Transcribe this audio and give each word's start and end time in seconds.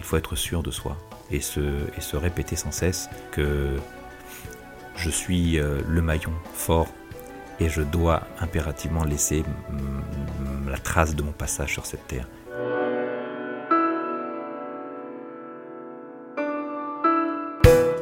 Il 0.00 0.04
faut 0.04 0.16
être 0.16 0.34
sûr 0.34 0.62
de 0.62 0.70
soi 0.70 0.96
et 1.30 1.42
se, 1.42 1.60
et 1.60 2.00
se 2.00 2.16
répéter 2.16 2.56
sans 2.56 2.70
cesse 2.72 3.10
que 3.32 3.76
je 4.96 5.10
suis 5.10 5.60
euh, 5.60 5.82
le 5.86 6.00
maillon 6.00 6.32
fort 6.54 6.88
et 7.60 7.68
je 7.68 7.82
dois 7.82 8.22
impérativement 8.40 9.04
laisser 9.04 9.44
la 10.66 10.78
trace 10.78 11.14
de 11.14 11.22
mon 11.22 11.32
passage 11.32 11.74
sur 11.74 11.84
cette 11.84 12.06
terre. 12.08 12.26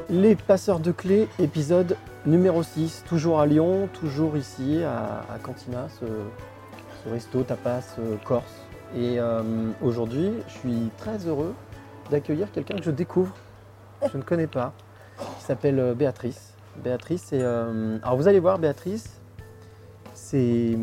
Les 0.08 0.36
passeurs 0.36 0.78
de 0.78 0.92
clés, 0.92 1.28
épisode 1.40 1.96
numéro 2.26 2.62
6, 2.62 3.02
toujours 3.08 3.40
à 3.40 3.46
Lyon, 3.46 3.88
toujours 3.92 4.36
ici 4.36 4.84
à, 4.84 5.24
à 5.34 5.38
Cantina, 5.42 5.88
ce, 5.98 6.06
ce 7.02 7.10
resto 7.10 7.42
tapas 7.42 7.96
euh, 7.98 8.14
corse. 8.24 8.68
Et 8.96 9.18
euh, 9.18 9.42
aujourd'hui, 9.82 10.30
je 10.46 10.52
suis 10.52 10.90
très 10.96 11.26
heureux 11.26 11.54
d'accueillir 12.10 12.50
quelqu'un 12.52 12.76
que 12.76 12.84
je 12.84 12.90
découvre, 12.90 13.34
que 14.00 14.08
je 14.12 14.16
ne 14.16 14.22
connais 14.22 14.46
pas, 14.46 14.72
qui 15.38 15.44
s'appelle 15.44 15.78
euh, 15.78 15.94
Béatrice. 15.94 16.54
Béatrice, 16.82 17.24
c'est. 17.26 17.42
euh, 17.42 17.98
alors 18.02 18.16
vous 18.16 18.28
allez 18.28 18.40
voir, 18.40 18.58
Béatrice, 18.58 19.20
c'est 20.14 20.76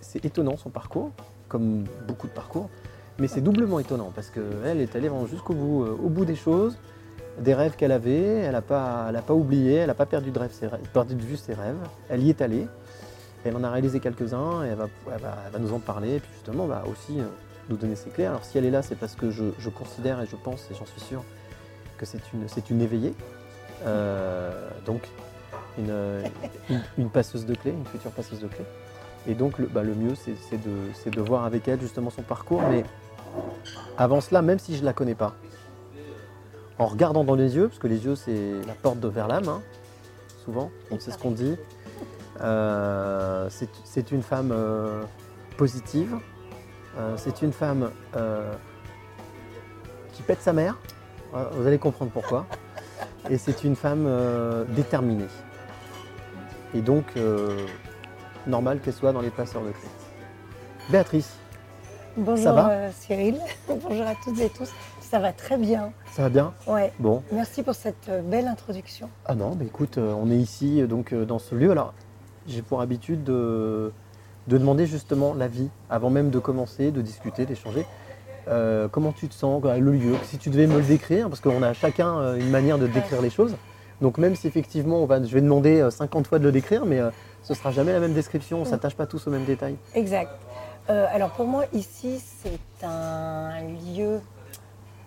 c'est 0.00 0.24
étonnant 0.24 0.56
son 0.56 0.70
parcours, 0.70 1.10
comme 1.48 1.84
beaucoup 2.06 2.26
de 2.26 2.32
parcours, 2.32 2.68
mais 3.18 3.26
c'est 3.26 3.40
doublement 3.40 3.80
étonnant 3.80 4.12
parce 4.14 4.30
qu'elle 4.30 4.80
est 4.80 4.94
allée 4.96 5.08
vraiment 5.08 5.26
jusqu'au 5.26 5.54
bout, 5.54 5.82
euh, 5.84 5.96
au 6.02 6.08
bout 6.08 6.24
des 6.24 6.36
choses 6.36 6.76
des 7.38 7.54
rêves 7.54 7.74
qu'elle 7.76 7.92
avait, 7.92 8.38
elle 8.38 8.52
n'a 8.52 8.62
pas, 8.62 9.10
oublié, 9.30 9.74
elle 9.74 9.88
n'a 9.88 9.94
pas 9.94 10.06
perdu 10.06 10.30
de, 10.30 10.38
rêve, 10.38 10.52
perdu 10.92 11.14
de 11.14 11.22
vue 11.22 11.36
ses 11.36 11.54
rêves, 11.54 11.76
elle 12.08 12.22
y 12.22 12.30
est 12.30 12.40
allée, 12.42 12.66
elle 13.44 13.56
en 13.56 13.64
a 13.64 13.70
réalisé 13.70 13.98
quelques-uns, 14.00 14.64
et 14.64 14.68
elle 14.68 14.76
va, 14.76 15.58
nous 15.58 15.72
en 15.72 15.80
parler, 15.80 16.16
et 16.16 16.20
puis 16.20 16.30
justement 16.34 16.66
va 16.66 16.84
aussi 16.86 17.18
nous 17.68 17.76
donner 17.76 17.96
ses 17.96 18.10
clés. 18.10 18.26
Alors 18.26 18.44
si 18.44 18.58
elle 18.58 18.64
est 18.64 18.70
là, 18.70 18.82
c'est 18.82 18.96
parce 18.96 19.14
que 19.14 19.30
je, 19.30 19.44
je 19.58 19.70
considère 19.70 20.20
et 20.20 20.26
je 20.26 20.36
pense, 20.36 20.68
et 20.70 20.74
j'en 20.74 20.86
suis 20.86 21.00
sûr, 21.00 21.22
que 21.98 22.06
c'est 22.06 22.20
une, 22.32 22.48
c'est 22.48 22.70
une 22.70 22.80
éveillée, 22.80 23.14
Euh, 23.86 24.70
donc 24.86 25.02
une, 25.78 26.22
une, 26.96 27.10
passeuse 27.10 27.44
de 27.44 27.54
clés, 27.54 27.72
une 27.72 27.84
future 27.84 28.12
passeuse 28.12 28.40
de 28.40 28.46
clés. 28.48 28.64
Et 29.26 29.34
donc 29.34 29.58
le, 29.58 29.66
bah, 29.66 29.82
le 29.82 29.94
mieux, 29.94 30.14
c'est 30.14 30.36
c'est 30.48 30.56
de, 30.62 30.74
c'est 30.94 31.10
de 31.10 31.20
voir 31.20 31.44
avec 31.44 31.66
elle 31.68 31.80
justement 31.80 32.10
son 32.10 32.22
parcours, 32.22 32.62
mais 32.70 32.84
avant 33.98 34.20
cela, 34.20 34.40
même 34.42 34.58
si 34.58 34.74
je 34.76 34.80
ne 34.80 34.86
la 34.86 34.92
connais 34.92 35.14
pas, 35.16 35.34
en 36.78 36.86
regardant 36.86 37.24
dans 37.24 37.34
les 37.34 37.56
yeux, 37.56 37.68
parce 37.68 37.78
que 37.80 37.88
les 37.88 38.04
yeux 38.04 38.14
c'est 38.16 38.52
la 38.66 38.74
porte 38.74 39.00
de 39.00 39.08
vers 39.08 39.28
l'âme, 39.28 39.48
hein, 39.48 39.60
souvent, 40.44 40.70
sait 41.00 41.10
ce 41.10 41.18
qu'on 41.18 41.32
dit. 41.32 41.56
Euh, 42.40 43.48
c'est- 43.50 43.68
c'est 43.84 44.10
une 44.12 44.22
femme 44.22 44.50
euh, 44.52 45.02
positive, 45.56 46.16
c'est 47.16 47.42
une 47.42 47.52
femme 47.52 47.90
euh, 48.16 48.52
qui 50.12 50.22
pète 50.22 50.40
sa 50.40 50.52
mère, 50.52 50.76
Euh, 51.34 51.44
vous 51.52 51.66
allez 51.66 51.78
comprendre 51.78 52.12
pourquoi. 52.12 52.46
Et 53.28 53.38
c'est 53.38 53.64
une 53.64 53.74
femme 53.74 54.04
euh, 54.06 54.64
déterminée. 54.68 55.26
Et 56.74 56.80
donc, 56.80 57.04
euh, 57.16 57.66
normal 58.46 58.80
qu'elle 58.80 58.94
soit 58.94 59.12
dans 59.12 59.20
les 59.20 59.30
passeurs 59.30 59.62
de 59.62 59.70
clés. 59.70 59.88
Béatrice, 60.90 61.32
Bonjour 62.16 62.44
Ça 62.44 62.52
va 62.52 62.70
euh, 62.70 62.90
Cyril, 62.94 63.40
bonjour 63.68 64.06
à 64.06 64.14
toutes 64.22 64.38
et 64.38 64.48
tous. 64.48 64.70
Ça 65.00 65.18
va 65.18 65.32
très 65.32 65.56
bien. 65.56 65.92
ça 66.12 66.22
va 66.22 66.28
bien 66.28 66.52
Ouais. 66.68 66.92
Bon. 67.00 67.22
Merci 67.32 67.64
pour 67.64 67.74
cette 67.74 68.08
euh, 68.08 68.22
belle 68.22 68.46
introduction. 68.46 69.08
Ah 69.24 69.34
non, 69.34 69.56
mais 69.58 69.66
écoute, 69.66 69.98
euh, 69.98 70.14
on 70.16 70.30
est 70.30 70.36
ici 70.36 70.80
euh, 70.80 70.86
donc 70.86 71.12
euh, 71.12 71.24
dans 71.24 71.40
ce 71.40 71.56
lieu. 71.56 71.72
Alors, 71.72 71.92
j'ai 72.46 72.62
pour 72.62 72.80
habitude 72.80 73.24
de, 73.24 73.92
de 74.48 74.58
demander 74.58 74.86
justement 74.86 75.34
l'avis 75.34 75.68
avant 75.90 76.10
même 76.10 76.30
de 76.30 76.38
commencer, 76.38 76.90
de 76.90 77.00
discuter, 77.02 77.46
d'échanger. 77.46 77.86
Euh, 78.48 78.88
comment 78.88 79.12
tu 79.12 79.28
te 79.28 79.34
sens, 79.34 79.62
le 79.62 79.92
lieu, 79.92 80.14
si 80.24 80.36
tu 80.38 80.50
devais 80.50 80.66
me 80.66 80.76
le 80.76 80.82
décrire, 80.84 81.28
parce 81.28 81.40
qu'on 81.40 81.62
a 81.62 81.72
chacun 81.72 82.18
euh, 82.18 82.36
une 82.36 82.50
manière 82.50 82.78
de 82.78 82.86
décrire 82.86 83.22
les 83.22 83.30
choses. 83.30 83.56
Donc 84.02 84.18
même 84.18 84.36
si 84.36 84.46
effectivement, 84.46 85.02
on 85.02 85.06
va, 85.06 85.22
je 85.22 85.32
vais 85.32 85.40
demander 85.40 85.80
euh, 85.80 85.90
50 85.90 86.26
fois 86.26 86.38
de 86.38 86.44
le 86.44 86.52
décrire, 86.52 86.84
mais 86.84 86.98
euh, 87.00 87.10
ce 87.42 87.54
sera 87.54 87.70
jamais 87.70 87.92
la 87.92 88.00
même 88.00 88.12
description, 88.12 88.58
on 88.58 88.62
Mm. 88.62 88.66
s'attache 88.66 88.94
pas 88.96 89.06
tous 89.06 89.26
aux 89.26 89.30
mêmes 89.30 89.44
détails. 89.44 89.76
Exact. 89.94 90.30
Euh, 90.90 91.06
alors 91.10 91.30
pour 91.30 91.46
moi, 91.46 91.64
ici, 91.72 92.20
c'est 92.42 92.86
un 92.86 93.60
lieu 93.96 94.20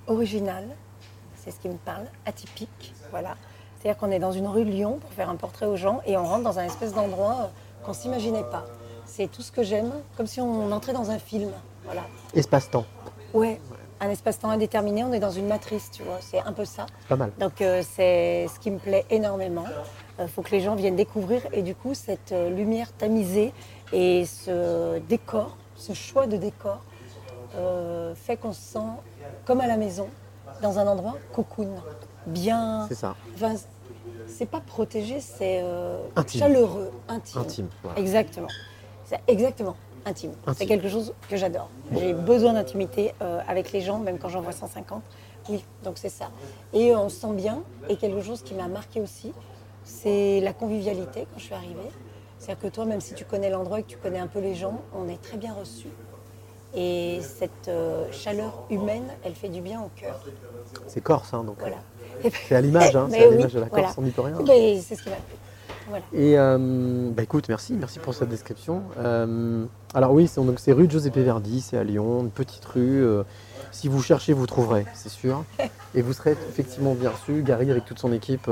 original. 0.07 0.63
C'est 1.35 1.51
ce 1.51 1.59
qui 1.59 1.69
me 1.69 1.75
parle, 1.75 2.05
atypique. 2.25 2.93
Voilà. 3.11 3.35
C'est-à-dire 3.79 3.99
qu'on 3.99 4.09
est 4.11 4.19
dans 4.19 4.31
une 4.31 4.47
rue 4.47 4.65
de 4.65 4.71
Lyon 4.71 4.97
pour 4.99 5.11
faire 5.13 5.29
un 5.29 5.35
portrait 5.35 5.65
aux 5.67 5.75
gens 5.75 6.01
et 6.05 6.17
on 6.17 6.23
rentre 6.25 6.43
dans 6.43 6.57
un 6.59 6.63
espèce 6.63 6.93
d'endroit 6.93 7.35
euh, 7.41 7.85
qu'on 7.85 7.93
s'imaginait 7.93 8.43
pas. 8.51 8.65
C'est 9.07 9.27
tout 9.31 9.41
ce 9.41 9.51
que 9.51 9.63
j'aime, 9.63 9.91
comme 10.15 10.27
si 10.27 10.39
on 10.41 10.71
entrait 10.71 10.93
dans 10.93 11.09
un 11.09 11.17
film. 11.19 11.49
Voilà. 11.85 12.01
Espace-temps, 12.35 12.85
Ouais, 13.33 13.59
un 13.99 14.09
espace-temps 14.09 14.49
indéterminé, 14.49 15.03
on 15.03 15.11
est 15.13 15.19
dans 15.19 15.31
une 15.31 15.47
matrice, 15.47 15.89
tu 15.91 16.03
vois, 16.03 16.17
c'est 16.21 16.39
un 16.39 16.53
peu 16.53 16.65
ça. 16.65 16.85
c'est 17.01 17.07
pas 17.09 17.15
mal. 17.15 17.31
Donc 17.39 17.61
euh, 17.61 17.81
c'est 17.95 18.47
ce 18.53 18.59
qui 18.59 18.71
me 18.71 18.77
plaît 18.77 19.05
énormément. 19.09 19.65
Il 20.19 20.27
faut 20.27 20.41
que 20.41 20.51
les 20.51 20.61
gens 20.61 20.75
viennent 20.75 20.95
découvrir 20.95 21.41
et 21.51 21.61
du 21.61 21.75
coup 21.75 21.93
cette 21.93 22.31
euh, 22.31 22.49
lumière 22.49 22.91
tamisée 22.93 23.53
et 23.93 24.25
ce 24.25 24.99
décor, 24.99 25.57
ce 25.75 25.93
choix 25.93 26.25
de 26.27 26.37
décor 26.37 26.79
euh, 27.55 28.13
fait 28.15 28.37
qu'on 28.37 28.53
se 28.53 28.61
sent 28.61 28.79
comme 29.45 29.61
à 29.61 29.67
la 29.67 29.77
maison, 29.77 30.07
dans 30.61 30.79
un 30.79 30.87
endroit 30.87 31.15
cocoon, 31.33 31.75
bien. 32.25 32.85
C'est 32.89 32.95
ça, 32.95 33.15
Enfin, 33.35 33.55
c'est 34.27 34.45
pas 34.49 34.59
protégé, 34.61 35.19
c'est 35.21 35.61
euh, 35.63 35.99
Intime. 36.15 36.39
chaleureux, 36.39 36.91
intime. 37.07 37.41
intime. 37.41 37.67
voilà. 37.83 37.99
Exactement. 37.99 38.47
C'est 39.07 39.21
exactement 39.27 39.75
intime. 40.05 40.33
C'est 40.55 40.65
quelque 40.65 40.89
chose 40.89 41.13
que 41.29 41.37
j'adore. 41.37 41.69
J'ai 41.93 42.13
besoin 42.13 42.53
d'intimité 42.53 43.13
euh, 43.21 43.39
avec 43.47 43.71
les 43.71 43.81
gens, 43.81 43.99
même 43.99 44.19
quand 44.19 44.29
j'en 44.29 44.41
vois 44.41 44.51
150. 44.51 45.01
Oui, 45.49 45.63
donc 45.83 45.97
c'est 45.97 46.09
ça. 46.09 46.29
Et 46.73 46.91
euh, 46.91 46.99
on 46.99 47.09
se 47.09 47.21
sent 47.21 47.33
bien. 47.33 47.63
Et 47.89 47.95
quelque 47.95 48.21
chose 48.21 48.41
qui 48.41 48.53
m'a 48.53 48.67
marqué 48.67 48.99
aussi, 49.01 49.33
c'est 49.83 50.41
la 50.41 50.51
convivialité 50.51 51.21
quand 51.31 51.39
je 51.39 51.45
suis 51.45 51.53
arrivée. 51.53 51.89
C'est-à-dire 52.37 52.63
que 52.63 52.67
toi, 52.67 52.85
même 52.85 53.01
si 53.01 53.13
tu 53.13 53.23
connais 53.23 53.49
l'endroit 53.49 53.79
et 53.79 53.83
que 53.83 53.87
tu 53.87 53.97
connais 53.97 54.19
un 54.19 54.27
peu 54.27 54.39
les 54.39 54.55
gens, 54.55 54.81
on 54.93 55.07
est 55.07 55.21
très 55.21 55.37
bien 55.37 55.53
reçus. 55.53 55.87
Et 56.75 57.19
cette 57.21 57.69
euh, 57.69 58.11
chaleur 58.11 58.65
humaine, 58.69 59.07
elle 59.23 59.35
fait 59.35 59.49
du 59.49 59.61
bien 59.61 59.81
au 59.81 59.89
cœur. 59.95 60.21
C'est 60.87 61.01
corse, 61.01 61.33
hein, 61.33 61.43
donc. 61.45 61.59
Voilà. 61.59 61.77
C'est 62.47 62.55
à 62.55 62.61
l'image, 62.61 62.95
hein, 62.95 63.07
c'est 63.11 63.23
à 63.23 63.29
oui, 63.29 63.37
l'image 63.37 63.53
de 63.53 63.59
la 63.59 63.69
Corse, 63.69 63.81
voilà. 63.81 63.93
on 63.97 64.01
n'y 64.01 64.11
peut 64.11 64.21
rien. 64.21 64.37
C'est 64.81 64.95
ce 64.95 65.01
qui 65.01 65.09
m'a 65.09 65.15
plu. 65.15 65.35
Voilà. 65.87 66.03
Et 66.13 66.37
euh, 66.37 67.09
bah 67.11 67.23
écoute, 67.23 67.47
merci, 67.49 67.73
merci 67.73 67.99
pour 67.99 68.13
cette 68.13 68.29
description. 68.29 68.83
Euh, 68.99 69.65
alors 69.93 70.11
oui, 70.13 70.27
c'est 70.27 70.43
donc 70.43 70.59
c'est 70.59 70.71
rue 70.73 70.89
Giuseppe 70.89 71.17
Verdi, 71.17 71.61
c'est 71.61 71.77
à 71.77 71.83
Lyon, 71.83 72.21
une 72.21 72.29
petite 72.31 72.65
rue. 72.65 73.03
euh, 73.03 73.23
si 73.71 73.87
vous 73.89 74.01
cherchez, 74.01 74.33
vous 74.33 74.47
trouverez, 74.47 74.85
c'est 74.93 75.09
sûr. 75.09 75.43
Et 75.95 76.01
vous 76.01 76.13
serez 76.13 76.31
effectivement 76.49 76.93
bien 76.93 77.09
reçu. 77.11 77.41
Gary 77.43 77.69
avec 77.71 77.85
toute 77.85 77.99
son 77.99 78.11
équipe, 78.13 78.49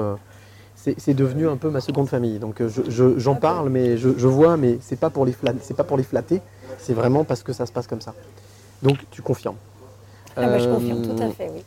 c'est 0.76 1.00
c'est 1.00 1.14
devenu 1.14 1.48
un 1.48 1.58
peu 1.58 1.70
ma 1.70 1.82
seconde 1.82 2.08
famille. 2.10 2.40
Donc 2.40 2.62
je- 2.66 2.90
je- 2.90 3.18
j'en 3.20 3.36
parle, 3.36 3.70
mais 3.70 3.98
je, 3.98 4.10
je 4.18 4.28
vois, 4.28 4.56
mais 4.58 4.78
c'est 4.82 5.00
pas 5.00 5.10
pour 5.10 5.26
les 5.26 5.32
flatter, 5.34 5.60
c'est 5.62 5.76
pas 5.76 5.84
pour 5.84 5.98
les 5.98 6.04
flatter. 6.04 6.42
C'est 6.78 6.94
vraiment 6.94 7.24
parce 7.24 7.44
que 7.44 7.54
ça 7.54 7.66
se 7.66 7.72
passe 7.72 7.88
comme 7.88 8.02
ça. 8.02 8.14
Donc 8.84 8.98
tu 9.12 9.22
confirmes. 9.22 9.56
Ah 10.38 10.48
bah, 10.48 10.60
je 10.60 10.68
confirme 10.68 11.02
tout 11.02 11.24
à 11.24 11.30
fait, 11.30 11.50
oui. 11.54 11.64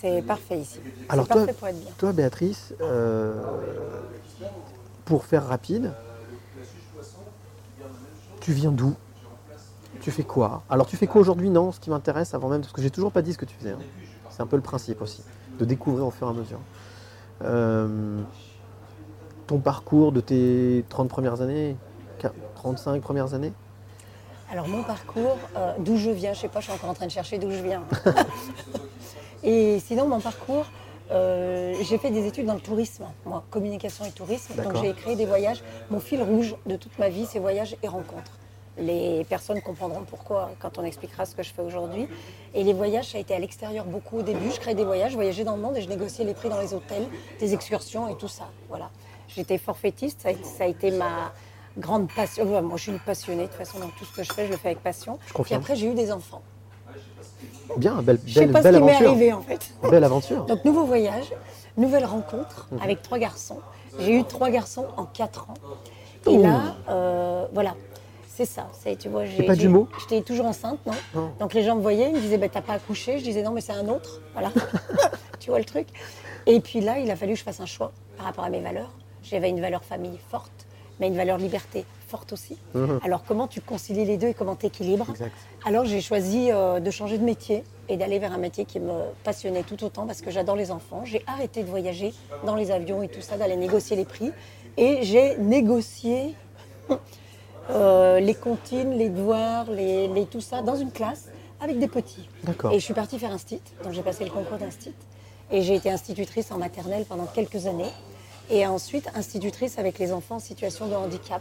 C'est 0.00 0.22
parfait 0.22 0.58
ici. 0.58 0.80
Alors 1.08 1.26
toi- 1.26 1.36
parfait 1.36 1.52
pour 1.52 1.68
être 1.68 1.78
bien. 1.80 1.92
Toi, 1.98 2.12
Béatrice, 2.12 2.72
euh, 2.80 3.34
pour 5.04 5.24
faire 5.24 5.46
rapide, 5.46 5.92
tu 8.40 8.52
viens 8.52 8.70
d'où? 8.72 8.94
Tu 10.00 10.10
fais 10.10 10.22
quoi? 10.22 10.62
Alors, 10.70 10.86
tu 10.86 10.96
fais 10.96 11.06
quoi 11.06 11.20
aujourd'hui? 11.20 11.50
Non, 11.50 11.72
ce 11.72 11.80
qui 11.80 11.90
m'intéresse 11.90 12.32
avant 12.32 12.48
même, 12.48 12.62
parce 12.62 12.72
que 12.72 12.80
j'ai 12.80 12.90
toujours 12.90 13.12
pas 13.12 13.20
dit 13.20 13.34
ce 13.34 13.38
que 13.38 13.44
tu 13.44 13.54
faisais. 13.56 13.72
hein. 13.72 13.78
C'est 14.30 14.40
un 14.42 14.46
peu 14.46 14.56
le 14.56 14.62
principe 14.62 15.02
aussi, 15.02 15.20
de 15.58 15.64
découvrir 15.66 16.06
au 16.06 16.10
fur 16.10 16.26
et 16.26 16.30
à 16.30 16.32
mesure. 16.32 16.60
Euh, 17.42 18.22
ton 19.46 19.58
parcours 19.58 20.12
de 20.12 20.20
tes 20.20 20.84
30 20.88 21.08
premières 21.10 21.42
années, 21.42 21.76
35 22.54 23.02
premières 23.02 23.34
années? 23.34 23.52
Alors 24.50 24.66
mon 24.68 24.82
parcours, 24.82 25.36
euh, 25.56 25.72
d'où 25.78 25.96
je 25.96 26.10
viens, 26.10 26.32
je 26.32 26.40
sais 26.40 26.48
pas, 26.48 26.60
je 26.60 26.64
suis 26.64 26.72
encore 26.72 26.90
en 26.90 26.94
train 26.94 27.06
de 27.06 27.10
chercher 27.12 27.38
d'où 27.38 27.50
je 27.50 27.62
viens. 27.62 27.82
et 29.42 29.78
sinon 29.80 30.06
mon 30.08 30.20
parcours, 30.20 30.66
euh, 31.10 31.74
j'ai 31.82 31.98
fait 31.98 32.10
des 32.10 32.26
études 32.26 32.46
dans 32.46 32.54
le 32.54 32.60
tourisme, 32.60 33.04
moi, 33.24 33.42
communication 33.50 34.04
et 34.04 34.10
tourisme. 34.10 34.54
Donc 34.62 34.76
j'ai 34.76 34.92
créé 34.92 35.16
des 35.16 35.26
voyages. 35.26 35.62
Mon 35.90 36.00
fil 36.00 36.22
rouge 36.22 36.54
de 36.66 36.76
toute 36.76 36.98
ma 36.98 37.08
vie, 37.08 37.26
c'est 37.26 37.38
voyages 37.38 37.76
et 37.82 37.88
rencontres. 37.88 38.32
les 38.78 39.24
personnes 39.24 39.60
comprendront 39.60 40.04
pourquoi 40.08 40.52
quand 40.60 40.78
on 40.78 40.84
expliquera 40.84 41.26
ce 41.26 41.34
que 41.34 41.42
je 41.42 41.52
fais 41.52 41.62
aujourd'hui. 41.62 42.06
Et 42.54 42.62
les 42.62 42.72
voyages, 42.72 43.10
ça 43.10 43.18
a 43.18 43.20
été 43.20 43.34
à 43.34 43.38
l'extérieur 43.38 43.84
beaucoup 43.84 44.18
au 44.18 44.22
début. 44.22 44.50
Je 44.50 44.60
créais 44.60 44.74
des 44.74 44.84
voyages, 44.84 45.12
je 45.12 45.16
voyageais 45.16 45.44
dans 45.44 45.56
le 45.56 45.62
monde 45.62 45.76
et 45.76 45.82
je 45.82 45.88
négociais 45.88 46.24
les 46.24 46.34
prix 46.34 46.48
dans 46.48 46.60
les 46.60 46.72
hôtels, 46.72 47.06
des 47.40 47.52
excursions 47.52 48.08
et 48.08 48.16
tout 48.16 48.28
ça. 48.28 48.48
Voilà. 48.68 48.90
J'étais 49.28 49.58
forfaitiste, 49.58 50.22
ça 50.22 50.28
a 50.28 50.32
été, 50.32 50.44
ça 50.44 50.64
a 50.64 50.66
été 50.66 50.90
ma 50.92 51.32
grande 51.76 52.08
passion. 52.12 52.44
Moi, 52.62 52.76
je 52.76 52.82
suis 52.82 52.92
une 52.92 53.00
passionnée. 53.00 53.42
De 53.42 53.48
toute 53.48 53.56
façon, 53.56 53.80
dans 53.80 53.88
tout 53.88 54.04
ce 54.04 54.14
que 54.14 54.22
je 54.22 54.32
fais, 54.32 54.46
je 54.46 54.52
le 54.52 54.56
fais 54.56 54.68
avec 54.68 54.82
passion. 54.82 55.18
Confirme. 55.34 55.60
après, 55.60 55.76
j'ai 55.76 55.88
eu 55.88 55.94
des 55.94 56.12
enfants. 56.12 56.42
Bien, 57.76 58.02
belle, 58.02 58.18
Je 58.26 58.34
sais 58.34 58.40
belle, 58.40 58.52
pas 58.52 58.58
ce 58.58 58.64
belle 58.64 58.74
qui 58.76 58.80
m'est 58.82 58.90
aventure. 58.92 59.08
arrivé 59.10 59.32
en 59.32 59.40
fait. 59.42 59.70
Belle 59.90 60.04
aventure. 60.04 60.44
Donc 60.46 60.64
nouveau 60.64 60.84
voyage, 60.84 61.32
nouvelle 61.76 62.04
rencontre 62.04 62.68
Mhm. 62.72 62.80
avec 62.82 63.02
trois 63.02 63.18
garçons. 63.18 63.58
J'ai 63.98 64.14
eu 64.16 64.24
trois 64.24 64.50
garçons 64.50 64.86
en 64.96 65.04
quatre 65.04 65.48
ans. 65.50 65.54
Et 66.26 66.36
là, 66.38 66.76
euh, 66.88 67.46
voilà, 67.52 67.74
c'est 68.28 68.44
ça. 68.44 68.68
C'est, 68.72 68.96
tu 68.96 69.08
vois, 69.08 69.24
j'ai, 69.24 69.42
pas 69.44 69.54
jumeaux 69.54 69.88
J'étais 70.00 70.22
toujours 70.22 70.46
enceinte, 70.46 70.78
non, 70.86 70.92
Non. 71.14 71.30
Donc 71.40 71.54
les 71.54 71.62
gens 71.62 71.76
me 71.76 71.80
voyaient, 71.80 72.08
ils 72.10 72.14
me 72.16 72.20
disaient, 72.20 72.38
bah, 72.38 72.48
t'as 72.48 72.60
pas 72.62 72.74
accouché 72.74 73.18
Je 73.18 73.24
disais, 73.24 73.42
non, 73.42 73.50
mais 73.52 73.60
c'est 73.60 73.72
un 73.72 73.88
autre. 73.88 74.20
Voilà, 74.34 74.50
tu 75.40 75.50
vois 75.50 75.58
le 75.58 75.64
truc. 75.64 75.88
Et 76.46 76.60
puis 76.60 76.80
là, 76.80 76.98
il 76.98 77.10
a 77.10 77.16
fallu 77.16 77.32
que 77.32 77.38
je 77.38 77.44
fasse 77.44 77.60
un 77.60 77.66
choix 77.66 77.92
par 78.16 78.26
rapport 78.26 78.44
à 78.44 78.50
mes 78.50 78.60
valeurs. 78.60 78.90
J'avais 79.22 79.48
une 79.50 79.60
valeur 79.60 79.82
famille 79.84 80.18
forte, 80.30 80.66
mais 81.00 81.08
une 81.08 81.16
valeur 81.16 81.38
liberté 81.38 81.84
forte 82.06 82.32
aussi. 82.32 82.56
Mhm. 82.74 83.00
Alors 83.04 83.24
comment 83.26 83.46
tu 83.48 83.60
concilies 83.60 84.04
les 84.04 84.16
deux 84.18 84.28
et 84.28 84.34
comment 84.34 84.54
t'équilibres 84.56 85.06
Exact. 85.10 85.32
alors 85.64 85.84
j'ai 85.84 86.00
choisi 86.00 86.50
euh, 86.50 86.78
de 86.80 86.90
changer 86.90 87.18
de 87.18 87.24
métier 87.24 87.64
et 87.88 87.96
d'aller 87.96 88.18
vers 88.18 88.32
un 88.32 88.38
métier 88.38 88.64
qui 88.64 88.78
me 88.80 88.92
passionnait 89.24 89.62
tout 89.62 89.82
autant 89.84 90.06
parce 90.06 90.20
que 90.20 90.30
j'adore 90.30 90.56
les 90.56 90.70
enfants. 90.70 91.02
J'ai 91.04 91.22
arrêté 91.26 91.62
de 91.62 91.68
voyager 91.68 92.12
dans 92.44 92.54
les 92.54 92.70
avions 92.70 93.02
et 93.02 93.08
tout 93.08 93.20
ça, 93.22 93.36
d'aller 93.36 93.56
négocier 93.56 93.96
les 93.96 94.04
prix. 94.04 94.30
Et 94.76 95.02
j'ai 95.02 95.36
négocié 95.38 96.34
euh, 97.70 98.20
les 98.20 98.34
comptines, 98.34 98.92
les 98.96 99.08
devoirs, 99.08 99.70
les, 99.70 100.08
les- 100.08 100.26
tout 100.26 100.40
ça 100.40 100.62
dans 100.62 100.76
une 100.76 100.90
classe 100.92 101.28
avec 101.60 101.78
des 101.78 101.88
petits. 101.88 102.28
Et 102.72 102.78
je 102.78 102.84
suis 102.84 102.94
partie 102.94 103.18
faire 103.18 103.32
un 103.32 103.38
stit, 103.38 103.60
donc 103.84 103.92
j'ai 103.92 104.02
passé 104.02 104.24
le 104.24 104.30
concours 104.30 104.56
d'instit. 104.58 104.92
Et 105.52 105.62
j'ai 105.62 105.74
été 105.74 105.90
institutrice 105.90 106.50
en 106.52 106.58
maternelle 106.58 107.04
pendant 107.08 107.26
quelques 107.26 107.66
années. 107.66 107.90
Et 108.50 108.66
ensuite 108.66 109.08
institutrice 109.14 109.78
avec 109.78 109.98
les 109.98 110.12
enfants 110.12 110.36
en 110.36 110.40
situation 110.40 110.86
de 110.88 110.94
handicap 110.94 111.40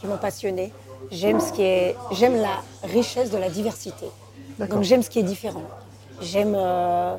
qui 0.00 0.06
m'ont 0.06 0.16
passionnée. 0.18 0.72
J'aime 1.10 1.40
ce 1.40 1.52
qui 1.52 1.62
est, 1.62 1.96
j'aime 2.12 2.36
la 2.36 2.62
richesse 2.84 3.30
de 3.30 3.36
la 3.38 3.48
diversité. 3.48 4.06
Donc 4.58 4.82
j'aime 4.82 5.02
ce 5.02 5.10
qui 5.10 5.18
est 5.20 5.24
différent. 5.24 5.62
J'aime, 6.20 6.54
euh, 6.56 7.16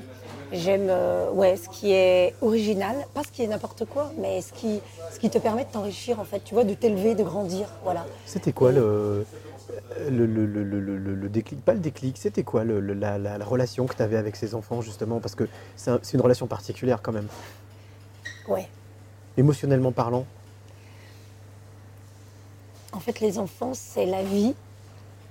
j'aime, 0.51 0.87
euh, 0.89 1.31
ouais, 1.31 1.55
ce 1.55 1.69
qui 1.69 1.91
est 1.91 2.35
original, 2.41 2.95
pas 3.13 3.23
ce 3.23 3.31
qui 3.31 3.41
est 3.43 3.47
n'importe 3.47 3.85
quoi, 3.85 4.11
mais 4.17 4.41
ce 4.41 4.51
qui, 4.53 4.79
ce 5.11 5.17
qui 5.19 5.29
te 5.29 5.37
permet 5.39 5.63
de 5.65 5.69
t'enrichir 5.71 6.19
en 6.19 6.23
fait. 6.25 6.41
Tu 6.43 6.53
vois, 6.53 6.63
de 6.63 6.73
t'élever, 6.73 7.15
de 7.15 7.23
grandir, 7.23 7.67
voilà. 7.83 8.05
C'était 8.25 8.51
quoi 8.53 8.71
le, 8.71 9.25
le, 10.09 10.25
le, 10.25 10.45
le, 10.45 10.63
le- 11.15 11.29
déclic 11.29 11.63
Pas 11.63 11.73
le 11.73 11.79
déclic, 11.79 12.17
c'était 12.17 12.43
quoi 12.43 12.63
la, 12.63 13.17
la- 13.17 13.37
la 13.37 13.45
relation 13.45 13.87
que 13.87 13.95
tu 13.95 14.01
avais 14.03 14.17
avec 14.17 14.35
ces 14.35 14.53
enfants 14.55 14.81
justement? 14.81 15.19
Parce 15.19 15.35
que 15.35 15.47
c'est 15.77 15.91
un- 15.91 15.99
c'est 16.03 16.13
une 16.15 16.21
relation 16.21 16.47
particulière 16.47 17.01
quand 17.01 17.13
même, 17.13 17.27
Ouais. 18.47 18.67
Émotionnellement 19.37 19.91
parlant. 19.91 20.25
En 22.93 22.99
fait, 22.99 23.19
les 23.19 23.39
enfants, 23.39 23.71
c'est 23.73 24.05
la 24.05 24.23
vie. 24.23 24.53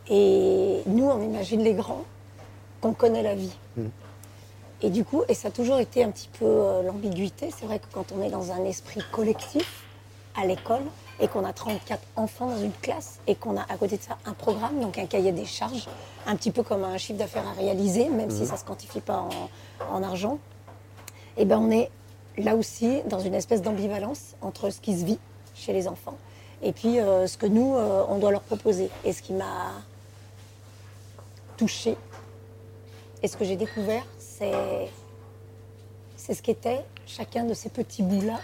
Et 0.09 0.81
nous, 0.87 1.05
on 1.05 1.23
imagine 1.23 1.63
les 1.63 1.75
grands, 1.75 2.05
qu'on 2.81 2.95
connaît 2.95 3.23
la 3.23 3.35
vie. 3.35 3.55
Mm. 3.77 3.87
Et 4.83 4.91
du 4.91 5.05
coup, 5.05 5.23
et 5.29 5.35
ça 5.35 5.49
a 5.49 5.51
toujours 5.51 5.79
été 5.79 6.03
un 6.03 6.11
petit 6.11 6.31
peu 6.39 6.47
euh, 6.47 6.83
l'ambiguïté. 6.83 7.51
C'est 7.57 7.67
vrai 7.67 7.79
que 7.79 7.85
quand 7.93 8.13
on 8.13 8.23
est 8.23 8.31
dans 8.31 8.51
un 8.51 8.65
esprit 8.65 9.03
collectif 9.13 9.85
à 10.35 10.47
l'école 10.47 10.83
et 11.21 11.29
qu'on 11.29 11.45
a 11.45 11.53
34 11.53 12.01
enfants 12.17 12.47
dans 12.47 12.59
une 12.59 12.73
classe 12.73 13.21
et 13.27 13.35
qu'on 13.35 13.59
a 13.59 13.63
à 13.69 13.77
côté 13.77 13.99
de 13.99 14.03
ça 14.03 14.17
un 14.25 14.33
programme, 14.33 14.81
donc 14.81 14.99
un 14.99 15.05
cahier 15.05 15.33
des 15.33 15.45
charges, 15.45 15.87
un 16.27 16.35
petit 16.35 16.51
peu 16.51 16.63
comme 16.63 16.83
un 16.83 16.97
chiffre 16.97 17.19
d'affaires 17.19 17.47
à 17.47 17.53
réaliser, 17.53 18.09
même 18.09 18.31
si 18.31 18.47
ça 18.47 18.55
ne 18.55 18.59
se 18.59 18.65
quantifie 18.65 19.01
pas 19.01 19.19
en, 19.19 19.95
en 19.95 20.03
argent, 20.03 20.39
et 21.37 21.45
ben 21.45 21.59
on 21.59 21.71
est 21.71 21.91
là 22.41 22.57
aussi 22.57 23.03
dans 23.09 23.21
une 23.21 23.35
espèce 23.35 23.63
d'ambivalence 23.63 24.35
entre 24.43 24.71
ce 24.71 24.81
qui 24.81 24.99
se 24.99 25.05
vit 25.05 25.19
chez 25.55 25.73
les 25.73 25.89
enfants 25.89 26.17
et 26.63 26.73
puis 26.73 27.01
euh, 27.01 27.27
ce 27.27 27.39
que 27.39 27.47
nous, 27.47 27.75
euh, 27.75 28.05
on 28.09 28.19
doit 28.19 28.31
leur 28.31 28.43
proposer. 28.43 28.91
Et 29.05 29.13
ce 29.13 29.23
qui 29.23 29.33
m'a 29.33 29.73
touchée 31.57 31.97
et 33.23 33.29
ce 33.29 33.37
que 33.37 33.45
j'ai 33.45 33.57
découvert, 33.57 34.05
c'est, 34.19 34.89
c'est 36.17 36.35
ce 36.35 36.43
qu'était 36.43 36.85
chacun 37.07 37.45
de 37.45 37.55
ces 37.55 37.69
petits 37.69 38.03
bouts-là 38.03 38.41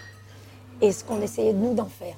et 0.80 0.92
ce 0.92 1.04
qu'on 1.04 1.20
essayait 1.20 1.52
de 1.52 1.58
nous 1.58 1.74
d'en 1.74 1.86
faire. 1.86 2.16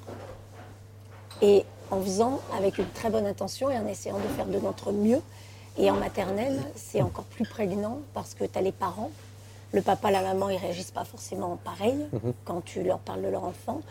Et 1.41 1.65
en 1.91 2.01
faisant 2.01 2.39
avec 2.57 2.77
une 2.77 2.89
très 2.89 3.09
bonne 3.09 3.25
intention 3.25 3.69
et 3.69 3.77
en 3.77 3.87
essayant 3.87 4.17
de 4.17 4.27
faire 4.35 4.45
de 4.45 4.59
notre 4.59 4.91
mieux. 4.91 5.21
Et 5.77 5.89
en 5.89 5.95
maternelle, 5.95 6.59
c'est 6.75 7.01
encore 7.01 7.23
plus 7.25 7.45
prégnant 7.45 7.99
parce 8.13 8.33
que 8.33 8.43
tu 8.43 8.57
as 8.57 8.61
les 8.61 8.73
parents. 8.73 9.11
Le 9.71 9.81
papa, 9.81 10.09
la 10.11 10.21
maman, 10.21 10.49
ils 10.49 10.57
réagissent 10.57 10.91
pas 10.91 11.03
forcément 11.03 11.57
pareil 11.63 12.07
quand 12.45 12.61
tu 12.63 12.83
leur 12.83 12.99
parles 12.99 13.21
de 13.21 13.27
leur 13.27 13.43
enfant. 13.43 13.81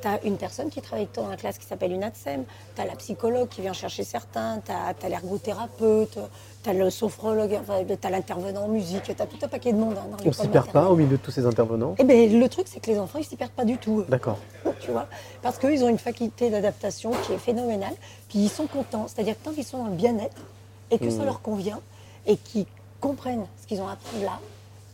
Tu 0.00 0.06
as 0.06 0.22
une 0.24 0.36
personne 0.36 0.70
qui 0.70 0.80
travaille 0.80 1.02
avec 1.02 1.12
toi 1.12 1.24
dans 1.24 1.30
la 1.30 1.36
classe 1.36 1.58
qui 1.58 1.66
s'appelle 1.66 1.92
une 1.92 2.04
ATSEM. 2.04 2.44
Tu 2.76 2.80
as 2.80 2.84
la 2.84 2.94
psychologue 2.94 3.48
qui 3.48 3.62
vient 3.62 3.72
chercher 3.72 4.04
certains. 4.04 4.60
Tu 4.64 4.70
as, 4.70 5.08
l'ergothérapeute. 5.08 6.18
Tu 6.62 6.70
as 6.70 6.72
le 6.72 6.90
sophrologue. 6.90 7.58
tu 7.60 8.06
as 8.06 8.10
l'intervenant 8.10 8.64
en 8.64 8.68
musique. 8.68 9.02
Tu 9.04 9.10
as 9.10 9.26
tout 9.26 9.38
un 9.42 9.48
paquet 9.48 9.72
de 9.72 9.78
monde 9.78 9.96
hein, 9.96 10.06
dans 10.10 10.16
On 10.16 10.18
l'école 10.18 10.34
s'y 10.34 10.48
perd 10.48 10.70
pas 10.70 10.88
au 10.88 10.96
milieu 10.96 11.16
de 11.16 11.22
tous 11.22 11.32
ces 11.32 11.46
intervenants? 11.46 11.94
Eh 11.98 12.04
ben, 12.04 12.38
le 12.38 12.48
truc, 12.48 12.66
c'est 12.68 12.80
que 12.80 12.90
les 12.90 12.98
enfants, 12.98 13.18
ils 13.18 13.24
s'y 13.24 13.36
perdent 13.36 13.52
pas 13.52 13.64
du 13.64 13.78
tout. 13.78 14.04
D'accord. 14.08 14.38
tu 14.80 14.92
vois, 14.92 15.08
parce 15.42 15.58
qu'ils 15.58 15.82
ont 15.82 15.88
une 15.88 15.98
faculté 15.98 16.50
d'adaptation 16.50 17.10
qui 17.26 17.32
est 17.32 17.38
phénoménale, 17.38 17.94
puis 18.28 18.38
ils 18.38 18.50
sont 18.50 18.66
contents, 18.66 19.06
c'est-à-dire 19.08 19.34
que 19.34 19.44
tant 19.44 19.52
qu'ils 19.52 19.64
sont 19.64 19.78
dans 19.78 19.90
le 19.90 19.96
bien-être 19.96 20.42
et 20.90 20.98
que 20.98 21.10
ça 21.10 21.24
leur 21.24 21.42
convient 21.42 21.80
et 22.26 22.36
qu'ils 22.36 22.66
comprennent 23.00 23.46
ce 23.60 23.66
qu'ils 23.66 23.80
ont 23.80 23.88
à 23.88 23.92
apprendre 23.92 24.24
là, 24.24 24.40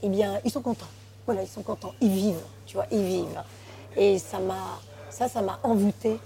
eh 0.05 0.09
bien, 0.11 0.39
ils 0.45 0.51
sont 0.51 0.61
contents. 0.61 0.87
Voilà, 1.27 1.43
ils 1.43 1.49
sont 1.49 1.63
contents, 1.63 1.93
ils 2.03 2.11
vivent, 2.11 2.43
tu 2.67 2.75
vois, 2.77 2.85
ils 2.93 3.03
vivent. 3.03 3.41
Et 3.97 4.19
ça 4.19 4.39
m'a, 4.39 4.79
ça, 5.09 5.29
ça 5.29 5.41
m'a 5.41 5.59
envoûté. 5.63 6.19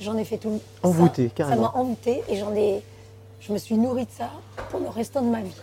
J'en 0.00 0.16
ai 0.18 0.24
fait 0.24 0.36
tout. 0.36 0.60
ça- 0.82 0.88
Envoûté, 0.88 1.28
Ça 1.28 1.34
carrément. 1.34 1.62
m'a 1.62 1.72
envoûté 1.74 2.22
et 2.28 2.36
j'en 2.36 2.54
ai, 2.54 2.82
je 3.40 3.52
me 3.52 3.58
suis 3.58 3.76
nourrie 3.78 4.04
de 4.04 4.10
ça 4.10 4.28
pour 4.70 4.80
le 4.80 4.88
restant 4.88 5.22
de 5.22 5.28
ma 5.30 5.40
vie. 5.40 5.54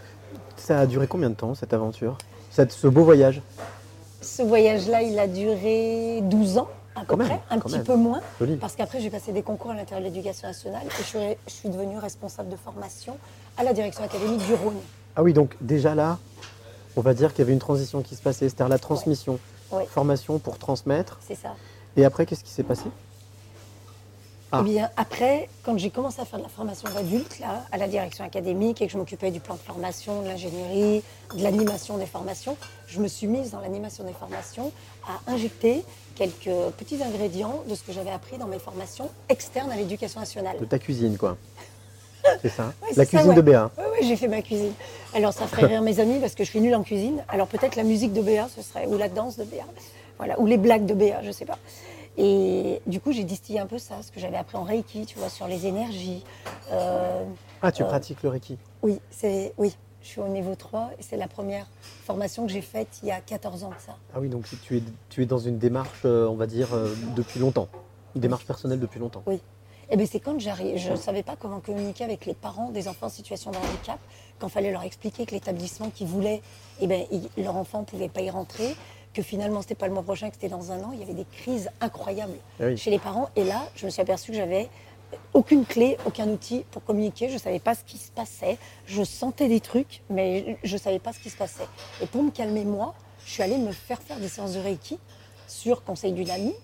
Ça 0.57 0.79
a 0.79 0.85
duré 0.87 1.05
combien 1.05 1.29
de 1.29 1.35
temps 1.35 1.53
cette 1.53 1.73
aventure? 1.73 2.17
Cette- 2.49 2.71
Ce 2.71 2.87
beau 2.87 3.03
voyage? 3.03 3.41
Ce 4.21 4.41
voyage-là, 4.41 5.03
il 5.03 5.19
a 5.19 5.27
duré 5.27 6.21
12 6.23 6.57
ans 6.57 6.67
à 6.95 7.01
peu 7.01 7.05
Quand 7.07 7.17
même, 7.17 7.27
près, 7.27 7.39
un 7.51 7.59
petit 7.59 7.73
même. 7.73 7.83
peu 7.83 7.95
moins. 7.95 8.21
Joli. 8.39 8.55
Parce 8.55 8.75
qu'après, 8.75 8.99
j'ai 9.01 9.09
passé 9.11 9.31
des 9.31 9.43
concours 9.43 9.71
à 9.71 9.75
l'intérieur 9.75 9.99
de 10.09 10.11
l'éducation 10.13 10.47
nationale 10.47 10.81
et 10.87 10.89
je 10.97 11.03
suis, 11.03 11.19
je 11.47 11.51
suis 11.53 11.69
devenue 11.69 11.99
responsable 11.99 12.49
de 12.49 12.55
formation 12.55 13.17
à 13.57 13.63
la 13.63 13.73
direction 13.73 14.03
académique 14.03 14.43
du 14.47 14.53
Rhône. 14.55 14.79
Ah 15.15 15.21
oui, 15.21 15.33
donc 15.33 15.55
déjà 15.61 15.93
là, 15.93 16.17
on 16.95 17.01
va 17.01 17.13
dire 17.13 17.31
qu'il 17.31 17.39
y 17.39 17.41
avait 17.43 17.53
une 17.53 17.59
transition 17.59 18.01
qui 18.01 18.15
se 18.15 18.21
passait, 18.21 18.49
c'est-à-dire 18.49 18.69
la 18.69 18.79
transmission. 18.79 19.39
Ouais. 19.71 19.85
Formation 19.85 20.39
pour 20.39 20.57
transmettre. 20.57 21.17
C'est 21.25 21.35
ça. 21.35 21.55
Et 21.95 22.05
après, 22.05 22.25
qu'est-ce 22.25 22.43
qui 22.43 22.51
s'est 22.51 22.63
passé? 22.63 22.85
Ah. 24.53 24.59
Eh 24.61 24.69
bien, 24.69 24.89
après, 24.97 25.47
quand 25.63 25.77
j'ai 25.77 25.89
commencé 25.89 26.19
à 26.19 26.25
faire 26.25 26.39
de 26.39 26.43
la 26.43 26.49
formation 26.49 26.89
d'adulte, 26.89 27.39
là, 27.39 27.63
à 27.71 27.77
la 27.77 27.87
direction 27.87 28.25
académique, 28.25 28.81
et 28.81 28.87
que 28.87 28.91
je 28.91 28.97
m'occupais 28.97 29.31
du 29.31 29.39
plan 29.39 29.55
de 29.55 29.59
formation, 29.61 30.21
de 30.23 30.27
l'ingénierie, 30.27 31.03
de 31.37 31.41
l'animation 31.41 31.97
des 31.97 32.05
formations, 32.05 32.57
je 32.87 32.99
me 32.99 33.07
suis 33.07 33.27
mise 33.27 33.51
dans 33.51 33.61
l'animation 33.61 34.03
des 34.03 34.11
formations 34.11 34.73
à 35.07 35.31
injecter 35.31 35.85
quelques 36.15 36.71
petits 36.77 37.01
ingrédients 37.01 37.63
de 37.69 37.75
ce 37.75 37.83
que 37.83 37.93
j'avais 37.93 38.11
appris 38.11 38.37
dans 38.37 38.47
mes 38.47 38.59
formations 38.59 39.09
externes 39.29 39.71
à 39.71 39.77
l'éducation 39.77 40.19
nationale. 40.19 40.57
De 40.59 40.65
ta 40.65 40.79
cuisine, 40.79 41.17
quoi. 41.17 41.37
C'est 42.41 42.49
ça 42.49 42.73
Ouais, 42.81 42.87
La 42.95 43.03
ça, 43.03 43.05
cuisine 43.05 43.29
ouais. 43.29 43.35
de 43.35 43.41
Béa. 43.41 43.71
Oui, 43.77 44.07
j'ai 44.07 44.15
fait 44.15 44.27
ma 44.27 44.41
cuisine. 44.41 44.73
Alors, 45.13 45.33
ça 45.33 45.45
ferait 45.47 45.65
rire 45.67 45.81
mes 45.81 45.99
amis 45.99 46.19
parce 46.19 46.35
que 46.35 46.43
je 46.43 46.49
suis 46.49 46.61
nulle 46.61 46.75
en 46.75 46.83
cuisine. 46.83 47.23
Alors, 47.27 47.47
peut-être 47.47 47.75
la 47.75 47.83
musique 47.83 48.13
de 48.13 48.21
Béa, 48.21 48.47
ce 48.55 48.61
serait, 48.61 48.85
ou 48.87 48.97
la 48.97 49.09
danse 49.09 49.37
de 49.37 49.43
Béa, 49.43 49.65
voilà, 50.17 50.39
ou 50.39 50.45
les 50.45 50.57
blagues 50.57 50.85
de 50.85 50.93
Béa, 50.93 51.21
je 51.23 51.31
sais 51.31 51.45
pas. 51.45 51.57
Et 52.17 52.81
du 52.87 52.99
coup, 52.99 53.11
j'ai 53.11 53.23
distillé 53.23 53.59
un 53.59 53.65
peu 53.67 53.77
ça, 53.77 53.95
ce 54.01 54.11
que 54.11 54.19
j'avais 54.19 54.37
appris 54.37 54.57
en 54.57 54.63
Reiki, 54.63 55.05
tu 55.05 55.17
vois, 55.17 55.29
sur 55.29 55.47
les 55.47 55.65
énergies. 55.65 56.23
Euh, 56.71 57.23
Ah, 57.61 57.71
tu 57.71 57.83
Euh, 57.83 57.85
pratiques 57.85 58.21
le 58.23 58.29
Reiki 58.29 58.57
oui, 58.83 58.99
c'est, 59.11 59.53
oui, 59.57 59.75
je 60.01 60.07
suis 60.07 60.19
au 60.21 60.27
niveau 60.27 60.55
3 60.55 60.89
et 60.99 61.03
c'est 61.03 61.15
la 61.17 61.27
première 61.27 61.67
formation 62.05 62.45
que 62.47 62.51
j'ai 62.51 62.61
faite 62.61 62.87
il 63.03 63.09
y 63.09 63.11
a 63.11 63.21
14 63.21 63.63
ans 63.63 63.69
de 63.69 63.75
ça. 63.85 63.95
Ah 64.15 64.19
oui, 64.19 64.27
donc 64.29 64.45
tu 64.63 64.77
es, 64.77 64.83
tu 65.09 65.21
es 65.21 65.25
dans 65.25 65.37
une 65.37 65.57
démarche, 65.59 66.01
euh, 66.05 66.27
on 66.27 66.35
va 66.35 66.47
dire, 66.47 66.69
depuis 67.15 67.39
longtemps. 67.39 67.67
Une 68.15 68.21
démarche 68.21 68.45
personnelle 68.45 68.79
depuis 68.79 68.99
longtemps. 68.99 69.23
Oui. 69.25 69.39
Et 69.91 69.97
bien 69.97 70.05
c'est 70.05 70.21
quand 70.21 70.39
j'arrive, 70.39 70.77
je 70.77 70.91
ne 70.91 70.95
savais 70.95 71.21
pas 71.21 71.35
comment 71.37 71.59
communiquer 71.59 72.05
avec 72.05 72.25
les 72.25 72.33
parents 72.33 72.69
des 72.69 72.87
enfants 72.87 73.07
en 73.07 73.09
situation 73.09 73.51
de 73.51 73.57
handicap, 73.57 73.99
quand 74.39 74.47
fallait 74.47 74.71
leur 74.71 74.83
expliquer 74.83 75.25
que 75.25 75.31
l'établissement 75.31 75.89
qu'ils 75.89 76.07
voulaient, 76.07 76.41
eh 76.79 76.87
ben, 76.87 77.03
il- 77.11 77.29
leur 77.43 77.57
enfant 77.57 77.81
ne 77.81 77.85
pouvait 77.85 78.07
pas 78.07 78.21
y 78.21 78.29
rentrer, 78.29 78.73
que 79.13 79.21
finalement 79.21 79.61
c'était 79.61 79.75
pas 79.75 79.87
le 79.87 79.93
mois 79.93 80.03
prochain, 80.03 80.29
que 80.29 80.35
c'était 80.35 80.47
dans 80.47 80.71
un 80.71 80.81
an, 80.83 80.91
il 80.93 80.99
y 80.99 81.03
avait 81.03 81.13
des 81.13 81.25
crises 81.25 81.69
incroyables 81.81 82.37
oui. 82.61 82.77
chez 82.77 82.89
les 82.89 82.99
parents. 82.99 83.29
Et 83.35 83.43
là, 83.43 83.67
je 83.75 83.85
me 83.85 83.91
suis 83.91 84.01
aperçue 84.01 84.31
que 84.31 84.37
j'avais 84.37 84.69
aucune 85.33 85.65
clé, 85.65 85.97
aucun 86.05 86.29
outil 86.29 86.63
pour 86.71 86.85
communiquer. 86.85 87.27
Je 87.27 87.33
ne 87.33 87.39
savais 87.39 87.59
pas 87.59 87.75
ce 87.75 87.83
qui 87.83 87.97
se 87.97 88.11
passait. 88.11 88.57
Je 88.85 89.03
sentais 89.03 89.49
des 89.49 89.59
trucs, 89.59 90.01
mais 90.09 90.57
je 90.63 90.73
ne 90.73 90.79
savais 90.79 90.99
pas 90.99 91.11
ce 91.11 91.19
qui 91.19 91.29
se 91.29 91.35
passait. 91.35 91.67
Et 92.01 92.05
pour 92.05 92.23
me 92.23 92.31
calmer, 92.31 92.63
moi, 92.63 92.93
je 93.25 93.31
suis 93.33 93.43
allée 93.43 93.57
me 93.57 93.73
faire 93.73 94.01
faire 94.01 94.19
des 94.21 94.29
séances 94.29 94.53
de 94.53 94.61
Reiki 94.61 94.97
sur 95.49 95.83
conseil 95.83 96.13
d'une 96.13 96.29
amie. 96.29 96.55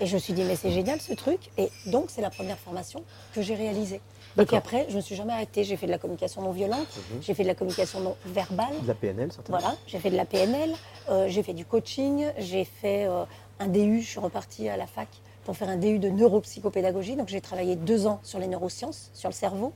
Et 0.00 0.06
je 0.06 0.14
me 0.14 0.18
suis 0.20 0.32
dit, 0.32 0.44
mais 0.44 0.56
c'est 0.56 0.70
génial 0.70 1.00
ce 1.00 1.12
truc. 1.12 1.50
Et 1.58 1.68
donc, 1.86 2.06
c'est 2.08 2.22
la 2.22 2.30
première 2.30 2.58
formation 2.58 3.02
que 3.34 3.42
j'ai 3.42 3.54
réalisée. 3.54 4.00
Et 4.38 4.46
puis 4.46 4.56
après, 4.56 4.86
je 4.88 4.92
ne 4.92 4.96
me 4.98 5.00
suis 5.02 5.14
jamais 5.16 5.32
arrêtée. 5.32 5.64
J'ai 5.64 5.76
fait 5.76 5.86
de 5.86 5.90
la 5.90 5.98
communication 5.98 6.40
non 6.42 6.52
violente, 6.52 6.86
Mhm. 7.12 7.20
j'ai 7.22 7.34
fait 7.34 7.42
de 7.42 7.48
la 7.48 7.54
communication 7.54 8.00
non 8.00 8.16
verbale. 8.24 8.80
De 8.82 8.86
la 8.88 8.94
PNL, 8.94 9.32
certainement. 9.32 9.58
Voilà, 9.60 9.76
j'ai 9.86 9.98
fait 9.98 10.10
de 10.10 10.16
la 10.16 10.24
PNL, 10.24 10.72
euh, 11.10 11.26
j'ai 11.28 11.42
fait 11.42 11.52
du 11.52 11.64
coaching, 11.66 12.26
j'ai 12.38 12.64
fait 12.64 13.06
euh, 13.06 13.24
un 13.58 13.66
DU, 13.66 14.00
je 14.00 14.08
suis 14.08 14.20
repartie 14.20 14.68
à 14.68 14.76
la 14.76 14.86
fac 14.86 15.08
pour 15.44 15.56
faire 15.56 15.68
un 15.68 15.76
DU 15.76 15.98
de 15.98 16.08
neuropsychopédagogie. 16.08 17.16
Donc 17.16 17.28
j'ai 17.28 17.40
travaillé 17.40 17.74
deux 17.76 18.06
ans 18.06 18.20
sur 18.22 18.38
les 18.38 18.46
neurosciences, 18.46 19.10
sur 19.14 19.28
le 19.28 19.34
cerveau, 19.34 19.72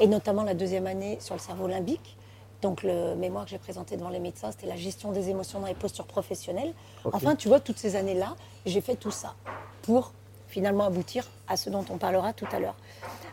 et 0.00 0.06
notamment 0.08 0.42
la 0.42 0.54
deuxième 0.54 0.86
année 0.88 1.16
sur 1.20 1.34
le 1.34 1.40
cerveau 1.40 1.66
limbique. 1.68 2.16
Donc 2.62 2.84
le 2.84 3.16
mémoire 3.16 3.44
que 3.44 3.50
j'ai 3.50 3.58
présenté 3.58 3.96
devant 3.96 4.08
les 4.08 4.20
médecins, 4.20 4.52
c'était 4.52 4.68
la 4.68 4.76
gestion 4.76 5.10
des 5.10 5.28
émotions 5.28 5.58
dans 5.60 5.66
les 5.66 5.74
postures 5.74 6.06
professionnelles. 6.06 6.72
Enfin, 7.12 7.34
tu 7.34 7.48
vois, 7.48 7.58
toutes 7.60 7.78
ces 7.78 7.96
années-là, 7.96 8.36
j'ai 8.66 8.80
fait 8.80 8.94
tout 8.94 9.10
ça 9.10 9.34
pour 9.82 10.12
finalement 10.46 10.84
aboutir 10.84 11.28
à 11.48 11.56
ce 11.56 11.70
dont 11.70 11.84
on 11.90 11.98
parlera 11.98 12.32
tout 12.32 12.46
à 12.52 12.60
l'heure. 12.60 12.76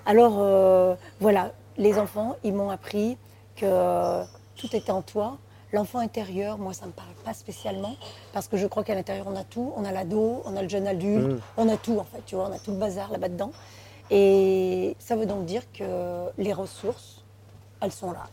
Alors 0.07 0.37
euh, 0.39 0.95
voilà, 1.19 1.51
les 1.77 1.99
enfants, 1.99 2.37
ils 2.43 2.53
m'ont 2.53 2.71
appris 2.71 3.17
que 3.55 4.23
tout 4.55 4.75
était 4.75 4.91
en 4.91 5.03
toi. 5.03 5.37
L'enfant 5.73 5.99
intérieur, 5.99 6.57
moi, 6.57 6.73
ça 6.73 6.85
ne 6.85 6.87
me 6.87 6.93
parle 6.93 7.09
pas 7.23 7.33
spécialement 7.35 7.95
parce 8.33 8.47
que 8.47 8.57
je 8.57 8.65
crois 8.65 8.83
qu'à 8.83 8.95
l'intérieur, 8.95 9.27
on 9.29 9.35
a 9.35 9.43
tout. 9.43 9.71
On 9.75 9.85
a 9.85 9.91
l'ado, 9.91 10.41
on 10.45 10.55
a 10.57 10.63
le 10.63 10.69
jeune 10.69 10.87
adulte, 10.87 11.33
Mm. 11.33 11.39
on 11.57 11.69
a 11.69 11.77
tout 11.77 11.99
en 11.99 12.03
fait, 12.03 12.23
tu 12.25 12.33
vois, 12.33 12.47
on 12.49 12.51
a 12.53 12.57
tout 12.57 12.71
le 12.71 12.77
bazar 12.77 13.11
là-bas 13.11 13.29
dedans. 13.29 13.51
Et 14.09 14.95
ça 14.97 15.15
veut 15.15 15.27
donc 15.27 15.45
dire 15.45 15.61
que 15.71 16.29
les 16.39 16.53
ressources, 16.53 17.23
elles 17.81 17.91
sont 17.91 18.11
là 18.11 18.27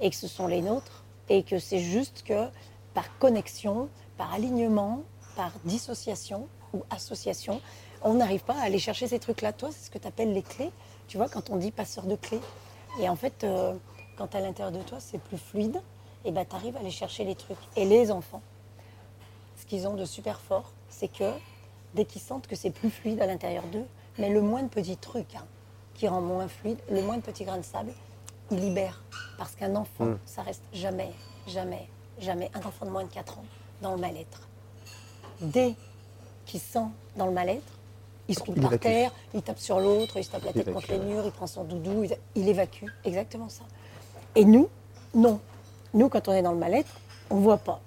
et 0.00 0.10
que 0.10 0.16
ce 0.16 0.28
sont 0.28 0.46
les 0.46 0.62
nôtres 0.62 1.04
et 1.28 1.42
que 1.42 1.58
c'est 1.58 1.80
juste 1.80 2.22
que 2.24 2.48
par 2.94 3.18
connexion, 3.18 3.88
par 4.16 4.32
alignement, 4.32 5.02
par 5.36 5.52
dissociation 5.64 6.48
ou 6.72 6.82
association, 6.90 7.60
on 8.02 8.14
n'arrive 8.14 8.42
pas 8.44 8.54
à 8.54 8.62
aller 8.62 8.78
chercher 8.78 9.08
ces 9.08 9.18
trucs-là. 9.18 9.52
Toi, 9.52 9.70
c'est 9.72 9.86
ce 9.86 9.90
que 9.90 9.98
tu 9.98 10.06
appelles 10.06 10.32
les 10.32 10.42
clés. 10.42 10.70
Tu 11.06 11.16
vois, 11.16 11.28
quand 11.28 11.50
on 11.50 11.56
dit 11.56 11.70
passeur 11.70 12.04
de 12.04 12.16
clés. 12.16 12.40
Et 13.00 13.08
en 13.08 13.16
fait, 13.16 13.44
euh, 13.44 13.74
quand 14.16 14.34
à 14.34 14.40
l'intérieur 14.40 14.72
de 14.72 14.82
toi, 14.82 14.98
c'est 15.00 15.18
plus 15.18 15.38
fluide, 15.38 15.80
et 16.24 16.32
ben, 16.32 16.44
tu 16.44 16.56
arrives 16.56 16.76
à 16.76 16.80
aller 16.80 16.90
chercher 16.90 17.24
les 17.24 17.34
trucs. 17.34 17.58
Et 17.76 17.84
les 17.84 18.10
enfants, 18.10 18.42
ce 19.56 19.66
qu'ils 19.66 19.86
ont 19.86 19.94
de 19.94 20.04
super 20.04 20.40
fort, 20.40 20.72
c'est 20.88 21.08
que 21.08 21.32
dès 21.94 22.04
qu'ils 22.04 22.20
sentent 22.20 22.46
que 22.46 22.56
c'est 22.56 22.70
plus 22.70 22.90
fluide 22.90 23.20
à 23.20 23.26
l'intérieur 23.26 23.64
d'eux, 23.64 23.86
mais 24.18 24.30
le 24.30 24.42
moins 24.42 24.62
de 24.62 24.68
petits 24.68 24.96
trucs 24.96 25.34
hein, 25.34 25.46
qui 25.94 26.08
rend 26.08 26.20
moins 26.20 26.48
fluide, 26.48 26.78
le 26.90 27.02
moins 27.02 27.16
de 27.16 27.22
petits 27.22 27.44
grains 27.44 27.58
de 27.58 27.62
sable, 27.62 27.92
ils 28.50 28.58
libèrent. 28.58 29.02
Parce 29.36 29.54
qu'un 29.54 29.74
enfant, 29.76 30.04
Mm. 30.04 30.18
ça 30.26 30.42
reste 30.42 30.62
jamais, 30.72 31.12
jamais, 31.46 31.88
jamais 32.20 32.50
un 32.54 32.66
enfant 32.66 32.86
de 32.86 32.90
moins 32.90 33.04
de 33.04 33.08
4 33.10 33.38
ans 33.38 33.44
dans 33.82 33.92
le 33.94 33.98
mal-être. 34.00 34.42
Dès 35.40 35.74
qu'il 36.46 36.60
sent 36.60 36.86
dans 37.16 37.26
le 37.26 37.32
mal-être, 37.32 37.62
il 38.28 38.34
se 38.36 38.42
roule 38.42 38.54
Il 38.56 38.62
par 38.62 38.72
évacue. 38.72 38.82
terre, 38.82 39.12
il 39.34 39.42
tape 39.42 39.58
sur 39.58 39.78
l'autre, 39.80 40.16
il 40.16 40.24
se 40.24 40.30
tape 40.30 40.42
la 40.44 40.50
Il 40.50 40.54
tête 40.54 40.68
évacue, 40.68 40.74
contre 40.86 40.92
les 40.92 40.98
murs, 40.98 41.22
il 41.24 41.32
prend 41.32 41.46
son 41.46 41.64
doudou, 41.64 42.04
il, 42.04 42.16
il 42.34 42.48
évacue. 42.48 42.86
Exactement 43.04 43.48
ça. 43.48 43.62
Et 44.34 44.44
nous, 44.44 44.68
non. 45.14 45.40
Nous, 45.94 46.08
quand 46.08 46.28
on 46.28 46.32
est 46.32 46.42
dans 46.42 46.52
le 46.52 46.58
mal-être, 46.58 46.92
on 47.30 47.36
ne 47.36 47.40
voit 47.42 47.58
pas. 47.58 47.80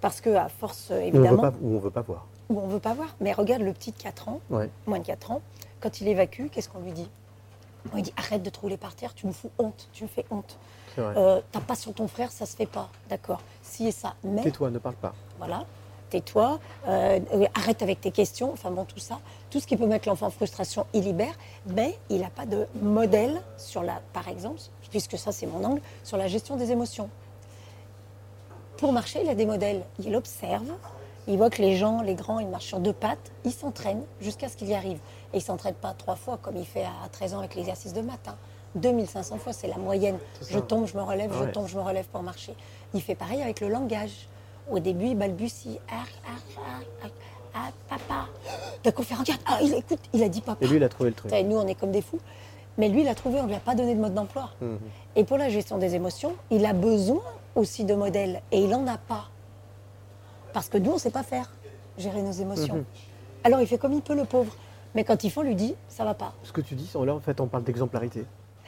Parce 0.00 0.20
que 0.20 0.30
à 0.34 0.48
force, 0.48 0.90
Ou 0.90 0.94
on 0.94 0.98
évidemment, 0.98 1.52
ou 1.62 1.76
on 1.76 1.78
veut 1.78 1.90
pas 1.90 2.02
voir. 2.02 2.26
où 2.50 2.60
on 2.60 2.66
veut 2.66 2.80
pas 2.80 2.92
voir. 2.94 3.14
Mais 3.20 3.32
regarde 3.32 3.62
le 3.62 3.72
petit 3.72 3.92
de 3.92 3.96
4 3.96 4.28
ans, 4.28 4.40
Ouais. 4.50 4.68
moins 4.86 4.98
de 4.98 5.04
4 5.06 5.30
ans, 5.30 5.40
quand 5.80 6.00
il 6.00 6.08
évacue, 6.08 6.48
qu'est-ce 6.52 6.68
qu'on 6.68 6.80
lui 6.80 6.92
dit? 6.92 7.08
On 7.92 7.96
lui 7.96 8.02
dit 8.02 8.12
arrête 8.16 8.42
de 8.42 8.50
te 8.50 8.58
rouler 8.60 8.76
par 8.76 8.94
terre, 8.94 9.14
tu 9.14 9.26
me 9.26 9.32
fous 9.32 9.50
honte, 9.58 9.88
tu 9.92 10.04
me 10.04 10.08
fais 10.08 10.24
honte. 10.30 10.58
Euh, 10.98 11.40
T'as 11.52 11.60
pas 11.60 11.74
sur 11.74 11.92
ton 11.92 12.08
frère, 12.08 12.30
ça 12.32 12.46
se 12.46 12.56
fait 12.56 12.66
pas. 12.66 12.88
D'accord. 13.10 13.40
Si 13.62 13.86
et 13.86 13.92
ça. 13.92 14.14
Mais 14.24 14.42
Tais-toi, 14.42 14.70
ne 14.70 14.78
parle 14.78 14.94
pas. 14.96 15.14
voilà, 15.38 15.64
tais-toi, 16.08 16.58
euh, 16.88 17.20
euh, 17.34 17.46
arrête 17.54 17.82
avec 17.82 18.00
tes 18.00 18.10
questions, 18.10 18.50
enfin 18.52 18.70
bon, 18.70 18.84
tout 18.86 18.98
ça. 18.98 19.18
Tout 19.50 19.60
ce 19.60 19.66
qui 19.66 19.76
peut 19.76 19.86
mettre 19.86 20.08
l'enfant 20.08 20.26
en 20.26 20.30
frustration, 20.30 20.86
il 20.94 21.02
libère, 21.02 21.34
mais 21.66 21.98
il 22.08 22.20
n'a 22.20 22.30
pas 22.30 22.46
de 22.46 22.66
modèle 22.80 23.42
sur 23.58 23.82
la, 23.82 24.00
par 24.12 24.28
exemple, 24.28 24.60
puisque 24.90 25.18
ça 25.18 25.32
c'est 25.32 25.46
mon 25.46 25.62
angle, 25.64 25.80
sur 26.02 26.16
la 26.16 26.28
gestion 26.28 26.56
des 26.56 26.70
émotions. 26.72 27.10
Pour 28.78 28.92
marcher, 28.92 29.20
il 29.22 29.28
a 29.28 29.34
des 29.34 29.46
modèles. 29.46 29.82
Il 29.98 30.14
observe, 30.16 30.70
il 31.28 31.36
voit 31.38 31.50
que 31.50 31.60
les 31.62 31.76
gens, 31.76 32.02
les 32.02 32.14
grands, 32.14 32.38
ils 32.38 32.48
marchent 32.48 32.66
sur 32.66 32.78
deux 32.80 32.92
pattes, 32.92 33.32
il 33.44 33.52
s'entraîne 33.52 34.02
jusqu'à 34.20 34.48
ce 34.48 34.56
qu'il 34.56 34.68
y 34.68 34.74
arrive. 34.74 34.98
Et 35.32 35.36
il 35.36 35.40
ne 35.40 35.44
s'entraîne 35.44 35.74
pas 35.74 35.92
trois 35.92 36.16
fois 36.16 36.38
comme 36.40 36.56
il 36.56 36.66
fait 36.66 36.84
à 36.84 37.08
13 37.10 37.34
ans 37.34 37.38
avec 37.38 37.54
l'exercice 37.54 37.92
de 37.92 38.00
matin. 38.00 38.36
2500 38.76 39.38
fois, 39.38 39.52
c'est 39.52 39.68
la 39.68 39.76
moyenne. 39.76 40.18
Je 40.50 40.58
tombe, 40.58 40.86
je 40.86 40.96
me 40.96 41.02
relève, 41.02 41.32
je 41.32 41.44
tombe, 41.50 41.66
je 41.66 41.76
me 41.76 41.82
relève 41.82 42.06
pour 42.06 42.22
marcher. 42.22 42.54
Il 42.94 43.02
fait 43.02 43.14
pareil 43.14 43.42
avec 43.42 43.60
le 43.60 43.68
langage. 43.68 44.28
Au 44.70 44.78
début, 44.78 45.06
il 45.06 45.16
balbutie. 45.16 45.78
Ah, 45.88 47.70
papa. 47.88 48.26
D'un 48.84 48.90
coup, 48.92 49.02
il 49.08 49.16
regarde, 49.16 49.40
ah, 49.46 49.58
il 49.62 49.72
écoute, 49.74 50.00
il 50.12 50.22
a 50.22 50.28
dit 50.28 50.42
papa. 50.42 50.62
Et 50.62 50.68
lui, 50.68 50.76
il 50.76 50.84
a 50.84 50.88
trouvé 50.88 51.10
le 51.10 51.14
truc. 51.14 51.32
Nous, 51.32 51.56
on 51.56 51.66
est 51.66 51.74
comme 51.74 51.90
des 51.90 52.02
fous. 52.02 52.20
Mais 52.78 52.88
lui, 52.90 53.00
il 53.00 53.08
a 53.08 53.14
trouvé, 53.14 53.40
on 53.40 53.44
ne 53.44 53.48
lui 53.48 53.54
a 53.54 53.60
pas 53.60 53.74
donné 53.74 53.94
de 53.94 54.00
mode 54.00 54.14
d'emploi. 54.14 54.50
Mhm. 54.60 54.78
Et 55.16 55.24
pour 55.24 55.38
la 55.38 55.48
gestion 55.48 55.78
des 55.78 55.94
émotions, 55.94 56.34
il 56.50 56.66
a 56.66 56.74
besoin 56.74 57.22
aussi 57.54 57.84
de 57.84 57.94
modèles. 57.94 58.42
Et 58.52 58.60
il 58.60 58.68
n'en 58.68 58.86
a 58.86 58.98
pas. 58.98 59.30
Parce 60.52 60.68
que 60.68 60.76
nous, 60.76 60.90
on 60.90 60.94
ne 60.94 61.00
sait 61.00 61.10
pas 61.10 61.22
faire, 61.22 61.50
gérer 61.96 62.20
nos 62.22 62.32
émotions. 62.32 62.76
Mhm. 62.76 62.84
Alors, 63.44 63.60
il 63.60 63.66
fait 63.66 63.78
comme 63.78 63.94
il 63.94 64.02
peut, 64.02 64.14
le 64.14 64.24
pauvre. 64.24 64.54
Mais 64.94 65.04
quand 65.04 65.24
il 65.24 65.30
faut, 65.30 65.40
on 65.40 65.44
lui 65.44 65.54
dit, 65.54 65.74
ça 65.88 66.04
va 66.04 66.14
pas. 66.14 66.32
Ce 66.42 66.52
que 66.52 66.60
tu 66.60 66.74
dis, 66.74 66.90
là, 66.94 67.14
en 67.14 67.20
fait, 67.20 67.40
on 67.40 67.46
parle 67.46 67.64
d'exemplarité. 67.64 68.24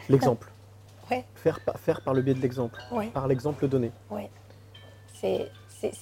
L'exemple. 0.08 0.50
Ouais, 1.10 1.24
Faire, 1.36 1.60
par- 1.60 1.78
faire 1.78 2.00
par 2.02 2.12
le 2.12 2.20
biais 2.20 2.34
de 2.34 2.40
l'exemple. 2.42 2.78
ouais, 2.92 3.06
Par 3.06 3.26
l'exemple 3.28 3.66
donné. 3.66 3.90
ouais. 4.10 4.28
C'est 5.14 5.48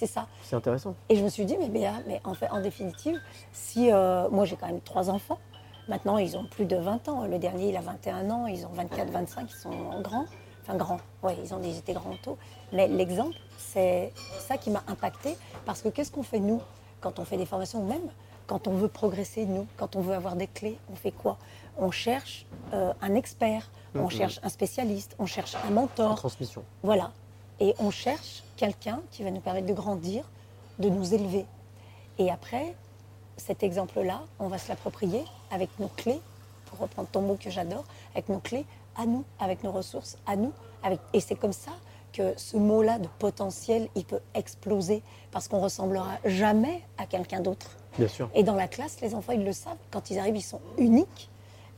ça. 0.05 0.27
C'est 0.43 0.55
intéressant. 0.57 0.95
Et 1.07 1.15
je 1.15 1.23
me 1.23 1.29
suis 1.29 1.45
dit, 1.45 1.55
mais 1.57 1.69
Béa, 1.69 1.93
mais 2.07 2.19
en, 2.25 2.33
fait, 2.33 2.49
en 2.49 2.59
définitive, 2.59 3.17
si 3.53 3.89
euh, 3.91 4.27
moi 4.29 4.43
j'ai 4.43 4.57
quand 4.57 4.67
même 4.67 4.81
trois 4.81 5.09
enfants, 5.09 5.39
maintenant 5.87 6.17
ils 6.17 6.35
ont 6.35 6.45
plus 6.45 6.65
de 6.65 6.75
20 6.75 7.07
ans. 7.07 7.25
Le 7.25 7.39
dernier, 7.39 7.69
il 7.69 7.77
a 7.77 7.81
21 7.81 8.29
ans, 8.31 8.47
ils 8.47 8.65
ont 8.65 8.69
24, 8.73 9.09
25, 9.11 9.47
ils 9.49 9.55
sont 9.55 10.01
grands. 10.01 10.25
Enfin, 10.63 10.75
grands, 10.75 10.99
oui, 11.23 11.33
ils, 11.41 11.53
ont, 11.53 11.61
ils 11.63 11.77
étaient 11.77 11.93
grands 11.93 12.17
tôt. 12.21 12.37
Mais 12.73 12.87
l'exemple, 12.89 13.35
c'est 13.57 14.11
ça 14.39 14.57
qui 14.57 14.71
m'a 14.71 14.83
impacté 14.87 15.37
parce 15.65 15.81
que 15.81 15.87
qu'est-ce 15.89 16.11
qu'on 16.11 16.23
fait 16.23 16.39
nous 16.41 16.61
quand 16.99 17.17
on 17.19 17.23
fait 17.23 17.37
des 17.37 17.45
formations 17.45 17.79
ou 17.81 17.87
même 17.87 18.09
quand 18.47 18.67
on 18.67 18.73
veut 18.75 18.87
progresser, 18.87 19.45
nous, 19.45 19.67
quand 19.77 19.95
on 19.95 20.01
veut 20.01 20.13
avoir 20.15 20.35
des 20.35 20.47
clés, 20.47 20.77
on 20.91 20.95
fait 20.95 21.11
quoi? 21.11 21.37
On 21.77 21.91
cherche 21.91 22.45
euh, 22.73 22.93
un 23.01 23.13
expert, 23.15 23.69
on 23.93 24.03
Mhm. 24.03 24.09
cherche 24.09 24.39
un 24.43 24.49
spécialiste, 24.49 25.15
on 25.19 25.25
cherche 25.25 25.55
un 25.55 25.67
En 25.69 25.71
mentor. 25.71 26.15
transmission. 26.15 26.63
Voilà. 26.83 27.11
Et 27.59 27.75
on 27.79 27.91
cherche 27.91 28.43
quelqu'un 28.55 29.01
qui 29.11 29.23
va 29.23 29.31
nous 29.31 29.41
permettre 29.41 29.67
de 29.67 29.73
grandir, 29.73 30.23
de 30.79 30.89
nous 30.89 31.13
élever. 31.13 31.45
Et 32.17 32.31
après, 32.31 32.75
cet 33.35 33.61
exemple-là, 33.63 34.21
on 34.39 34.47
va 34.47 34.57
se 34.57 34.69
l'approprier 34.69 35.23
avec 35.51 35.69
nos 35.79 35.87
clés, 35.89 36.19
pour 36.65 36.79
reprendre 36.79 37.07
ton 37.09 37.21
mot 37.21 37.35
que 37.39 37.49
j'adore, 37.49 37.85
avec 38.13 38.29
nos 38.29 38.39
clés 38.39 38.65
à 38.95 39.05
nous, 39.05 39.23
avec 39.39 39.63
nos 39.63 39.71
ressources 39.71 40.17
à 40.25 40.35
nous. 40.35 40.51
Avec... 40.83 40.99
Et 41.13 41.19
c'est 41.19 41.35
comme 41.35 41.53
ça 41.53 41.71
que 42.17 42.33
ce 42.37 42.57
mot-là 42.57 42.97
de 42.99 43.07
potentiel, 43.19 43.89
il 43.95 44.03
peut 44.05 44.19
exploser 44.33 45.03
parce 45.31 45.47
qu'on 45.47 45.59
ressemblera 45.59 46.17
jamais 46.25 46.81
à 46.97 47.05
quelqu'un 47.05 47.39
d'autre. 47.41 47.77
Bien 47.97 48.07
sûr. 48.07 48.29
Et 48.33 48.43
dans 48.43 48.55
la 48.55 48.67
classe, 48.67 48.99
les 49.01 49.13
enfants, 49.13 49.33
ils 49.33 49.43
le 49.45 49.53
savent. 49.53 49.77
Quand 49.91 50.09
ils 50.09 50.17
arrivent, 50.19 50.35
ils 50.37 50.41
sont 50.41 50.61
uniques. 50.77 51.29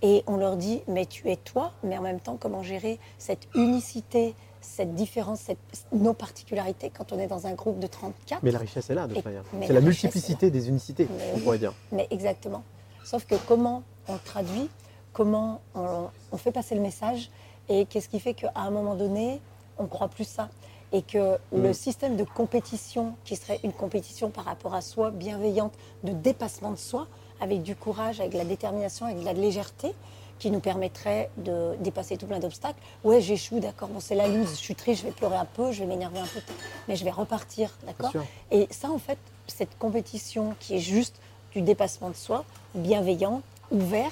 Et 0.02 0.24
on 0.28 0.38
leur 0.38 0.56
dit, 0.56 0.82
mais 0.88 1.06
tu 1.06 1.30
es 1.30 1.36
toi, 1.36 1.74
mais 1.84 1.98
en 1.98 2.02
même 2.02 2.22
temps, 2.22 2.38
comment 2.40 2.64
gérer 2.64 3.00
cette 3.18 3.48
unicité, 3.54 4.34
cette 4.62 4.96
différence, 4.96 5.40
cette- 5.42 5.58
nos 5.92 6.14
particularités 6.14 6.90
quand 6.90 7.12
on 7.12 7.20
est 7.20 7.28
dans 7.28 7.48
un 7.48 7.54
groupe 7.54 7.80
de 7.80 7.88
34 7.88 8.42
Mais 8.44 8.52
la 8.52 8.60
richesse 8.60 8.90
est 8.90 8.96
là, 8.96 9.08
de 9.08 9.16
toute 9.16 9.26
manière. 9.26 9.44
C'est 9.68 9.74
la 9.74 9.82
multiplicité 9.82 10.50
des 10.52 10.70
unicités, 10.70 11.08
Mais 11.18 11.32
on 11.36 11.40
pourrait 11.40 11.58
dire. 11.60 11.74
Mais 11.92 12.08
exactement. 12.12 12.64
Sauf 13.04 13.26
que 13.26 13.36
comment 13.48 13.84
on 14.08 14.14
le 14.14 14.20
traduit, 14.20 14.70
comment 15.12 15.60
on, 15.76 16.08
on 16.32 16.38
fait 16.38 16.52
passer 16.54 16.76
le 16.76 16.82
message, 16.82 17.30
et 17.68 17.86
qu'est-ce 17.86 18.08
qui 18.10 18.20
fait 18.22 18.34
qu'à 18.34 18.52
un 18.56 18.72
moment 18.72 18.96
donné, 18.96 19.42
on 19.80 19.84
ne 19.84 19.88
croit 19.88 20.10
plus 20.10 20.28
ça. 20.28 20.50
Et 20.92 21.02
que 21.04 21.38
le 21.52 21.70
Mm. 21.70 21.74
système 21.74 22.18
de 22.18 22.24
compétition, 22.24 23.14
qui 23.24 23.36
serait 23.36 23.60
une 23.64 23.74
compétition 23.74 24.30
par 24.30 24.46
rapport 24.46 24.74
à 24.74 24.82
soi, 24.82 25.12
bienveillante, 25.12 25.74
de 26.04 26.12
dépassement 26.14 26.72
de 26.72 26.78
soi, 26.78 27.08
avec 27.42 27.62
du 27.62 27.76
courage, 27.76 28.20
avec 28.20 28.32
de 28.34 28.38
la 28.38 28.46
détermination, 28.46 29.06
avec 29.06 29.20
de 29.20 29.26
la 29.26 29.34
légèreté, 29.34 29.94
qui 30.40 30.50
nous 30.52 30.60
permettrait 30.62 31.30
de 31.38 31.76
dépasser 31.80 32.18
tout 32.18 32.26
plein 32.26 32.40
d'obstacles. 32.40 32.80
Ouais, 33.04 33.22
j'échoue, 33.22 33.60
d'accord, 33.60 33.90
bon, 33.90 34.00
c'est 34.00 34.16
la 34.16 34.28
loose, 34.28 34.50
je 34.52 34.56
suis 34.56 34.74
triste, 34.76 35.02
je 35.02 35.08
vais 35.08 35.12
pleurer 35.14 35.36
un 35.38 35.46
peu, 35.46 35.72
je 35.72 35.82
vais 35.82 35.86
m'énerver 35.86 36.20
un 36.20 36.28
peu, 36.28 36.40
mais 36.88 36.96
je 36.96 37.04
vais 37.04 37.12
repartir, 37.12 37.70
d'accord. 37.86 38.12
Et 38.50 38.68
ça, 38.72 38.90
en 38.90 38.98
fait, 39.00 39.18
cette 39.48 39.78
compétition 39.78 40.56
qui 40.60 40.76
est 40.76 40.80
juste 40.80 41.16
du 41.54 41.62
dépassement 41.62 42.10
de 42.10 42.16
soi, 42.16 42.46
bienveillant, 42.74 43.42
ouvert, 43.72 44.12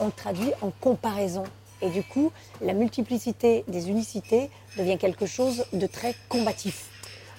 on 0.00 0.06
le 0.06 0.12
traduit 0.12 0.52
en 0.62 0.70
comparaison. 0.80 1.44
Et 1.82 1.90
du 1.90 2.02
coup, 2.02 2.30
la 2.62 2.72
multiplicité 2.72 3.64
des 3.68 3.90
unicités 3.90 4.50
devient 4.78 4.98
quelque 4.98 5.26
chose 5.26 5.64
de 5.72 5.86
très 5.86 6.14
combatif. 6.28 6.90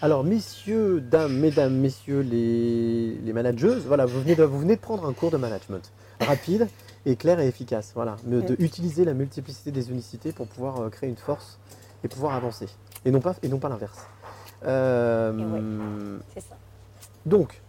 Alors, 0.02 0.24
messieurs, 0.24 1.02
dames, 1.02 1.38
mesdames, 1.40 1.74
messieurs, 1.74 2.20
les, 2.20 3.16
les 3.16 3.34
manageuses, 3.34 3.86
voilà, 3.88 4.06
vous 4.06 4.22
venez, 4.22 4.36
de, 4.36 4.44
vous 4.44 4.60
venez 4.60 4.76
de 4.76 4.82
prendre 4.82 5.06
un 5.06 5.14
cours 5.14 5.32
de 5.32 5.38
management 5.38 5.92
rapide 6.20 6.68
et 7.06 7.16
clair 7.16 7.40
et 7.40 7.48
efficace. 7.48 7.92
Voilà, 7.96 8.18
mais 8.26 8.42
de 8.42 8.54
Mm. 8.54 8.64
utiliser 8.64 9.06
la 9.06 9.14
multiplicité 9.14 9.72
des 9.72 9.90
unicités 9.90 10.32
pour 10.32 10.48
pouvoir 10.48 10.80
euh, 10.82 10.90
créer 10.90 11.10
une 11.10 11.16
force 11.18 11.58
et 12.04 12.08
pouvoir 12.08 12.36
avancer. 12.36 12.68
Et 13.06 13.12
non 13.12 13.22
pas, 13.22 13.36
et 13.42 13.48
non 13.48 13.58
pas 13.58 13.70
l'inverse. 13.70 14.00
Euh, 14.66 16.18
C'est 16.34 16.42
ça. 16.42 16.56
Donc, 17.26 17.62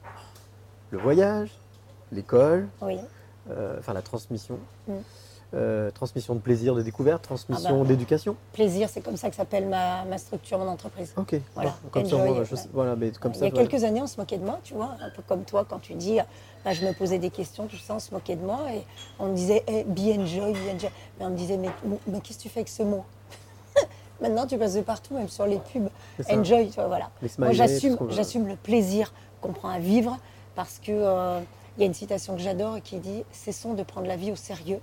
le 0.91 0.99
voyage, 0.99 1.51
l'école, 2.13 2.69
Oui. 2.83 2.99
euh, 3.51 3.77
enfin 3.79 3.93
la 3.95 4.03
transmission, 4.03 4.59
Mm. 4.89 4.93
Euh, 5.57 5.91
transmission 5.91 6.35
de 6.35 6.41
plaisir, 6.41 6.75
de 6.75 6.83
découverte, 6.83 7.23
transmission 7.23 7.77
Ah 7.81 7.83
bah. 7.83 7.89
d'éducation. 7.89 8.37
Plaisir, 8.53 8.89
c'est 8.91 9.01
comme 9.01 9.17
ça 9.17 9.31
que 9.31 9.37
s'appelle 9.37 9.67
ma, 9.67 10.05
ma 10.05 10.19
structure, 10.19 10.59
mon 10.59 10.69
entreprise. 10.69 11.13
Ok, 11.17 11.37
Voilà, 11.55 11.71
bon, 11.83 11.89
comme 11.91 12.05
ça, 12.09 12.17
enjoy, 12.17 12.29
moi, 12.35 12.45
je 12.45 12.55
ouais. 12.55 12.61
sais- 12.61 12.69
voilà, 12.73 12.95
mais 12.97 13.11
comme 13.13 13.33
Il 13.33 13.39
ça, 13.39 13.45
y 13.47 13.49
a 13.49 13.51
quelques 13.51 13.83
années, 13.85 14.03
on 14.03 14.07
se 14.07 14.21
moquait 14.21 14.37
de 14.39 14.45
moi, 14.45 14.61
tu 14.63 14.75
vois, 14.75 14.97
un 15.01 15.09
peu 15.11 15.23
comme 15.23 15.45
toi, 15.45 15.65
quand 15.69 15.79
tu 15.79 15.95
dis, 15.95 16.19
bah, 16.65 16.73
je 16.73 16.85
me 16.85 16.93
posais 16.93 17.19
des 17.19 17.31
questions, 17.31 17.67
tout 17.67 17.77
ça, 17.77 17.95
on 17.95 17.99
se 18.01 18.13
moquait 18.13 18.37
de 18.37 18.45
moi, 18.45 18.61
et 18.75 18.83
on 19.19 19.29
me 19.29 19.35
disait, 19.35 19.65
hey, 19.67 19.85
be 19.85 20.19
enjoy, 20.19 20.53
be 20.53 20.75
enjoy. 20.75 20.91
Mais 21.19 21.25
on 21.25 21.31
me 21.31 21.37
disait, 21.37 21.57
mais, 21.57 21.71
mais 22.07 22.21
qu'est-ce 22.21 22.39
que 22.39 22.43
tu 22.43 22.49
fais 22.51 22.61
avec 22.61 22.69
ce 22.69 22.83
mot? 22.83 23.05
Maintenant, 24.21 24.47
tu 24.47 24.59
passes 24.59 24.75
de 24.75 24.83
partout, 24.83 25.15
même 25.15 25.29
sur 25.29 25.47
les 25.47 25.59
pubs. 25.59 25.89
Enjoy, 26.31 26.69
tu 26.69 26.75
vois, 26.75 26.87
voilà. 26.89 27.11
Moi, 27.39 27.53
j'assume, 27.53 27.97
j'assume 28.11 28.47
le 28.47 28.57
plaisir 28.57 29.13
qu'on 29.41 29.53
prend 29.53 29.69
à 29.71 29.79
vivre, 29.79 30.19
parce 30.55 30.79
que 30.83 30.91
euh, 30.93 31.41
il 31.77 31.81
y 31.81 31.85
a 31.85 31.87
une 31.87 31.95
citation 31.95 32.35
que 32.37 32.43
j'adore 32.43 32.81
qui 32.83 32.99
dit, 32.99 33.25
cessons 33.33 33.75
de 33.75 33.83
prendre 33.83 34.07
la 34.07 34.17
vie 34.17 34.33
au 34.33 34.37
sérieux. 34.37 34.81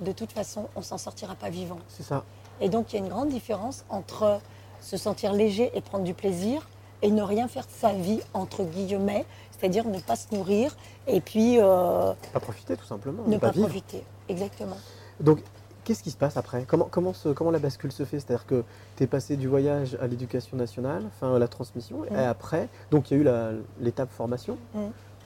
De 0.00 0.12
toute 0.12 0.32
façon, 0.32 0.68
on 0.76 0.82
s'en 0.82 0.98
sortira 0.98 1.34
pas 1.34 1.50
vivant. 1.50 1.78
C'est 1.88 2.02
ça. 2.02 2.24
Et 2.60 2.68
donc, 2.68 2.92
il 2.92 2.96
y 2.96 3.02
a 3.02 3.04
une 3.04 3.10
grande 3.10 3.28
différence 3.28 3.84
entre 3.90 4.40
se 4.80 4.96
sentir 4.96 5.32
léger 5.32 5.70
et 5.74 5.80
prendre 5.80 6.04
du 6.04 6.14
plaisir 6.14 6.68
et 7.02 7.10
ne 7.10 7.22
rien 7.22 7.48
faire 7.48 7.64
de 7.66 7.70
sa 7.72 7.92
vie, 7.92 8.20
entre 8.34 8.62
guillemets, 8.64 9.24
c'est-à-dire 9.58 9.86
ne 9.86 9.98
pas 10.00 10.16
se 10.16 10.34
nourrir 10.34 10.76
et 11.06 11.20
puis 11.20 11.58
euh, 11.58 12.12
Pas 12.32 12.40
profiter 12.40 12.76
tout 12.76 12.84
simplement, 12.84 13.22
ne 13.26 13.32
ne 13.34 13.38
pas, 13.38 13.52
profiter. 13.52 14.04
Exactement. 14.28 14.76
Donc, 15.20 15.40
qu'est-ce 15.84 16.02
qui 16.02 16.10
se 16.10 16.16
passe 16.16 16.36
après? 16.36 16.64
Comment, 16.66 16.88
comment, 16.90 17.12
se- 17.14 17.30
comment 17.30 17.50
la 17.50 17.58
bascule 17.58 17.92
se 17.92 18.04
fait? 18.04 18.20
C'est-à-dire 18.20 18.46
que 18.46 18.64
tu 18.96 19.04
es 19.04 19.06
passé 19.06 19.36
du 19.36 19.48
voyage 19.48 19.96
à 20.00 20.06
l'éducation 20.06 20.56
nationale, 20.56 21.02
enfin 21.06 21.34
à 21.34 21.38
la 21.38 21.48
transmission, 21.48 22.04
et 22.06 22.10
Mm. 22.10 22.16
après, 22.16 22.68
donc 22.90 23.10
il 23.10 23.18
y 23.22 23.28
a 23.28 23.52
eu 23.52 23.62
l'étape 23.80 24.10
formation. 24.10 24.56
Mm. 24.74 24.78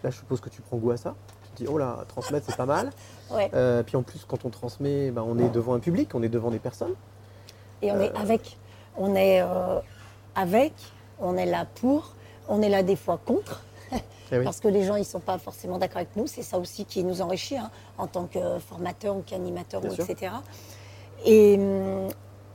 Là, 0.03 0.11
je 0.11 0.17
suppose 0.17 0.41
que 0.41 0.49
tu 0.51 0.63
prends 0.63 0.77
goût 0.77 0.91
à 0.93 0.97
ça. 0.97 1.15
Tu 1.57 1.65
dis, 1.65 1.69
oh 1.71 1.79
là, 1.79 1.99
transmettre, 2.09 2.47
c'est 2.49 2.57
pas 2.57 2.67
mal. 2.67 2.91
Ouais. 3.31 3.51
Euh, 3.55 3.83
puis 3.83 3.97
en 3.97 4.03
plus, 4.03 4.25
quand 4.27 4.45
on 4.45 4.51
transmet, 4.51 5.11
ben, 5.11 5.23
on 5.27 5.39
est 5.39 5.49
devant 5.49 5.75
un 5.75 5.79
public, 5.79 6.15
on 6.15 6.23
est 6.23 6.29
devant 6.29 6.51
des 6.51 6.59
personnes. 6.59 6.95
Et 7.83 7.93
on 7.93 8.01
est 8.01 8.15
avec. 8.17 8.59
On 8.97 9.15
est 9.15 9.43
euh, 9.43 9.81
avec, 10.35 10.73
on 11.19 11.37
est 11.37 11.47
là 11.47 11.67
pour, 11.81 12.15
on 12.49 12.63
est 12.63 12.69
là 12.69 12.83
des 12.83 12.97
fois 12.97 13.19
contre. 13.25 13.63
Eh 14.33 14.39
oui. 14.39 14.45
Parce 14.45 14.59
que 14.59 14.69
les 14.69 14.85
gens, 14.85 14.97
ils 14.97 15.01
ne 15.01 15.05
sont 15.05 15.21
pas 15.21 15.37
forcément 15.39 15.79
d'accord 15.79 15.99
avec 15.99 16.17
nous. 16.17 16.27
C'est 16.27 16.43
ça 16.43 16.59
aussi 16.59 16.87
qui 16.87 17.05
nous 17.05 17.21
enrichit 17.21 17.59
hein, 17.59 17.71
en 17.99 18.07
tant 18.07 18.25
que 18.25 18.59
formateur 18.59 19.15
ou 19.17 19.23
qu'animateur, 19.23 19.83
sûr. 19.93 20.09
etc. 20.09 20.33
Et 21.27 21.57
hum, 21.59 22.09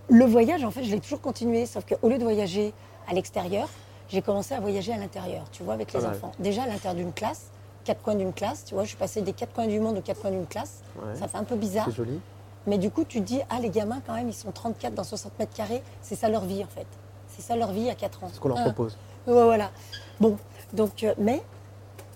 le 0.09 0.25
voyage, 0.25 0.63
en 0.63 0.71
fait, 0.71 0.83
je 0.83 0.91
l'ai 0.91 0.99
toujours 0.99 1.21
continué. 1.21 1.65
Sauf 1.67 1.85
qu'au 1.85 2.09
lieu 2.09 2.17
de 2.17 2.23
voyager 2.23 2.73
à 3.07 3.13
l'extérieur, 3.13 3.69
j'ai 4.09 4.21
commencé 4.21 4.55
à 4.55 4.59
voyager 4.59 4.93
à 4.93 4.97
l'intérieur, 4.97 5.45
tu 5.51 5.63
vois, 5.63 5.75
avec 5.75 5.93
les 5.93 6.03
enfants. 6.05 6.31
Déjà 6.39 6.63
à 6.63 6.67
l'intérieur 6.67 6.95
d'une 6.95 7.13
classe, 7.13 7.51
quatre 7.83 8.01
coins 8.01 8.15
d'une 8.15 8.33
classe, 8.33 8.65
tu 8.65 8.73
vois, 8.73 8.83
je 8.83 8.89
suis 8.89 8.97
passée 8.97 9.21
des 9.21 9.33
quatre 9.33 9.53
coins 9.53 9.67
du 9.67 9.79
monde 9.79 9.97
aux 9.97 10.01
quatre 10.01 10.21
coins 10.21 10.31
d'une 10.31 10.47
classe. 10.47 10.81
Ouais, 10.95 11.15
Ça 11.15 11.27
fait 11.27 11.37
un 11.37 11.43
peu 11.43 11.55
bizarre. 11.55 11.85
c'est 11.89 11.95
joli. 11.95 12.19
Mais 12.67 12.77
du 12.77 12.91
coup, 12.91 13.03
tu 13.05 13.19
te 13.21 13.25
dis, 13.25 13.39
ah, 13.49 13.59
les 13.59 13.69
gamins, 13.69 14.01
quand 14.05 14.13
même, 14.13 14.27
ils 14.29 14.33
sont 14.33 14.51
34 14.51 14.93
dans 14.93 15.03
60 15.03 15.37
mètres 15.39 15.53
carrés. 15.55 15.81
C'est 16.01 16.15
ça 16.15 16.29
leur 16.29 16.43
vie, 16.45 16.63
en 16.63 16.67
fait. 16.67 16.85
C'est 17.29 17.41
ça 17.41 17.55
leur 17.55 17.71
vie 17.71 17.89
à 17.89 17.95
4 17.95 18.23
ans. 18.23 18.27
C'est 18.29 18.35
ce 18.35 18.39
qu'on 18.39 18.49
leur 18.49 18.57
Ah. 18.59 18.63
propose. 18.63 18.97
Ouais, 19.27 19.33
voilà. 19.43 19.71
Bon, 20.19 20.37
donc, 20.73 21.03
euh, 21.03 21.13
mais 21.17 21.41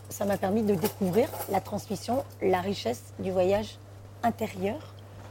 ça 0.10 0.26
m'a 0.26 0.38
permis 0.38 0.62
de 0.64 0.76
découvrir 0.76 1.28
la 1.50 1.62
transmission, 1.62 2.24
la 2.42 2.60
richesse 2.62 3.02
du 3.20 3.32
voyage 3.32 3.80
intérieur 4.22 4.78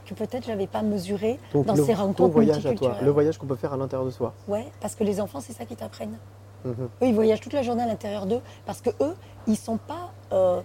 que 0.06 0.14
peut-être 0.14 0.46
j'avais 0.46 0.66
pas 0.66 0.82
mesuré 0.82 1.38
Donc, 1.52 1.66
dans 1.66 1.74
le, 1.74 1.84
ces 1.84 1.92
ton 1.94 1.98
rencontres 2.02 2.32
voyage 2.32 2.66
à 2.66 2.74
toi, 2.74 2.96
le 3.00 3.10
voyage 3.10 3.38
qu'on 3.38 3.46
peut 3.46 3.54
faire 3.54 3.72
à 3.72 3.76
l'intérieur 3.76 4.04
de 4.06 4.10
soi. 4.10 4.32
Ouais, 4.48 4.66
parce 4.80 4.94
que 4.96 5.04
les 5.04 5.20
enfants, 5.20 5.40
c'est 5.40 5.52
ça 5.52 5.64
qu'ils 5.64 5.76
t'apprennent. 5.76 6.16
Mhm. 6.64 6.88
Eux, 7.02 7.06
ils 7.06 7.14
voyagent 7.14 7.40
toute 7.40 7.52
la 7.52 7.62
journée 7.62 7.82
à 7.82 7.86
l'intérieur 7.86 8.26
d'eux 8.26 8.40
parce 8.66 8.80
que 8.80 8.90
eux, 9.00 9.14
ils 9.46 9.56
sont 9.56 9.76
pas 9.78 10.12
euh, 10.32 10.60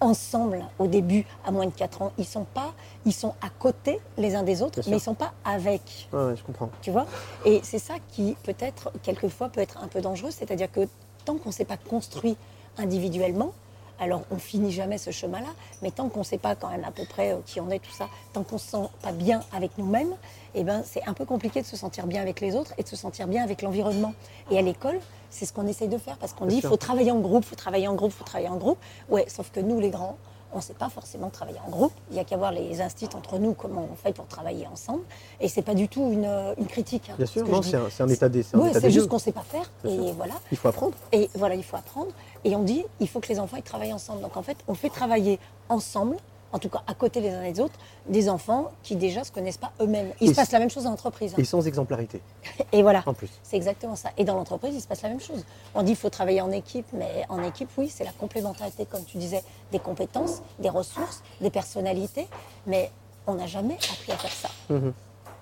ensemble 0.00 0.64
au 0.78 0.86
début 0.86 1.24
à 1.44 1.50
moins 1.50 1.66
de 1.66 1.70
4 1.70 2.02
ans. 2.02 2.12
Ils 2.18 2.24
sont 2.26 2.44
pas, 2.44 2.72
ils 3.04 3.12
sont 3.14 3.34
à 3.40 3.48
côté 3.58 4.00
les 4.18 4.34
uns 4.34 4.42
des 4.42 4.62
autres, 4.62 4.74
Bien 4.74 4.82
sûr. 4.82 4.90
mais 4.90 4.96
ils 4.98 5.00
sont 5.00 5.14
pas 5.14 5.32
avec. 5.44 6.08
Ouais, 6.12 6.24
ouais, 6.26 6.36
je 6.36 6.42
comprends. 6.42 6.70
Tu 6.82 6.90
vois? 6.90 7.06
Et 7.44 7.60
c'est 7.62 7.78
ça 7.78 7.94
qui 8.08 8.36
peut-être 8.42 8.90
quelquefois 9.02 9.48
peut 9.48 9.60
être 9.60 9.78
un 9.82 9.88
peu 9.88 10.00
dangereux, 10.00 10.30
c'est-à-dire 10.30 10.70
que 10.70 10.88
tant 11.24 11.36
qu'on 11.36 11.48
ne 11.50 11.54
s'est 11.54 11.64
pas 11.64 11.76
construit 11.76 12.36
individuellement, 12.78 13.52
alors 13.98 14.22
on 14.30 14.36
finit 14.36 14.72
jamais 14.72 14.98
ce 14.98 15.10
chemin-là, 15.10 15.48
mais 15.82 15.90
tant 15.90 16.08
qu'on 16.08 16.20
ne 16.20 16.24
sait 16.24 16.38
pas 16.38 16.54
quand 16.54 16.68
même 16.68 16.84
à 16.84 16.90
peu 16.90 17.04
près 17.04 17.32
euh, 17.32 17.38
qui 17.44 17.60
on 17.60 17.70
est, 17.70 17.78
tout 17.78 17.92
ça, 17.92 18.08
tant 18.32 18.42
qu'on 18.42 18.56
ne 18.56 18.60
se 18.60 18.68
sent 18.68 18.88
pas 19.02 19.12
bien 19.12 19.40
avec 19.52 19.78
nous-mêmes, 19.78 20.14
eh 20.54 20.64
ben, 20.64 20.82
c'est 20.84 21.06
un 21.06 21.12
peu 21.12 21.24
compliqué 21.24 21.60
de 21.60 21.66
se 21.66 21.76
sentir 21.76 22.06
bien 22.06 22.22
avec 22.22 22.40
les 22.40 22.54
autres 22.56 22.72
et 22.78 22.82
de 22.82 22.88
se 22.88 22.96
sentir 22.96 23.26
bien 23.26 23.42
avec 23.42 23.62
l'environnement. 23.62 24.14
Et 24.50 24.58
à 24.58 24.62
l'école, 24.62 24.98
c'est 25.30 25.44
ce 25.44 25.52
qu'on 25.52 25.66
essaye 25.66 25.88
de 25.88 25.98
faire 25.98 26.16
parce 26.16 26.32
qu'on 26.32 26.46
dit 26.46 26.56
il 26.56 26.62
faut 26.62 26.76
travailler 26.76 27.10
en 27.10 27.20
groupe, 27.20 27.44
il 27.44 27.48
faut 27.48 27.56
travailler 27.56 27.88
en 27.88 27.94
groupe, 27.94 28.12
il 28.14 28.18
faut 28.18 28.24
travailler 28.24 28.48
en 28.48 28.56
groupe. 28.56 28.78
Ouais, 29.08 29.26
sauf 29.28 29.50
que 29.50 29.60
nous, 29.60 29.80
les 29.80 29.90
grands, 29.90 30.16
on 30.52 30.56
ne 30.58 30.62
sait 30.62 30.74
pas 30.74 30.88
forcément 30.88 31.28
travailler 31.30 31.58
en 31.66 31.70
groupe. 31.70 31.92
Il 32.10 32.14
n'y 32.14 32.20
a 32.20 32.24
qu'à 32.24 32.36
voir 32.36 32.52
les 32.52 32.80
instits 32.80 33.08
entre 33.14 33.38
nous, 33.38 33.54
comment 33.54 33.88
on 33.92 33.96
fait 33.96 34.12
pour 34.12 34.26
travailler 34.26 34.66
ensemble. 34.66 35.02
Et 35.40 35.48
c'est 35.48 35.62
pas 35.62 35.74
du 35.74 35.88
tout 35.88 36.10
une, 36.12 36.24
euh, 36.24 36.54
une 36.58 36.66
critique. 36.66 37.10
hein, 37.10 37.14
Bien 37.16 37.26
ce 37.26 37.32
sûr, 37.32 37.48
non, 37.48 37.62
c'est 37.62 38.02
un, 38.02 38.08
état 38.08 38.28
des, 38.28 38.40
état 38.40 38.80
c'est 38.80 38.90
juste 38.90 39.08
qu'on 39.08 39.16
ne 39.16 39.20
sait 39.20 39.32
pas 39.32 39.42
faire. 39.42 39.70
Et 39.84 39.88
sûr. 39.88 40.12
voilà. 40.14 40.34
Il 40.50 40.56
faut 40.58 40.68
apprendre. 40.68 40.94
Et 41.12 41.28
voilà, 41.34 41.54
il 41.54 41.64
faut 41.64 41.76
apprendre. 41.76 42.10
Et 42.44 42.54
on 42.56 42.62
dit, 42.62 42.84
il 43.00 43.08
faut 43.08 43.20
que 43.20 43.28
les 43.28 43.38
enfants 43.38 43.56
ils 43.56 43.62
travaillent 43.62 43.92
ensemble. 43.92 44.22
Donc 44.22 44.36
en 44.36 44.42
fait, 44.42 44.56
on 44.68 44.74
fait 44.74 44.90
travailler 44.90 45.38
ensemble, 45.68 46.16
en 46.52 46.58
tout 46.58 46.68
cas 46.68 46.82
à 46.86 46.94
côté 46.94 47.20
les 47.20 47.30
uns 47.30 47.42
des 47.50 47.60
autres, 47.60 47.74
des 48.08 48.28
enfants 48.28 48.70
qui 48.82 48.96
déjà 48.96 49.24
se 49.24 49.32
connaissent 49.32 49.56
pas 49.58 49.72
eux-mêmes. 49.80 50.12
Il 50.20 50.28
Et 50.28 50.30
se 50.32 50.36
passe 50.36 50.52
la 50.52 50.58
même 50.58 50.70
chose 50.70 50.84
dans 50.84 50.90
l'entreprise. 50.90 51.32
hein. 51.34 51.38
Et 51.38 51.44
sans 51.44 51.66
exemplarité, 51.66 52.20
Et 52.72 52.82
voilà. 52.82 53.02
en 53.06 53.14
plus. 53.14 53.30
C'est 53.42 53.56
exactement 53.56 53.96
ça. 53.96 54.10
Et 54.16 54.24
dans 54.24 54.34
l'entreprise, 54.36 54.74
il 54.74 54.80
se 54.80 54.86
passe 54.86 55.02
la 55.02 55.08
même 55.08 55.20
chose. 55.20 55.44
On 55.74 55.82
dit 55.82 55.88
qu'il 55.92 55.96
faut 55.96 56.10
travailler 56.10 56.40
en 56.40 56.50
équipe, 56.52 56.86
mais 56.92 57.24
en 57.28 57.42
équipe, 57.42 57.68
oui, 57.76 57.88
c'est 57.88 58.04
la 58.04 58.12
complémentarité, 58.12 58.86
comme 58.86 59.04
tu 59.04 59.18
disais, 59.18 59.42
des 59.72 59.78
compétences, 59.78 60.42
des 60.58 60.70
ressources, 60.70 61.22
des 61.40 61.50
personnalités, 61.50 62.28
mais 62.66 62.90
on 63.26 63.34
n'a 63.34 63.46
jamais 63.46 63.74
appris 63.74 64.12
à 64.12 64.16
faire 64.16 64.30
ça. 64.32 64.48
Mhm. 64.70 64.92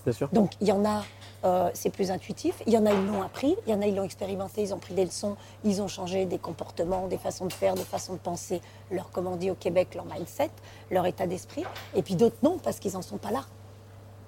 Bien 0.05 0.13
sûr. 0.13 0.29
Donc 0.33 0.53
il 0.61 0.69
y 0.69 0.73
en 0.73 0.85
a, 0.85 1.03
euh, 1.45 1.71
c'est 1.75 1.91
plus 1.91 2.11
intuitif, 2.11 2.63
il 2.67 2.73
y 2.73 2.79
en 2.79 2.87
a, 2.87 2.93
ils 2.93 3.07
l'ont 3.07 3.23
appris, 3.23 3.55
il 3.67 3.73
y 3.73 3.75
en 3.75 3.83
a, 3.83 3.87
ils 3.87 3.95
l'ont 3.95 4.05
expérimenté, 4.05 4.63
ils 4.63 4.73
ont 4.73 4.79
pris 4.79 4.95
des 4.95 5.05
leçons, 5.05 5.37
ils 5.65 5.83
ont 5.83 5.89
changé 5.89 6.25
des 6.25 6.39
comportements, 6.39 7.07
des 7.07 7.19
façons 7.19 7.45
de 7.47 7.53
faire, 7.53 7.75
des 7.75 7.85
façons 7.85 8.15
de 8.15 8.19
penser, 8.19 8.61
leur, 8.91 9.11
comme 9.11 9.27
on 9.27 9.37
dit 9.37 9.51
au 9.51 9.55
Québec, 9.55 9.95
leur 9.95 10.05
mindset, 10.07 10.51
leur 10.91 11.05
état 11.07 11.27
d'esprit, 11.27 11.65
et 11.95 12.03
puis 12.03 12.15
d'autres 12.17 12.37
non, 12.43 12.59
parce 12.63 12.79
qu'ils 12.79 12.93
n'en 12.95 13.03
sont 13.03 13.19
pas 13.19 13.31
là. 13.31 13.45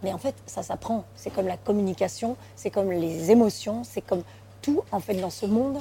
Mais 0.03 0.13
en 0.13 0.19
fait, 0.19 0.35
ça 0.45 0.63
s'apprend. 0.63 1.05
C'est 1.15 1.31
comme 1.31 1.47
la 1.47 1.57
communication, 1.57 2.37
c'est 2.55 2.71
comme 2.71 2.91
les 2.93 3.31
émotions, 3.31 3.83
c'est 3.83 4.03
comme 4.03 4.23
tout, 4.61 4.83
en 4.93 5.01
fait, 5.01 5.15
dans 5.15 5.31
ce 5.31 5.47
monde, 5.47 5.79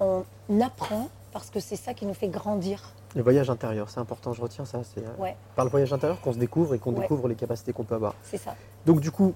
on 0.00 0.24
apprend 0.62 1.08
parce 1.32 1.50
que 1.50 1.60
c'est 1.60 1.76
ça 1.76 1.92
qui 1.94 2.06
nous 2.06 2.14
fait 2.14 2.28
grandir. 2.28 2.94
Le 3.14 3.22
voyage 3.22 3.50
intérieur, 3.50 3.90
c'est 3.90 4.00
important, 4.00 4.32
je 4.32 4.40
retiens 4.40 4.64
ça. 4.64 4.80
C'est 4.82 5.02
euh, 5.04 5.10
Ouais, 5.18 5.36
par 5.56 5.64
le 5.64 5.70
voyage 5.70 5.92
intérieur 5.92 6.20
qu'on 6.20 6.32
se 6.32 6.38
découvre 6.38 6.74
et 6.74 6.78
qu'on 6.78 6.92
Ouais. 6.94 7.00
découvre 7.02 7.28
les 7.28 7.34
capacités 7.34 7.72
qu'on 7.72 7.84
peut 7.84 7.94
avoir. 7.96 8.14
c'est 8.22 8.38
ça. 8.38 8.54
Donc 8.86 9.00
du 9.00 9.10
coup, 9.10 9.34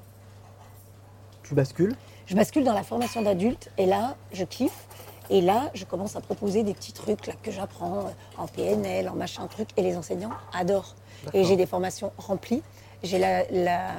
tu 1.44 1.54
bascules. 1.54 1.94
Je 2.26 2.34
bascule 2.34 2.64
dans 2.64 2.72
la 2.74 2.82
formation 2.82 3.22
d'adulte 3.22 3.70
et 3.78 3.86
là, 3.86 4.16
je 4.32 4.44
kiffe. 4.44 4.86
Et 5.30 5.40
là, 5.40 5.70
je 5.72 5.84
commence 5.86 6.16
à 6.16 6.20
proposer 6.20 6.64
des 6.64 6.74
petits 6.74 6.92
trucs 6.92 7.26
là, 7.26 7.32
que 7.42 7.50
j'apprends 7.50 8.00
euh, 8.00 8.10
en 8.36 8.46
PNL, 8.46 9.08
en 9.08 9.14
machin 9.14 9.46
truc, 9.46 9.68
et 9.78 9.82
les 9.82 9.96
enseignants 9.96 10.32
adorent. 10.52 10.94
Et 11.32 11.44
j'ai 11.44 11.56
des 11.56 11.64
formations 11.64 12.12
remplies. 12.18 12.62
J'ai 13.02 13.18
la, 13.18 13.44
la- 13.50 13.94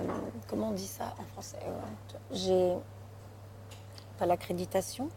comment 0.47 0.69
on 0.69 0.73
dit 0.73 0.85
ça 0.85 1.15
en 1.19 1.23
français 1.33 1.57
Euh, 1.65 1.71
J'ai 2.31 2.73
pas 4.19 4.27
l'accréditation, 4.27 5.09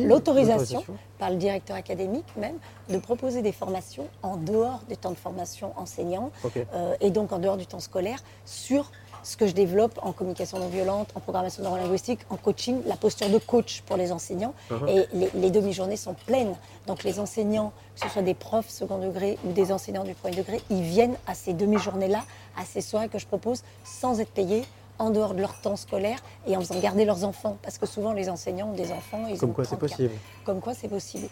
l'autorisation 0.00 0.84
par 1.18 1.30
le 1.30 1.36
directeur 1.36 1.76
académique 1.76 2.26
même 2.36 2.58
de 2.88 2.98
proposer 2.98 3.42
des 3.42 3.52
formations 3.52 4.08
en 4.22 4.36
dehors 4.36 4.80
des 4.88 4.96
temps 4.96 5.10
de 5.10 5.16
formation 5.16 5.72
enseignants 5.76 6.30
Ok. 6.44 6.58
euh, 6.74 6.94
et 7.00 7.10
donc 7.10 7.32
en 7.32 7.38
dehors 7.38 7.56
du 7.56 7.66
temps 7.66 7.80
scolaire 7.80 8.18
sur 8.44 8.90
ce 9.22 9.36
que 9.36 9.46
je 9.46 9.52
développe 9.52 9.98
en 10.02 10.12
communication 10.12 10.58
non 10.58 10.68
violente, 10.68 11.10
en 11.14 11.20
programmation 11.20 11.62
neurolinguistique, 11.62 12.20
en 12.30 12.36
coaching, 12.36 12.80
la 12.86 12.96
posture 12.96 13.28
de 13.28 13.38
coach 13.38 13.82
pour 13.82 13.96
les 13.96 14.12
enseignants. 14.12 14.54
Mhm. 14.70 14.88
Et 14.88 15.06
les, 15.12 15.30
les 15.34 15.50
demi-journées 15.50 15.96
sont 15.96 16.14
pleines. 16.26 16.54
Donc 16.86 17.04
les 17.04 17.18
enseignants, 17.20 17.72
que 17.94 18.00
ce 18.00 18.08
soit 18.08 18.22
des 18.22 18.34
profs 18.34 18.68
second 18.68 18.98
degré 18.98 19.38
ou 19.44 19.52
des 19.52 19.70
enseignants 19.72 20.04
du 20.04 20.14
premier 20.14 20.36
degré, 20.36 20.60
ils 20.70 20.82
viennent 20.82 21.16
à 21.26 21.34
ces 21.34 21.52
demi-journées-là, 21.54 22.22
à 22.56 22.64
ces 22.64 22.80
soirées 22.80 23.08
que 23.08 23.18
je 23.18 23.26
propose 23.26 23.62
sans 23.84 24.20
être 24.20 24.30
payés 24.32 24.64
en 24.98 25.10
dehors 25.10 25.34
de 25.34 25.40
leur 25.40 25.60
temps 25.60 25.76
scolaire 25.76 26.18
et 26.46 26.56
en 26.56 26.60
faisant 26.60 26.78
garder 26.80 27.04
leurs 27.04 27.24
enfants. 27.24 27.56
Parce 27.62 27.78
que 27.78 27.86
souvent 27.86 28.12
les 28.12 28.28
enseignants 28.28 28.68
ont 28.70 28.74
des 28.74 28.92
enfants. 28.92 29.26
Ils 29.28 29.38
Comme 29.38 29.50
ont 29.50 29.52
quoi 29.52 29.64
c'est 29.64 29.76
34 29.76 29.96
possible. 29.96 30.14
comme 30.44 30.60
quoi 30.60 30.74
c'est 30.74 30.88
possible. 30.88 31.28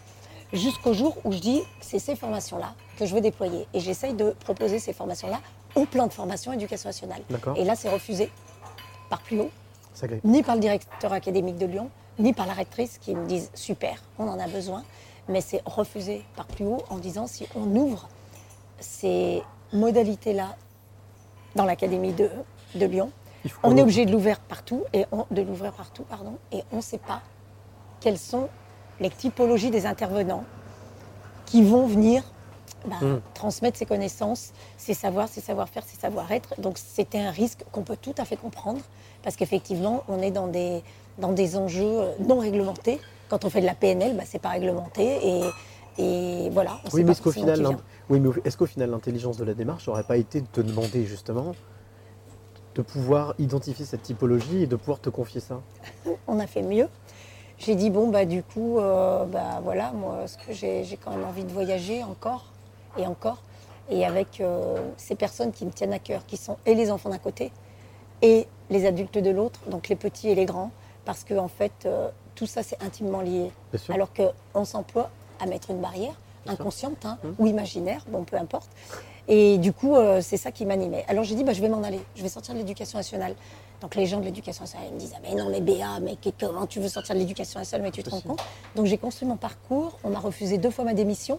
Jusqu'au 0.53 0.93
jour 0.93 1.17
où 1.25 1.31
je 1.33 1.39
dis, 1.39 1.63
c'est 1.81 2.01
ces 2.01 2.17
formations-là 2.17 2.75
que 2.99 3.07
je 3.07 3.15
veux 3.15 3.21
déployer. 3.21 3.69
Et 3.73 3.79
j'essaye 3.81 4.15
de 4.15 4.31
proposer 4.41 4.81
ces 4.81 4.93
formations-là 4.93 5.39
au 5.75 5.85
plan 5.87 6.07
de 6.07 6.13
formation 6.13 6.53
éducation 6.53 6.89
nationale. 6.89 7.23
Et 7.57 7.65
là, 7.65 7.75
c'est 7.77 7.89
refusé 7.89 8.31
par 9.09 9.21
plus 9.21 9.41
haut, 9.41 9.51
ni 10.25 10.43
par 10.43 10.55
le 10.55 10.61
directeur 10.61 11.13
académique 11.13 11.57
de 11.59 11.67
Lyon, 11.67 11.91
ni 12.19 12.33
par 12.33 12.47
la 12.47 12.53
rectrice 12.55 12.99
qui 12.99 13.15
me 13.15 13.27
disent, 13.27 13.51
super, 13.55 14.03
on 14.19 14.29
en 14.29 14.39
a 14.39 14.47
besoin. 14.47 14.85
Mais 15.29 15.41
c'est 15.41 15.63
refusé 15.67 16.25
par 16.37 16.47
plus 16.47 16.67
haut 16.67 16.83
en 16.91 16.97
disant, 16.99 17.27
si 17.27 17.47
on 17.55 17.75
ouvre 17.77 18.09
ces 18.79 19.43
modalités-là 19.73 20.57
dans 21.55 21.65
l'académie 21.65 22.13
de, 22.13 22.31
de 22.75 22.87
Lyon, 22.87 23.11
on 23.63 23.77
est 23.77 23.83
obligé 23.83 24.07
de 24.07 24.13
l'ouvrir 24.13 24.39
partout 24.41 24.83
et 24.93 25.07
on- 25.13 25.27
de 25.31 25.43
l'ouvrir 25.43 25.73
partout, 25.73 26.03
pardon, 26.05 26.37
et 26.53 26.63
on 26.73 26.77
ne 26.77 26.83
sait 26.83 26.99
pas 26.99 27.23
quelles 28.01 28.19
sont 28.19 28.49
les 29.01 29.11
typologies 29.11 29.71
des 29.71 29.87
intervenants 29.87 30.45
qui 31.47 31.63
vont 31.65 31.87
venir 31.87 32.23
bah, 32.87 32.97
Mm. 33.03 33.21
transmettre 33.35 33.79
ses 33.79 33.87
connaissances, 33.87 34.53
ses 34.77 34.95
savoirs, 34.95 35.29
ses 35.29 35.41
savoir-faire, 35.41 35.83
ses 35.87 35.97
savoir-être. 35.99 36.61
Donc 36.61 36.79
c'était 36.79 37.19
un 37.19 37.31
risque 37.31 37.65
qu'on 37.73 37.83
peut 37.83 37.97
tout 38.01 38.15
à 38.19 38.25
fait 38.25 38.37
comprendre, 38.37 38.81
parce 39.23 39.37
qu'effectivement, 39.37 40.05
on 40.09 40.21
est 40.21 40.31
dans 40.31 40.47
des, 40.47 40.83
dans 41.19 41.33
des 41.33 41.57
enjeux 41.57 42.01
euh, 42.01 42.13
non 42.21 42.39
réglementés. 42.39 43.01
Quand 43.29 43.45
on 43.45 43.51
fait 43.51 43.61
de 43.61 43.67
la 43.67 43.75
PNL, 43.75 44.17
bah, 44.17 44.25
c'est 44.27 44.39
pas 44.41 44.49
réglementé. 44.51 45.19
Et, 45.27 45.43
et 45.99 46.51
voilà, 46.51 46.79
on 46.85 46.89
Oui, 46.97 47.05
mais 47.05 47.13
est-ce 47.13 47.23
qu'au 47.23 47.33
final, 47.33 47.77
oui, 48.09 48.19
mais 48.21 48.31
est-ce 48.45 48.57
qu'au 48.57 48.67
final, 48.67 48.91
l'intelligence 48.91 49.37
de 49.37 49.45
la 49.45 49.55
démarche 49.55 49.87
n'aurait 49.87 50.03
pas 50.05 50.17
été 50.17 50.41
de 50.41 50.47
te 50.47 50.61
demander 50.61 51.05
justement 51.07 51.53
de 52.75 52.83
pouvoir 52.83 53.35
identifier 53.39 53.85
cette 53.85 54.03
typologie 54.03 54.63
et 54.63 54.67
de 54.67 54.77
pouvoir 54.77 55.01
te 55.01 55.11
confier 55.11 55.41
ça? 55.41 55.61
On 56.27 56.39
a 56.39 56.47
fait 56.47 56.63
mieux. 56.63 56.89
J'ai 57.59 57.75
dit, 57.75 57.91
bon, 57.91 58.09
bah, 58.09 58.25
du 58.25 58.43
coup, 58.43 58.79
euh, 58.79 59.25
bah, 59.27 59.61
voilà, 59.63 59.93
moi, 59.93 60.27
ce 60.27 60.39
que 60.39 60.53
j'ai 60.53 60.83
j'ai 60.85 60.97
quand 60.97 61.11
même 61.11 61.25
envie 61.25 61.45
de 61.45 61.53
voyager 61.53 62.03
encore 62.05 62.47
et 62.99 63.07
encore. 63.07 63.39
Et 63.91 64.05
avec 64.05 64.41
euh, 64.41 64.77
ces 64.97 65.15
personnes 65.17 65.51
qui 65.53 65.65
me 65.67 65.71
tiennent 65.73 65.93
à 65.93 65.99
cœur, 65.99 66.25
qui 66.27 66.37
sont 66.37 66.57
et 66.67 66.75
les 66.75 66.91
enfants 66.91 67.11
d'un 67.11 67.19
côté 67.19 67.51
et 68.23 68.47
les 68.69 68.87
adultes 68.87 69.19
de 69.19 69.31
l'autre, 69.31 69.61
donc 69.69 69.89
les 69.89 69.97
petits 69.97 70.29
et 70.29 70.35
les 70.35 70.45
grands, 70.45 70.71
parce 71.05 71.25
que 71.25 71.35
en 71.35 71.49
fait, 71.49 71.73
euh, 71.87 72.09
tout 72.35 72.47
ça, 72.47 72.63
c'est 72.63 72.81
intimement 72.83 73.21
lié. 73.21 73.51
Alors 73.95 74.11
qu'on 74.13 74.65
s'emploie 74.65 75.11
à 75.41 75.47
mettre 75.47 75.71
une 75.71 75.81
barrière 75.81 76.15
inconsciente 76.47 77.05
hein, 77.05 77.19
Mhm. 77.25 77.35
ou 77.39 77.47
imaginaire, 77.47 78.05
bon, 78.09 78.25
peu 78.25 78.37
importe. 78.37 78.69
Et 79.29 79.59
du 79.59 79.73
coup, 79.73 79.95
euh, 79.97 80.21
c'est 80.23 80.37
ça 80.37 80.51
qui 80.53 80.65
m'animait. 80.67 81.05
Alors 81.09 81.25
j'ai 81.25 81.35
dit, 81.35 81.45
bah, 81.45 81.53
je 81.53 81.61
vais 81.61 81.69
m'en 81.69 81.83
aller, 81.83 82.01
je 82.17 82.23
vais 82.23 82.29
sortir 82.29 82.55
de 82.55 82.59
l'éducation 82.61 82.99
nationale. 82.99 83.35
Donc 83.81 83.95
les 83.95 84.07
gens 84.07 84.19
de 84.19 84.25
l'éducation 84.25 84.63
nationale 84.65 84.89
ils 84.91 84.95
me 84.95 85.01
disent, 85.01 85.13
ah, 85.17 85.21
mais 85.23 85.35
non, 85.35 85.49
mais 85.51 85.61
Béa, 85.61 86.01
mais 86.01 86.17
comment 86.39 86.67
tu 86.67 86.81
veux 86.81 86.89
sortir 86.89 87.15
de 87.15 87.21
l'éducation 87.21 87.59
nationale, 87.61 87.83
mais 87.87 87.91
tu 87.91 88.03
te 88.03 88.11
rends 88.11 88.21
compte? 88.21 88.43
Donc 88.77 88.87
j'ai 88.87 88.99
construit 88.99 89.27
mon 89.29 89.37
parcours, 89.37 89.99
on 90.05 90.11
m'a 90.11 90.19
refusé 90.19 90.59
deux 90.59 90.71
fois 90.71 90.85
ma 90.85 90.95
démission. 90.95 91.39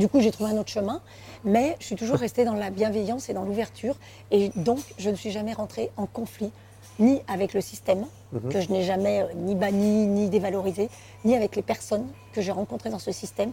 Du 0.00 0.08
coup, 0.08 0.20
j'ai 0.20 0.30
trouvé 0.30 0.50
un 0.52 0.56
autre 0.56 0.70
chemin, 0.70 1.02
mais 1.44 1.76
je 1.78 1.84
suis 1.84 1.94
toujours 1.94 2.16
restée 2.16 2.46
dans 2.46 2.54
la 2.54 2.70
bienveillance 2.70 3.28
et 3.28 3.34
dans 3.34 3.42
l'ouverture. 3.44 3.96
Et 4.30 4.48
donc, 4.56 4.78
je 4.96 5.10
ne 5.10 5.14
suis 5.14 5.30
jamais 5.30 5.52
rentrée 5.52 5.90
en 5.98 6.06
conflit, 6.06 6.50
ni 6.98 7.20
avec 7.28 7.52
le 7.52 7.60
système, 7.60 8.06
Mhm. 8.32 8.48
que 8.50 8.62
je 8.62 8.70
n'ai 8.70 8.82
jamais 8.82 9.20
euh, 9.20 9.26
ni 9.34 9.54
banni, 9.54 10.06
ni 10.06 10.30
dévalorisé, 10.30 10.88
ni 11.26 11.36
avec 11.36 11.54
les 11.54 11.60
personnes 11.60 12.06
que 12.32 12.40
j'ai 12.40 12.50
rencontrées 12.50 12.88
dans 12.88 12.98
ce 12.98 13.12
système, 13.12 13.52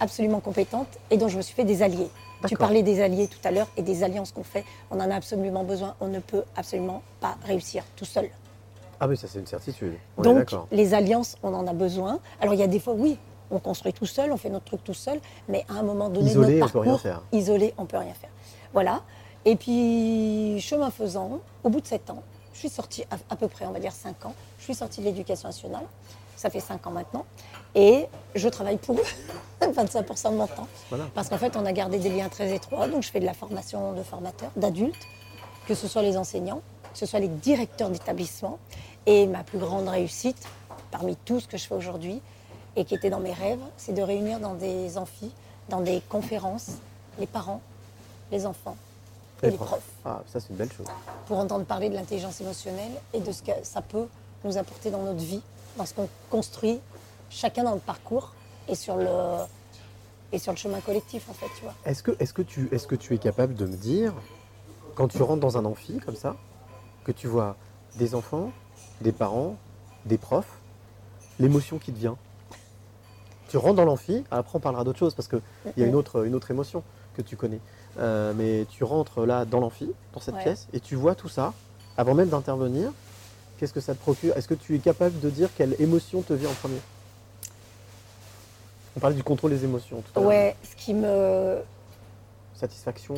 absolument 0.00 0.40
compétentes 0.40 0.88
et 1.10 1.18
dont 1.18 1.28
je 1.28 1.36
me 1.36 1.42
suis 1.42 1.54
fait 1.54 1.64
des 1.64 1.82
alliés. 1.82 2.08
Tu 2.48 2.56
parlais 2.56 2.82
des 2.82 3.02
alliés 3.02 3.28
tout 3.28 3.46
à 3.46 3.50
l'heure 3.50 3.68
et 3.76 3.82
des 3.82 4.02
alliances 4.02 4.32
qu'on 4.32 4.44
fait. 4.44 4.64
On 4.90 4.96
en 4.98 5.10
a 5.10 5.14
absolument 5.14 5.62
besoin. 5.62 5.94
On 6.00 6.06
ne 6.08 6.20
peut 6.20 6.44
absolument 6.56 7.02
pas 7.20 7.36
réussir 7.44 7.84
tout 7.96 8.06
seul. 8.06 8.30
Ah 8.98 9.06
oui, 9.08 9.18
ça 9.18 9.26
c'est 9.28 9.40
une 9.40 9.46
certitude. 9.46 9.92
On 10.16 10.22
Donc, 10.22 10.54
les 10.70 10.94
alliances, 10.94 11.36
on 11.42 11.52
en 11.52 11.66
a 11.66 11.74
besoin. 11.74 12.18
Alors, 12.40 12.54
il 12.54 12.60
y 12.60 12.62
a 12.62 12.66
des 12.66 12.80
fois, 12.80 12.94
oui, 12.94 13.18
on 13.52 13.58
construit 13.58 13.92
tout 13.92 14.06
seul, 14.06 14.32
on 14.32 14.36
fait 14.36 14.48
notre 14.50 14.64
truc 14.64 14.82
tout 14.82 14.94
seul, 14.94 15.20
mais 15.48 15.64
à 15.68 15.74
un 15.74 15.82
moment 15.82 16.08
donné, 16.08 16.30
Isolé, 16.30 16.58
notre 16.58 16.64
on 16.64 16.66
peut 16.66 16.72
parcours, 16.72 16.82
rien 16.82 16.98
faire. 16.98 17.22
isolé, 17.32 17.74
on 17.78 17.84
peut 17.84 17.98
rien 17.98 18.14
faire. 18.14 18.30
Voilà. 18.72 19.02
Et 19.44 19.56
puis, 19.56 20.60
chemin 20.60 20.90
faisant, 20.90 21.40
au 21.64 21.68
bout 21.68 21.80
de 21.80 21.86
sept 21.86 22.08
ans, 22.10 22.22
je 22.54 22.58
suis 22.60 22.68
sortie, 22.68 23.04
à, 23.10 23.16
à 23.32 23.36
peu 23.36 23.48
près, 23.48 23.66
on 23.66 23.72
va 23.72 23.80
dire 23.80 23.92
cinq 23.92 24.24
ans, 24.24 24.34
je 24.58 24.64
suis 24.64 24.74
sortie 24.74 25.00
de 25.00 25.06
l'éducation 25.06 25.48
nationale. 25.48 25.84
Ça 26.36 26.50
fait 26.50 26.60
cinq 26.60 26.86
ans 26.86 26.90
maintenant. 26.90 27.24
Et 27.74 28.06
je 28.34 28.48
travaille 28.48 28.76
pour 28.78 28.96
eux, 28.96 29.04
25% 29.62 30.32
de 30.32 30.36
mon 30.36 30.46
temps. 30.46 30.66
Voilà. 30.88 31.04
Parce 31.14 31.28
qu'en 31.28 31.38
fait, 31.38 31.56
on 31.56 31.64
a 31.66 31.72
gardé 31.72 31.98
des 31.98 32.08
liens 32.10 32.28
très 32.28 32.52
étroits. 32.54 32.88
Donc, 32.88 33.02
je 33.02 33.10
fais 33.10 33.20
de 33.20 33.26
la 33.26 33.34
formation 33.34 33.92
de 33.92 34.02
formateurs, 34.02 34.50
d'adultes, 34.56 35.06
que 35.68 35.74
ce 35.74 35.86
soit 35.86 36.02
les 36.02 36.16
enseignants, 36.16 36.60
que 36.92 36.98
ce 36.98 37.06
soit 37.06 37.20
les 37.20 37.28
directeurs 37.28 37.90
d'établissement. 37.90 38.58
Et 39.06 39.26
ma 39.26 39.44
plus 39.44 39.58
grande 39.58 39.88
réussite, 39.88 40.46
parmi 40.90 41.16
tout 41.16 41.38
ce 41.40 41.46
que 41.46 41.56
je 41.56 41.66
fais 41.66 41.74
aujourd'hui, 41.74 42.20
et 42.76 42.84
qui 42.84 42.94
était 42.94 43.10
dans 43.10 43.20
mes 43.20 43.32
rêves, 43.32 43.60
c'est 43.76 43.92
de 43.92 44.02
réunir 44.02 44.40
dans 44.40 44.54
des 44.54 44.96
amphis, 44.98 45.32
dans 45.68 45.80
des 45.80 46.00
conférences, 46.08 46.72
les 47.18 47.26
parents, 47.26 47.60
les 48.30 48.46
enfants 48.46 48.76
et 49.42 49.50
les 49.50 49.56
profs, 49.56 49.82
Ah, 50.04 50.22
ça 50.26 50.38
c'est 50.40 50.50
une 50.50 50.56
belle 50.56 50.72
chose. 50.72 50.86
pour 51.26 51.38
entendre 51.38 51.64
parler 51.64 51.88
de 51.90 51.94
l'intelligence 51.94 52.40
émotionnelle 52.40 52.92
et 53.12 53.20
de 53.20 53.32
ce 53.32 53.42
que 53.42 53.50
ça 53.64 53.82
peut 53.82 54.06
nous 54.44 54.56
apporter 54.56 54.90
dans 54.90 55.02
notre 55.02 55.18
vie, 55.20 55.42
dans 55.76 55.84
ce 55.84 55.94
qu'on 55.94 56.08
construit, 56.30 56.80
chacun 57.28 57.64
dans 57.64 57.74
le 57.74 57.80
parcours 57.80 58.32
et 58.68 58.74
sur 58.76 58.96
le, 58.96 59.08
et 60.32 60.38
sur 60.38 60.52
le 60.52 60.58
chemin 60.58 60.80
collectif, 60.80 61.28
en 61.28 61.32
fait, 61.34 61.46
tu 61.58 61.62
vois. 61.64 61.74
Est-ce 61.84 62.02
que, 62.02 62.42
tu, 62.42 62.68
est 62.72 62.86
que 62.86 62.94
tu 62.94 63.14
es 63.14 63.18
capable 63.18 63.54
de 63.54 63.66
me 63.66 63.76
dire, 63.76 64.14
quand 64.94 65.08
tu 65.08 65.20
rentres 65.22 65.40
dans 65.40 65.58
un 65.58 65.64
amphi 65.64 65.98
comme 65.98 66.16
ça, 66.16 66.36
que 67.04 67.12
tu 67.12 67.26
vois 67.26 67.56
des 67.96 68.14
enfants, 68.14 68.52
des 69.00 69.12
parents, 69.12 69.56
des 70.06 70.18
profs, 70.18 70.60
l'émotion 71.40 71.78
qui 71.78 71.92
te 71.92 71.98
vient? 71.98 72.16
Tu 73.52 73.58
rentres 73.58 73.74
dans 73.74 73.84
l'amphi, 73.84 74.24
après 74.30 74.56
on 74.56 74.60
parlera 74.60 74.82
d'autre 74.82 74.98
chose 74.98 75.14
parce 75.14 75.28
qu'il 75.28 75.42
y 75.76 75.82
a 75.82 75.86
une 75.86 75.94
autre, 75.94 76.24
une 76.24 76.34
autre 76.34 76.50
émotion 76.50 76.82
que 77.14 77.20
tu 77.20 77.36
connais. 77.36 77.60
Euh, 77.98 78.32
mais 78.34 78.64
tu 78.70 78.82
rentres 78.82 79.26
là 79.26 79.44
dans 79.44 79.60
l'amphi, 79.60 79.92
dans 80.14 80.20
cette 80.20 80.36
Ouais. 80.36 80.42
pièce, 80.42 80.68
et 80.72 80.80
tu 80.80 80.94
vois 80.94 81.14
tout 81.14 81.28
ça, 81.28 81.52
avant 81.98 82.14
même 82.14 82.30
d'intervenir, 82.30 82.90
qu'est-ce 83.58 83.74
que 83.74 83.80
ça 83.82 83.92
te 83.92 83.98
procure? 84.00 84.34
Est-ce 84.38 84.48
que 84.48 84.54
tu 84.54 84.74
es 84.74 84.78
capable 84.78 85.20
de 85.20 85.28
dire 85.28 85.50
quelle 85.54 85.76
émotion 85.80 86.22
te 86.22 86.32
vient 86.32 86.48
en 86.48 86.54
premier? 86.54 86.80
On 88.96 89.00
parlait 89.00 89.16
du 89.16 89.22
contrôle 89.22 89.50
des 89.50 89.64
émotions 89.64 90.00
tout 90.00 90.18
à 90.18 90.22
l'heure. 90.22 90.30
Ouais, 90.30 90.56
ce 90.62 90.74
qui 90.74 90.94
me. 90.94 91.58
Satisfaction 92.54 93.14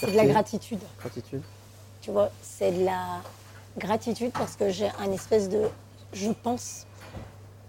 C'est 0.00 0.10
de 0.10 0.16
la 0.16 0.26
gratitude. 0.26 0.80
Gratitude. 0.98 1.42
Tu 2.00 2.10
vois, 2.10 2.30
c'est 2.42 2.72
de 2.72 2.84
la 2.84 3.20
gratitude 3.78 4.32
parce 4.32 4.56
que 4.56 4.68
j'ai 4.70 4.90
un 4.98 5.12
espèce 5.12 5.48
de. 5.48 5.60
Je 6.12 6.32
pense 6.42 6.88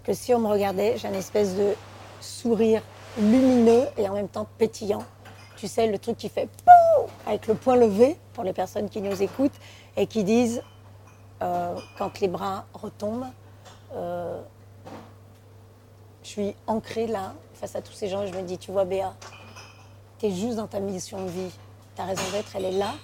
que 0.02 0.12
si 0.12 0.34
on 0.34 0.40
me 0.40 0.48
regardait, 0.48 0.98
j'ai 0.98 1.06
un 1.06 1.12
espèce 1.14 1.54
de 1.54 1.74
sourire 2.20 2.82
lumineux 3.18 3.86
et 3.96 4.08
en 4.08 4.14
même 4.14 4.28
temps 4.28 4.46
pétillant. 4.58 5.04
Tu 5.56 5.66
sais, 5.68 5.86
le 5.86 5.98
truc 5.98 6.16
qui 6.16 6.28
fait 6.28 6.48
avec 7.26 7.46
le 7.46 7.54
poing 7.54 7.76
levé 7.76 8.16
pour 8.32 8.44
les 8.44 8.52
personnes 8.52 8.88
qui 8.88 9.00
nous 9.00 9.22
écoutent 9.22 9.58
et 9.96 10.06
qui 10.06 10.24
disent 10.24 10.62
euh, 11.42 11.76
quand 11.96 12.20
les 12.20 12.28
bras 12.28 12.66
retombent, 12.74 13.26
euh, 13.94 14.40
je 16.22 16.28
suis 16.28 16.54
ancrée 16.66 17.06
là 17.06 17.34
face 17.54 17.74
à 17.74 17.82
tous 17.82 17.92
ces 17.92 18.08
gens 18.08 18.22
et 18.22 18.28
je 18.28 18.34
me 18.34 18.42
dis, 18.42 18.58
tu 18.58 18.70
vois 18.70 18.84
Béa, 18.84 19.14
tu 20.18 20.26
es 20.26 20.30
juste 20.30 20.56
dans 20.56 20.66
ta 20.66 20.80
mission 20.80 21.24
de 21.24 21.30
vie. 21.30 21.50
Ta 21.96 22.04
raison 22.04 22.22
d'être, 22.32 22.54
elle 22.54 22.64
est 22.64 22.78
là. 22.78 22.94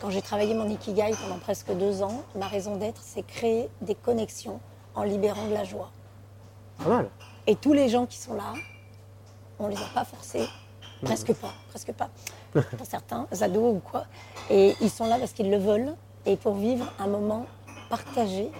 Quand 0.00 0.10
j'ai 0.10 0.22
travaillé 0.22 0.54
mon 0.54 0.68
Ikigai 0.68 1.12
pendant 1.22 1.38
presque 1.38 1.72
deux 1.72 2.02
ans, 2.02 2.22
ma 2.36 2.46
raison 2.46 2.76
d'être, 2.76 3.00
c'est 3.02 3.26
créer 3.26 3.68
des 3.80 3.94
connexions 3.96 4.60
en 4.94 5.02
libérant 5.02 5.48
de 5.48 5.54
la 5.54 5.64
joie. 5.64 5.90
Pas 6.78 6.88
mal. 6.88 7.10
Et 7.46 7.56
tous 7.56 7.72
les 7.72 7.88
gens 7.88 8.06
qui 8.06 8.16
sont 8.18 8.34
là, 8.34 8.54
on 9.58 9.68
les 9.68 9.76
a 9.76 9.86
pas 9.94 10.04
forcés, 10.04 10.46
presque 11.02 11.32
pas, 11.34 11.52
presque 11.68 11.92
pas, 11.92 12.08
pour 12.76 12.86
certains, 12.86 13.26
ados 13.40 13.76
ou 13.76 13.80
quoi. 13.80 14.04
Et 14.50 14.74
ils 14.80 14.90
sont 14.90 15.06
là 15.06 15.18
parce 15.18 15.32
qu'ils 15.32 15.50
le 15.50 15.58
veulent 15.58 15.94
et 16.26 16.36
pour 16.36 16.54
vivre 16.54 16.90
un 16.98 17.06
moment 17.06 17.46
partagé, 17.90 18.50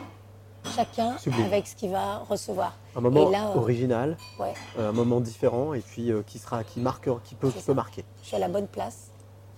chacun 0.77 1.16
Sublime. 1.18 1.47
avec 1.47 1.66
ce 1.66 1.77
qu'il 1.77 1.90
va 1.90 2.18
recevoir. 2.18 2.75
Un 2.94 3.01
moment 3.01 3.31
là, 3.31 3.49
euh, 3.51 3.59
original, 3.59 4.16
Ouais, 4.38 4.53
euh, 4.79 4.90
un 4.90 4.92
moment 4.92 5.20
différent 5.20 5.73
et 5.75 5.81
puis 5.81 6.12
euh, 6.12 6.23
qui 6.27 6.38
sera, 6.38 6.62
qui 6.62 6.81
marque, 6.81 7.09
qui 7.25 7.35
peut, 7.35 7.51
qui 7.51 7.62
peut 7.62 7.75
marquer. 7.75 8.05
je 8.23 8.29
suis 8.29 8.37
à 8.37 8.40
la 8.40 8.49
bonne 8.49 8.66
place, 8.68 9.11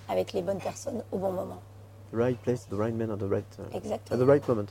avec 0.09 0.33
les 0.33 0.43
bonnes 0.43 0.59
personnes 0.61 1.03
au 1.11 1.19
bon 1.19 1.33
moment. 1.33 1.61
The 2.13 2.17
right 2.17 2.39
place, 2.39 2.67
the 2.69 2.75
right 2.75 2.95
man 2.95 3.11
at 3.11 3.17
the 3.17 3.29
right, 3.29 3.45
uh, 3.59 3.75
at 3.75 3.79
Exactement. 3.79 4.19
the 4.19 4.27
right 4.29 4.49
moment. 4.49 4.67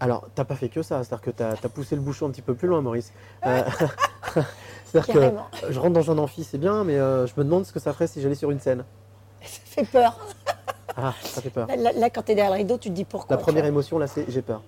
Alors, 0.00 0.26
t'as 0.34 0.44
pas 0.44 0.56
fait 0.56 0.68
que 0.70 0.82
ça, 0.82 1.04
c'est-à-dire 1.04 1.20
que 1.22 1.30
t'as 1.30 1.50
as 1.52 1.68
poussé 1.68 1.94
le 1.94 2.00
bouchon 2.00 2.26
un 2.26 2.30
petit 2.30 2.42
peu 2.42 2.54
plus 2.54 2.68
loin, 2.68 2.80
Maurice. 2.80 3.12
Euh, 3.46 3.62
c'est-à-dire 4.84 5.14
que 5.62 5.72
je 5.72 5.78
rentre 5.78 5.92
dans 5.94 6.10
un 6.10 6.18
amphi, 6.18 6.42
c'est 6.44 6.58
bien, 6.58 6.84
mais 6.84 6.96
euh, 6.98 7.26
je 7.26 7.32
me 7.36 7.44
demande 7.44 7.64
ce 7.66 7.72
que 7.72 7.80
ça 7.80 7.92
ferait 7.92 8.06
si 8.06 8.20
j'allais 8.22 8.34
sur 8.34 8.50
une 8.50 8.60
scène. 8.60 8.84
Ça 9.42 9.48
fait 9.64 9.84
peur. 9.84 10.18
Ah, 10.96 11.14
ça 11.22 11.40
fait 11.40 11.50
peur. 11.50 11.66
Là, 11.68 11.92
là, 11.92 12.10
quand 12.10 12.22
tu 12.22 12.32
es 12.32 12.34
derrière 12.34 12.50
le 12.52 12.58
rideau, 12.58 12.76
tu 12.76 12.88
te 12.90 12.94
dis 12.94 13.04
pourquoi. 13.04 13.36
La 13.36 13.40
première 13.40 13.64
émotion, 13.64 13.98
là, 13.98 14.06
c'est 14.08 14.24
j'ai 14.28 14.42
peur. 14.42 14.60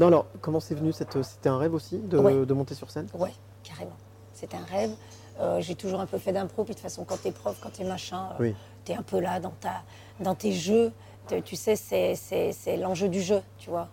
Non, 0.00 0.06
alors, 0.08 0.26
comment 0.40 0.58
c'est 0.58 0.74
venu 0.74 0.90
cette, 0.92 1.22
C'était 1.22 1.50
un 1.50 1.58
rêve 1.58 1.74
aussi 1.74 1.98
de, 1.98 2.16
Ouais. 2.18 2.46
de 2.46 2.54
monter 2.54 2.74
sur 2.74 2.90
scène? 2.90 3.06
Ouais, 3.14 3.32
carrément. 3.62 3.96
C'est 4.32 4.54
un 4.54 4.64
rêve. 4.64 4.90
Euh, 5.38 5.60
j'ai 5.60 5.74
toujours 5.74 6.00
un 6.00 6.06
peu 6.06 6.16
fait 6.18 6.32
d'impro, 6.32 6.64
puis 6.64 6.72
de 6.74 6.78
toute 6.78 6.82
façon, 6.82 7.04
quand 7.04 7.18
t'es 7.22 7.30
prof, 7.30 7.56
quand 7.62 7.68
t'es 7.70 7.84
machin, 7.84 8.30
euh, 8.32 8.36
Oui. 8.40 8.54
t'es 8.84 8.94
un 8.94 9.02
peu 9.02 9.20
là 9.20 9.38
dans, 9.38 9.50
ta, 9.60 9.82
dans 10.18 10.34
tes 10.34 10.52
jeux. 10.52 10.92
Tu 11.44 11.54
sais, 11.54 11.76
c'est- 11.76 12.14
c'est 12.16 12.50
c'est 12.52 12.76
l'enjeu 12.78 13.08
du 13.08 13.20
jeu, 13.20 13.42
tu 13.58 13.70
vois. 13.70 13.88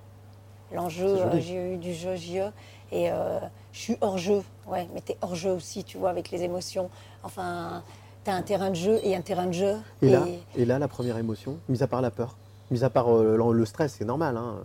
L'enjeu, 0.72 1.08
euh, 1.08 1.40
j'ai 1.40 1.74
eu 1.74 1.78
du 1.78 1.94
jeu, 1.94 2.16
JE, 2.16 2.52
et 2.92 3.12
euh, 3.12 3.40
je 3.72 3.80
suis 3.80 3.98
hors 4.02 4.18
jeu. 4.18 4.44
Ouais, 4.68 4.88
mais 4.94 5.02
t'es 5.02 5.18
hors 5.22 5.36
jeu 5.36 5.52
aussi, 5.52 5.84
tu 5.84 5.98
vois, 5.98 6.10
avec 6.10 6.30
les 6.30 6.44
émotions. 6.44 6.90
Enfin, 7.24 7.84
t'as 8.24 8.34
un 8.34 8.42
terrain 8.42 8.70
de 8.70 8.76
jeu 8.76 9.00
et 9.04 9.16
un 9.16 9.22
terrain 9.22 9.46
de 9.46 9.54
jeu. 9.54 9.78
Et 10.02 10.10
là, 10.10 10.26
et 10.56 10.66
là, 10.66 10.80
la 10.80 10.88
première 10.88 11.18
émotion, 11.18 11.58
mis 11.70 11.82
à 11.84 11.88
part 11.88 12.02
la 12.02 12.12
peur, 12.12 12.36
mis 12.70 12.84
à 12.84 12.90
part 12.90 13.14
euh, 13.14 13.54
le 13.54 13.66
stress, 13.66 13.96
c'est 13.98 14.06
normal. 14.06 14.36
Hein. 14.36 14.58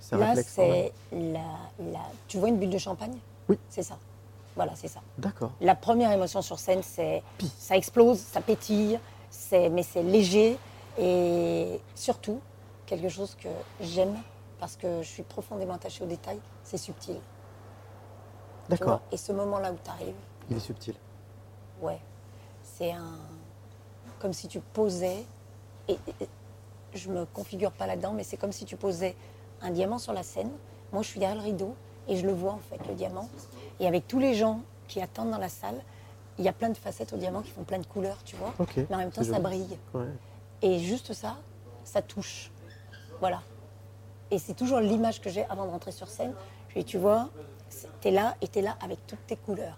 C'est 0.00 0.16
un 0.16 0.18
là, 0.18 0.34
c'est 0.42 0.92
la, 1.12 1.40
la. 1.78 2.00
Tu 2.28 2.38
vois 2.38 2.48
une 2.48 2.58
bulle 2.58 2.70
de 2.70 2.78
champagne? 2.78 3.16
Oui. 3.48 3.58
C'est 3.68 3.82
ça. 3.82 3.96
Voilà, 4.56 4.72
c'est 4.74 4.88
ça. 4.88 5.00
D'accord. 5.16 5.52
La 5.60 5.74
première 5.74 6.12
émotion 6.12 6.42
sur 6.42 6.58
scène, 6.58 6.82
c'est 6.82 7.22
ça 7.58 7.76
explose, 7.76 8.18
ça 8.18 8.40
pétille, 8.42 8.98
c'est 9.30 9.70
mais 9.70 9.82
c'est 9.82 10.02
léger 10.02 10.58
et 10.98 11.80
surtout 11.94 12.40
quelque 12.84 13.08
chose 13.08 13.34
que 13.42 13.48
j'aime 13.80 14.14
parce 14.62 14.76
que 14.76 15.02
je 15.02 15.08
suis 15.08 15.24
profondément 15.24 15.74
attachée 15.74 16.04
aux 16.04 16.06
détails, 16.06 16.38
c'est 16.62 16.76
subtil. 16.78 17.16
D'accord. 18.68 19.00
Et 19.10 19.16
ce 19.16 19.32
moment-là 19.32 19.72
où 19.72 19.76
tu 19.82 19.90
arrives, 19.90 20.14
Il 20.48 20.56
est 20.56 20.60
subtil. 20.60 20.94
ouais, 21.82 21.98
c'est 22.62 22.92
un. 22.92 23.18
Comme 24.20 24.32
si 24.32 24.46
tu 24.46 24.60
posais. 24.60 25.24
Et, 25.88 25.94
et- 26.20 26.28
je 26.94 27.08
me 27.10 27.24
configure 27.24 27.72
pas 27.72 27.88
là-dedans, 27.88 28.12
mais 28.12 28.22
c'est 28.22 28.36
comme 28.36 28.52
si 28.52 28.64
tu 28.64 28.76
posais 28.76 29.16
un 29.62 29.70
diamant 29.72 29.98
sur 29.98 30.12
la 30.12 30.22
scène. 30.22 30.50
Moi, 30.92 31.02
je 31.02 31.08
suis 31.08 31.18
derrière 31.18 31.38
le 31.38 31.42
rideau 31.42 31.74
et 32.06 32.16
je 32.16 32.24
le 32.24 32.32
vois 32.32 32.52
en 32.52 32.58
fait, 32.60 32.78
le 32.86 32.94
diamant. 32.94 33.28
Et 33.80 33.88
avec 33.88 34.06
tous 34.06 34.20
les 34.20 34.34
gens 34.34 34.60
qui 34.86 35.00
attendent 35.02 35.30
dans 35.32 35.38
la 35.38 35.48
salle, 35.48 35.82
il 36.38 36.44
y 36.44 36.48
a 36.48 36.52
plein 36.52 36.68
de 36.68 36.76
facettes 36.76 37.12
au 37.12 37.16
diamant 37.16 37.42
qui 37.42 37.50
font 37.50 37.64
plein 37.64 37.78
de 37.80 37.86
couleurs, 37.86 38.22
tu 38.24 38.36
vois. 38.36 38.54
Ok, 38.60 38.76
Mais 38.76 38.94
en 38.94 38.98
même 38.98 39.10
temps, 39.10 39.22
ça 39.24 39.30
joli. 39.30 39.42
brille. 39.42 39.78
Ouais. 39.94 40.06
Et 40.60 40.78
juste 40.78 41.14
ça, 41.14 41.36
ça 41.82 42.00
touche. 42.00 42.52
Voilà. 43.18 43.42
Et 44.32 44.38
c'est 44.38 44.54
toujours 44.54 44.80
l'image 44.80 45.20
que 45.20 45.28
j'ai 45.30 45.44
avant 45.44 45.66
de 45.66 45.70
rentrer 45.70 45.92
sur 45.92 46.08
scène. 46.08 46.32
Je 46.70 46.78
dis, 46.80 46.84
tu 46.86 46.96
vois, 46.98 47.28
t'es 48.00 48.10
là 48.10 48.34
et 48.40 48.48
t'es 48.48 48.62
là 48.62 48.76
avec 48.82 49.06
toutes 49.06 49.24
tes 49.26 49.36
couleurs. 49.36 49.76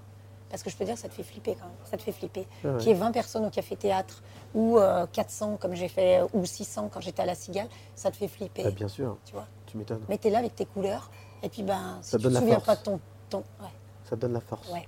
Parce 0.48 0.62
que 0.62 0.70
je 0.70 0.76
peux 0.76 0.84
dire 0.84 0.96
ça 0.96 1.08
te 1.08 1.14
fait 1.14 1.24
flipper 1.24 1.56
quand 1.56 1.66
même. 1.66 1.74
Ça 1.84 1.96
te 1.96 2.02
fait 2.02 2.12
flipper. 2.12 2.46
Ah 2.64 2.68
ouais. 2.68 2.78
Qu'il 2.78 2.88
y 2.88 2.90
ait 2.92 2.94
20 2.98 3.10
personnes 3.10 3.44
au 3.44 3.50
café-théâtre 3.50 4.22
ou 4.54 4.78
euh, 4.78 5.06
400 5.12 5.56
comme 5.60 5.74
j'ai 5.74 5.88
fait, 5.88 6.20
ou 6.32 6.46
600 6.46 6.88
quand 6.92 7.00
j'étais 7.00 7.22
à 7.22 7.26
la 7.26 7.34
Cigale, 7.34 7.66
ça 7.96 8.12
te 8.12 8.16
fait 8.16 8.28
flipper. 8.28 8.62
Ah, 8.64 8.70
bien 8.70 8.86
sûr, 8.86 9.18
Tu 9.24 9.32
vois 9.32 9.48
tu 9.66 9.76
m'étonnes. 9.76 10.02
Mais 10.08 10.18
t'es 10.18 10.30
là 10.30 10.38
avec 10.38 10.54
tes 10.54 10.66
couleurs. 10.66 11.10
Et 11.42 11.48
puis, 11.48 11.64
ben, 11.64 11.98
si 12.00 12.10
Ça 12.10 12.18
tu 12.18 12.24
te 12.24 12.30
souviens 12.32 12.54
force. 12.60 12.66
pas 12.66 12.76
de 12.76 12.82
ton. 12.82 13.00
ton 13.28 13.38
ouais, 13.38 13.68
Ça 14.04 14.14
te 14.14 14.20
donne 14.20 14.34
la 14.34 14.40
force. 14.40 14.70
ouais. 14.70 14.86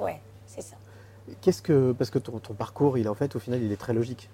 Ouais, 0.00 0.20
c'est 0.46 0.62
ça. 0.62 0.74
Qu'est-ce 1.40 1.62
que. 1.62 1.92
Parce 1.92 2.10
que 2.10 2.18
ton, 2.18 2.40
ton 2.40 2.54
parcours, 2.54 2.98
il 2.98 3.06
est 3.06 3.08
en 3.08 3.14
fait, 3.14 3.36
au 3.36 3.38
final, 3.38 3.62
il 3.62 3.70
est 3.70 3.76
très 3.76 3.92
logique. 3.92 4.28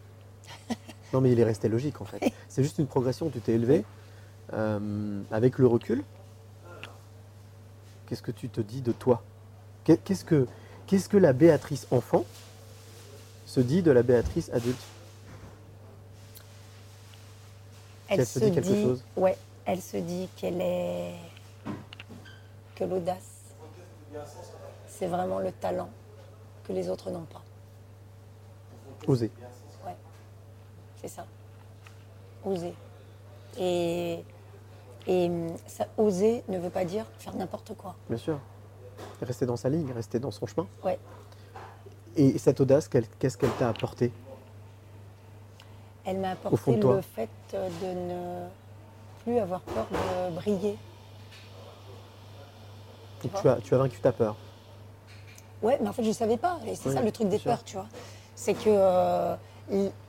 non, 1.13 1.21
mais 1.21 1.33
il 1.33 1.39
est 1.41 1.45
resté 1.45 1.69
logique, 1.69 2.01
en 2.01 2.05
fait. 2.07 2.33
C'est 2.49 2.63
juste 2.63 2.79
une 2.79 2.87
progression. 2.87 3.29
Tu 3.29 3.41
t'es 3.41 3.53
élevé. 3.53 3.85
Euh, 4.53 5.23
avec 5.31 5.59
le 5.59 5.67
recul, 5.67 6.05
qu'est-ce 8.07 8.23
que 8.23 8.31
tu 8.33 8.49
te 8.49 8.61
dis 8.61 8.83
de 8.83 8.93
toi 8.93 9.23
Qu'est- 9.85 10.03
Qu'est-ce 10.05 10.25
que, 10.25 10.47
qu'est-ce 10.87 11.09
que 11.09 11.17
la 11.17 11.33
Béatrice 11.33 11.87
enfant 11.91 12.25
se 13.47 13.61
dit 13.61 13.83
de 13.83 13.91
la 13.91 14.03
Béatrice 14.03 14.51
adulte 14.53 14.79
Elle, 18.09 18.27
se 18.27 18.39
dit 18.39 18.53
quelque 18.53 18.69
chose 18.69 19.03
Ouais, 19.17 19.37
elle 19.65 19.81
se 19.81 19.97
dit 19.97 20.29
qu'elle 20.37 20.61
est. 20.61 21.15
que 22.77 22.85
l'audace, 22.85 23.55
c'est 24.87 25.07
vraiment 25.07 25.39
le 25.39 25.53
talent 25.53 25.89
que 26.65 26.73
les 26.73 26.89
autres 26.89 27.11
n'ont 27.11 27.25
pas. 27.25 27.43
Oser. 29.07 29.31
Ouais, 29.87 29.97
c'est 31.01 31.09
ça. 31.09 31.27
Oser. 32.45 32.75
Et, 33.59 34.25
et 35.07 35.27
hum, 35.27 35.57
ça, 35.67 35.87
oser 35.99 36.43
ne 36.49 36.59
veut 36.59 36.71
pas 36.71 36.85
dire 36.85 37.05
faire 37.19 37.35
n'importe 37.35 37.75
quoi. 37.77 37.95
Bien 38.09 38.19
sûr. 38.19 38.39
Rester 39.23 39.47
dans 39.47 39.57
sa 39.57 39.69
ligne, 39.69 39.91
rester 39.93 40.19
dans 40.19 40.31
son 40.31 40.47
chemin. 40.47 40.67
Ouais. 40.85 40.99
Et 42.17 42.39
cette 42.39 42.61
audace, 42.61 42.89
qu'est-ce 42.89 43.37
qu'elle 43.37 43.51
t'a 43.53 43.69
apporté? 43.69 44.13
Elle 46.05 46.19
m'a 46.19 46.33
apporté 46.33 46.77
le 46.77 47.01
fait 47.01 47.31
de 47.53 47.87
ne 47.87 48.47
plus 49.25 49.39
avoir 49.39 49.61
peur 49.63 49.87
de 49.91 50.35
briller. 50.35 50.77
Tu 53.23 53.29
tu 53.31 53.49
as, 53.49 53.57
tu 53.57 53.75
as 53.75 53.79
vaincu 53.79 53.99
ta 54.01 54.13
peur. 54.13 54.37
Ouais, 55.63 55.79
mais 55.81 55.89
en 55.89 55.93
fait, 55.95 56.03
je 56.03 56.09
ne 56.09 56.15
savais 56.15 56.37
pas. 56.37 56.59
Et 56.67 56.75
c'est 56.75 56.91
Oui, 56.91 56.95
ça 56.95 57.01
le 57.03 57.11
truc 57.11 57.29
des 57.29 57.39
peurs, 57.39 57.65
tu 57.65 57.77
vois. 57.77 57.87
C'est 58.35 58.55
que. 58.55 58.69
euh, 58.69 59.37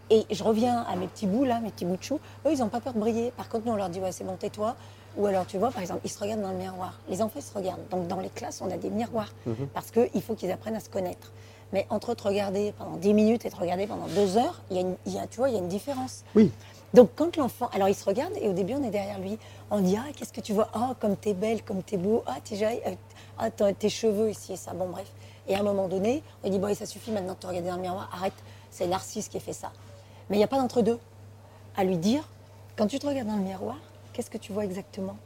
et 0.10 0.26
je 0.30 0.44
reviens 0.44 0.82
à 0.84 0.96
mes 0.96 1.08
petits 1.08 1.28
bouts, 1.28 1.44
là, 1.46 1.60
mes 1.60 1.70
petits 1.72 1.86
bouts 1.86 1.98
de 1.98 2.04
chou. 2.04 2.20
Eux, 2.46 2.52
ils 2.54 2.60
n'ont 2.60 2.70
pas 2.70 2.80
peur 2.80 2.94
de 2.94 3.00
briller. 3.00 3.32
Par 3.32 3.50
contre, 3.50 3.66
nous, 3.66 3.72
on 3.74 3.76
leur 3.76 3.90
dit, 3.90 4.00
ouais, 4.00 4.12
c'est 4.12 4.24
bon, 4.24 4.36
tais-toi. 4.36 4.76
Ou 5.18 5.26
alors, 5.28 5.46
tu 5.48 5.58
vois, 5.58 5.72
par 5.72 5.82
exemple, 5.82 6.02
ils 6.04 6.10
se 6.12 6.20
regardent 6.20 6.42
dans 6.42 6.52
le 6.52 6.58
miroir. 6.58 7.00
Les 7.10 7.22
enfants, 7.22 7.40
ils 7.40 7.42
se 7.44 7.54
regardent. 7.54 7.88
Donc, 7.90 8.08
dans 8.08 8.20
les 8.20 8.30
classes, 8.30 8.62
on 8.62 8.70
a 8.70 8.78
des 8.78 8.90
miroirs. 8.90 9.34
Mhm. 9.46 9.68
Parce 9.74 9.90
qu'il 9.92 10.22
faut 10.22 10.36
qu'ils 10.36 10.52
apprennent 10.52 10.76
à 10.76 10.80
se 10.82 10.90
connaître. 10.90 11.32
Mais 11.74 11.88
entre 11.90 12.14
te 12.14 12.24
regarder 12.24 12.74
pendant 12.78 12.98
10 12.98 13.14
minutes 13.14 13.46
et 13.46 13.50
te 13.50 13.56
regarder 13.56 13.88
pendant 13.88 14.08
2 14.08 14.38
heures, 14.38 14.62
il 14.70 14.76
y 14.76 14.80
a 14.80 14.82
une- 14.82 14.96
il 15.06 15.14
y 15.14 15.20
a, 15.20 15.26
tu 15.26 15.38
vois, 15.38 15.50
il 15.50 15.54
y 15.54 15.58
a 15.58 15.60
une 15.62 15.68
différence. 15.68 16.24
Oui. 16.36 16.52
Donc 16.94 17.10
quand 17.16 17.36
l'enfant, 17.38 17.70
alors 17.74 17.90
il 17.90 17.96
se 17.96 18.06
regarde 18.06 18.32
et 18.40 18.48
au 18.48 18.54
début 18.54 18.74
on 18.76 18.84
est 18.84 18.90
derrière 18.92 19.20
lui, 19.20 19.38
on 19.70 19.82
dit 19.82 19.98
ah 20.00 20.06
qu'est-ce 20.16 20.32
que 20.32 20.40
tu 20.40 20.54
vois, 20.54 20.70
ah 20.74 20.94
comme 21.02 21.18
t'es 21.18 21.34
belle, 21.34 21.62
comme 21.64 21.84
t'es 21.84 21.98
beau, 21.98 22.24
ah 22.26 22.36
t'es 22.42 22.56
jolie, 22.56 22.80
euh, 22.88 22.92
ah 23.38 23.50
tes 23.52 23.90
cheveux 23.90 24.30
ici 24.30 24.54
et 24.54 24.56
ça, 24.56 24.72
bon 24.74 24.88
bref. 24.88 25.12
Et 25.50 25.56
à 25.56 25.60
un 25.60 25.64
moment 25.64 25.90
donné, 25.90 26.24
on 26.44 26.50
dit 26.50 26.58
bon 26.60 26.74
ça 26.74 26.86
suffit 26.86 27.12
maintenant 27.12 27.34
de 27.34 27.40
te 27.40 27.48
regarder 27.48 27.68
dans 27.70 27.76
le 27.76 27.82
miroir, 27.82 28.10
arrête, 28.14 28.34
c'est 28.72 28.88
Narcisse 28.88 29.28
qui 29.28 29.42
fait 29.42 29.52
ça. 29.52 29.74
Mais 30.30 30.38
il 30.38 30.40
n'y 30.40 30.44
a 30.44 30.48
pas 30.48 30.58
d'entre 30.58 30.82
deux. 30.82 31.00
À 31.76 31.84
lui 31.84 31.98
dire, 31.98 32.28
quand 32.78 32.88
tu 32.88 33.00
te 33.00 33.08
regardes 33.08 33.28
dans 33.28 33.36
le 33.36 33.44
miroir, 33.44 33.78
qu'est-ce 34.14 34.30
que 34.30 34.38
tu 34.38 34.54
vois 34.54 34.64
exactement? 34.66 35.18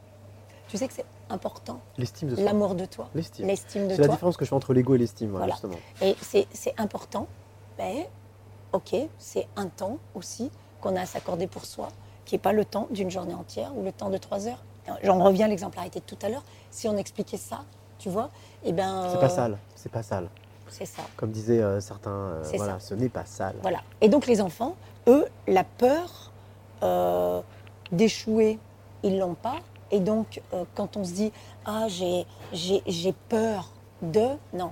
Tu 0.67 0.77
sais 0.77 0.87
que 0.87 0.93
c'est 0.93 1.05
important, 1.29 1.79
L'estime 1.97 2.29
de 2.29 2.35
soi. 2.35 2.43
l'amour 2.43 2.75
de 2.75 2.85
toi, 2.85 3.09
L'estime. 3.15 3.45
l'estime 3.47 3.87
de 3.87 3.95
C'est 3.95 4.01
la 4.01 4.07
différence 4.07 4.35
que 4.37 4.45
je 4.45 4.49
fais 4.49 4.55
entre 4.55 4.73
l'ego 4.73 4.95
et 4.95 4.97
l'estime, 4.97 5.29
voilà, 5.29 5.47
justement. 5.53 5.75
Et 6.01 6.15
c'est 6.21 6.47
c'est 6.53 6.73
important, 6.79 7.27
mais 7.77 8.09
ok, 8.73 8.95
c'est 9.17 9.47
un 9.55 9.67
temps 9.67 9.97
aussi 10.15 10.51
qu'on 10.81 10.95
a 10.95 11.01
à 11.01 11.05
s'accorder 11.05 11.47
pour 11.47 11.65
soi, 11.65 11.89
qui 12.25 12.35
n'est 12.35 12.39
pas 12.39 12.53
le 12.53 12.65
temps 12.65 12.87
d'une 12.91 13.09
journée 13.11 13.33
entière 13.33 13.75
ou 13.75 13.83
le 13.83 13.91
temps 13.91 14.09
de 14.09 14.17
trois 14.17 14.47
heures. 14.47 14.63
J'en 15.03 15.23
reviens 15.23 15.45
à 15.45 15.49
l'exemplarité 15.49 15.99
de 15.99 16.05
tout 16.05 16.17
à 16.23 16.29
l'heure. 16.29 16.43
Si 16.71 16.87
on 16.87 16.97
expliquait 16.97 17.37
ça, 17.37 17.63
tu 17.99 18.09
vois, 18.09 18.29
eh 18.63 18.71
ben. 18.71 19.09
C'est 19.11 19.19
pas 19.19 19.25
euh, 19.25 19.29
sale, 19.29 19.57
c'est 19.75 19.91
pas 19.91 20.01
sale. 20.03 20.29
C'est 20.69 20.85
ça. 20.85 21.03
Comme 21.15 21.31
disaient 21.31 21.61
euh, 21.61 21.79
certains, 21.79 22.09
euh, 22.09 22.43
voilà, 22.55 22.79
ce 22.79 22.93
n'est 22.93 23.09
pas 23.09 23.25
sale. 23.25 23.55
Voilà. 23.61 23.79
Et 24.01 24.09
donc 24.09 24.27
les 24.27 24.41
enfants, 24.41 24.75
eux, 25.07 25.25
la 25.47 25.63
peur 25.63 26.31
euh, 26.83 27.41
d'échouer, 27.91 28.59
ils 29.03 29.17
l'ont 29.17 29.35
pas. 29.35 29.57
Et 29.91 29.99
donc 29.99 30.41
quand 30.75 30.97
on 30.97 31.03
se 31.03 31.13
dit 31.13 31.31
ah 31.65 31.87
j'ai 31.87 32.27
j'ai 32.53 32.83
j'ai 32.85 33.11
peur 33.27 33.71
de 34.03 34.27
non, 34.53 34.71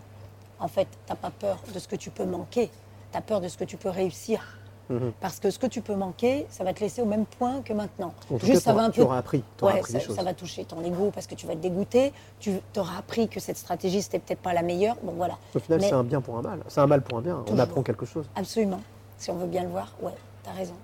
en 0.59 0.67
fait 0.67 0.87
t'as 1.07 1.15
pas 1.15 1.31
peur 1.31 1.57
de 1.73 1.79
ce 1.79 1.87
que 1.87 1.95
tu 1.95 2.11
peux 2.11 2.25
manquer, 2.25 2.69
tu 3.11 3.17
as 3.17 3.21
peur 3.21 3.41
de 3.41 3.47
ce 3.47 3.57
que 3.57 3.63
tu 3.63 3.77
peux 3.77 3.89
réussir. 3.89 4.56
Mhm. 4.89 5.11
Parce 5.19 5.39
que 5.39 5.49
ce 5.51 5.59
que 5.59 5.67
tu 5.67 5.81
peux 5.81 5.95
manquer, 5.95 6.47
ça 6.49 6.63
va 6.63 6.73
te 6.73 6.79
laisser 6.79 7.01
au 7.01 7.05
même 7.05 7.25
point 7.25 7.61
que 7.61 7.73
maintenant. 7.73 8.13
En 8.31 8.37
tout 8.37 8.45
Juste 8.45 8.63
cas, 8.63 8.71
ça 8.71 8.73
va 8.73 8.83
un 8.83 8.89
tu 8.89 8.99
peu 9.01 9.05
auras 9.05 9.17
appris, 9.17 9.43
t'auras 9.57 9.73
Ouais, 9.73 9.79
appris 9.79 9.91
ça, 9.91 9.97
des 9.99 10.03
choses. 10.05 10.15
ça 10.15 10.23
va 10.23 10.33
toucher 10.33 10.63
ton 10.65 10.81
ego 10.83 11.11
parce 11.13 11.27
que 11.27 11.35
tu 11.35 11.45
vas 11.45 11.53
te 11.53 11.59
dégoûter. 11.59 12.13
Tu 12.39 12.53
auras 12.77 12.97
appris 12.99 13.27
que 13.27 13.39
cette 13.39 13.57
stratégie, 13.57 14.01
c'était 14.01 14.19
peut-être 14.19 14.39
pas 14.41 14.53
la 14.53 14.61
meilleure. 14.61 14.95
Bon, 15.03 15.13
voilà. 15.17 15.37
Au 15.53 15.59
final, 15.59 15.81
Mais- 15.81 15.89
c'est 15.89 15.93
un 15.95 16.03
bien 16.03 16.21
pour 16.21 16.37
un 16.37 16.41
mal. 16.41 16.59
C'est 16.67 16.79
un 16.79 16.87
mal 16.87 17.01
pour 17.01 17.17
un 17.17 17.21
bien. 17.21 17.43
On 17.51 17.59
apprend 17.59 17.83
quelque 17.83 18.05
chose. 18.05 18.25
Absolument. 18.35 18.79
Si 19.17 19.29
on 19.31 19.35
veut 19.35 19.47
bien 19.47 19.63
le 19.63 19.69
voir, 19.69 19.93
ouais, 20.01 20.13
tu 20.43 20.49
as 20.49 20.53
raison. 20.53 20.75